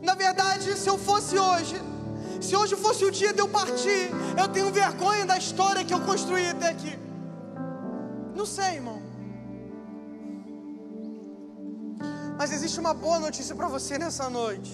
Na 0.00 0.14
verdade, 0.14 0.76
se 0.76 0.88
eu 0.88 0.98
fosse 0.98 1.38
hoje, 1.38 1.76
se 2.42 2.56
hoje 2.56 2.76
fosse 2.76 3.04
o 3.04 3.10
dia 3.10 3.32
de 3.32 3.40
eu 3.40 3.48
partir, 3.48 4.10
eu 4.40 4.48
tenho 4.48 4.72
vergonha 4.72 5.24
da 5.24 5.36
história 5.36 5.84
que 5.84 5.94
eu 5.94 6.00
construí 6.00 6.46
até 6.46 6.68
aqui. 6.70 6.98
Não 8.34 8.46
sei, 8.46 8.76
irmão. 8.76 9.00
Mas 12.38 12.52
existe 12.52 12.80
uma 12.80 12.94
boa 12.94 13.18
notícia 13.18 13.54
para 13.54 13.68
você 13.68 13.98
nessa 13.98 14.28
noite. 14.28 14.72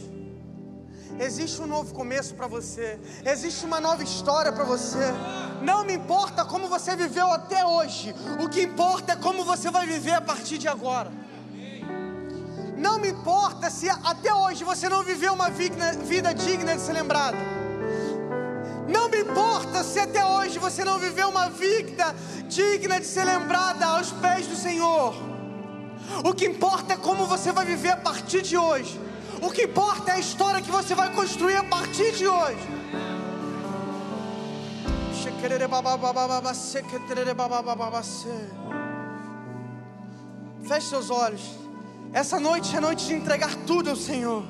Existe 1.20 1.60
um 1.60 1.66
novo 1.66 1.92
começo 1.92 2.34
para 2.34 2.46
você. 2.46 2.98
Existe 3.24 3.66
uma 3.66 3.80
nova 3.80 4.02
história 4.02 4.52
para 4.52 4.64
você. 4.64 5.12
Não 5.62 5.84
me 5.84 5.94
importa 5.94 6.44
como 6.44 6.68
você 6.68 6.94
viveu 6.94 7.26
até 7.26 7.66
hoje. 7.66 8.14
O 8.42 8.48
que 8.48 8.62
importa 8.62 9.12
é 9.12 9.16
como 9.16 9.44
você 9.44 9.70
vai 9.70 9.86
viver 9.86 10.14
a 10.14 10.20
partir 10.20 10.58
de 10.58 10.68
agora. 10.68 11.10
Não 12.76 12.98
me 13.00 13.08
importa 13.08 13.68
se 13.68 13.90
até 13.90 14.32
hoje 14.32 14.62
você 14.62 14.88
não 14.88 15.02
viveu 15.02 15.32
uma 15.32 15.50
vida 15.50 16.32
digna 16.32 16.76
de 16.76 16.80
ser 16.80 16.92
lembrado. 16.92 17.57
Não 18.89 19.09
me 19.11 19.18
importa 19.20 19.84
se 19.84 19.99
até 20.01 20.24
hoje 20.24 20.59
você 20.59 20.82
não 20.82 20.99
viveu 20.99 21.28
uma 21.28 21.49
vida 21.51 22.14
digna 22.49 22.99
de 22.99 23.07
ser 23.07 23.24
lembrada 23.24 23.84
aos 23.86 24.11
pés 24.12 24.47
do 24.47 24.57
Senhor. 24.57 25.14
O 26.24 26.32
que 26.32 26.47
importa 26.47 26.95
é 26.95 26.97
como 26.97 27.26
você 27.26 27.53
vai 27.53 27.66
viver 27.66 27.91
a 27.91 27.97
partir 27.97 28.43
de 28.43 28.57
hoje. 28.57 28.99
O 29.43 29.51
que 29.51 29.64
importa 29.64 30.12
é 30.12 30.14
a 30.14 30.18
história 30.18 30.62
que 30.62 30.70
você 30.70 30.95
vai 30.95 31.12
construir 31.14 31.57
a 31.57 31.64
partir 31.64 32.12
de 32.12 32.26
hoje. 32.26 32.66
Feche 40.66 40.89
seus 40.89 41.11
olhos. 41.11 41.43
Essa 42.12 42.41
noite 42.41 42.74
é 42.74 42.80
noite 42.80 43.07
de 43.07 43.14
entregar 43.14 43.55
tudo 43.66 43.91
ao 43.91 43.97
Senhor. 43.97 44.43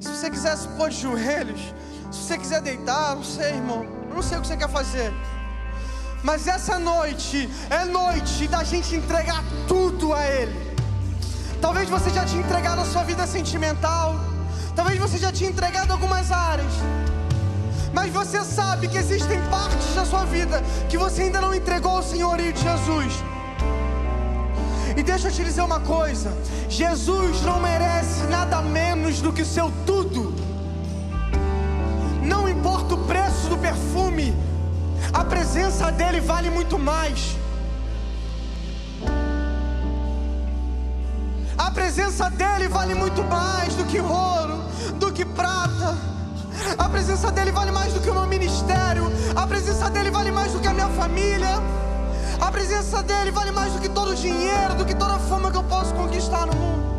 Se 0.00 0.08
você 0.08 0.30
quiser 0.30 0.56
se 0.56 0.68
pôr 0.68 0.90
de 0.90 1.00
joelhos, 1.00 1.60
se 2.10 2.22
você 2.22 2.38
quiser 2.38 2.60
deitar, 2.60 3.16
não 3.16 3.24
sei, 3.24 3.54
irmão. 3.54 3.84
Eu 4.08 4.14
não 4.14 4.22
sei 4.22 4.38
o 4.38 4.40
que 4.40 4.46
você 4.46 4.56
quer 4.56 4.68
fazer. 4.68 5.12
Mas 6.22 6.46
essa 6.46 6.78
noite 6.78 7.48
é 7.70 7.84
noite 7.84 8.48
da 8.48 8.64
gente 8.64 8.94
entregar 8.94 9.44
tudo 9.68 10.12
a 10.12 10.24
Ele. 10.26 10.76
Talvez 11.60 11.88
você 11.88 12.10
já 12.10 12.24
tinha 12.24 12.42
entregado 12.42 12.80
a 12.80 12.84
sua 12.84 13.04
vida 13.04 13.26
sentimental. 13.26 14.14
Talvez 14.74 14.98
você 14.98 15.18
já 15.18 15.32
tinha 15.32 15.50
entregado 15.50 15.90
algumas 15.90 16.30
áreas. 16.30 16.72
Mas 17.92 18.12
você 18.12 18.44
sabe 18.44 18.88
que 18.88 18.98
existem 18.98 19.40
partes 19.50 19.94
da 19.94 20.04
sua 20.04 20.24
vida 20.24 20.62
que 20.88 20.98
você 20.98 21.22
ainda 21.22 21.40
não 21.40 21.54
entregou 21.54 21.92
ao 21.92 22.02
Senhorio 22.02 22.52
de 22.52 22.62
Jesus. 22.62 23.12
E 24.96 25.02
deixa 25.02 25.28
eu 25.28 25.32
te 25.32 25.44
dizer 25.44 25.62
uma 25.62 25.80
coisa: 25.80 26.36
Jesus 26.68 27.42
não 27.42 27.60
merece 27.60 28.22
nada 28.24 28.60
menos 28.62 29.20
do 29.20 29.32
que 29.32 29.42
o 29.42 29.46
seu 29.46 29.72
tudo. 29.84 30.45
Preço 33.46 33.48
do 33.48 33.58
perfume, 33.58 34.34
a 35.12 35.24
presença 35.24 35.90
dele 35.92 36.20
vale 36.20 36.50
muito 36.50 36.78
mais. 36.78 37.36
A 41.56 41.70
presença 41.70 42.28
dele 42.30 42.68
vale 42.68 42.94
muito 42.94 43.22
mais 43.24 43.74
do 43.74 43.84
que 43.84 44.00
ouro, 44.00 44.64
do 44.98 45.12
que 45.12 45.24
prata. 45.24 45.96
A 46.76 46.88
presença 46.88 47.30
dele 47.30 47.52
vale 47.52 47.70
mais 47.70 47.92
do 47.92 48.00
que 48.00 48.10
o 48.10 48.14
meu 48.14 48.26
ministério. 48.26 49.04
A 49.34 49.46
presença 49.46 49.88
dele 49.90 50.10
vale 50.10 50.32
mais 50.32 50.52
do 50.52 50.60
que 50.60 50.68
a 50.68 50.72
minha 50.72 50.88
família. 50.88 51.62
A 52.40 52.50
presença 52.50 53.02
dele 53.02 53.30
vale 53.30 53.52
mais 53.52 53.72
do 53.72 53.80
que 53.80 53.88
todo 53.88 54.10
o 54.10 54.14
dinheiro, 54.14 54.74
do 54.74 54.84
que 54.84 54.94
toda 54.94 55.14
a 55.14 55.18
fama 55.18 55.50
que 55.50 55.56
eu 55.56 55.64
posso 55.64 55.94
conquistar 55.94 56.46
no 56.46 56.54
mundo. 56.54 56.95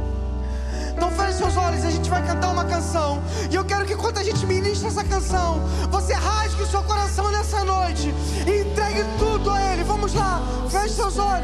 Então 0.98 1.12
feche 1.12 1.34
seus 1.34 1.56
olhos 1.56 1.86
a 1.86 1.92
gente 1.92 2.10
vai 2.10 2.26
cantar 2.26 2.50
uma 2.50 2.66
canção. 2.66 3.22
E 3.52 3.54
eu 3.54 3.64
quero 3.64 3.86
que 3.86 3.94
enquanto 3.94 4.18
a 4.18 4.24
gente 4.24 4.44
ministra 4.48 4.88
essa 4.88 5.04
canção, 5.04 5.62
você 5.92 6.14
rasgue 6.14 6.64
o 6.64 6.66
seu 6.66 6.82
coração 6.82 7.30
nessa 7.32 7.64
noite 7.64 8.12
e 8.48 8.62
entregue 8.62 9.06
tudo 9.20 9.52
a 9.52 9.74
Ele. 9.74 9.84
Vamos 9.84 10.16
lá, 10.16 10.42
feche 10.72 10.96
seus 10.96 11.20
olhos. 11.20 11.38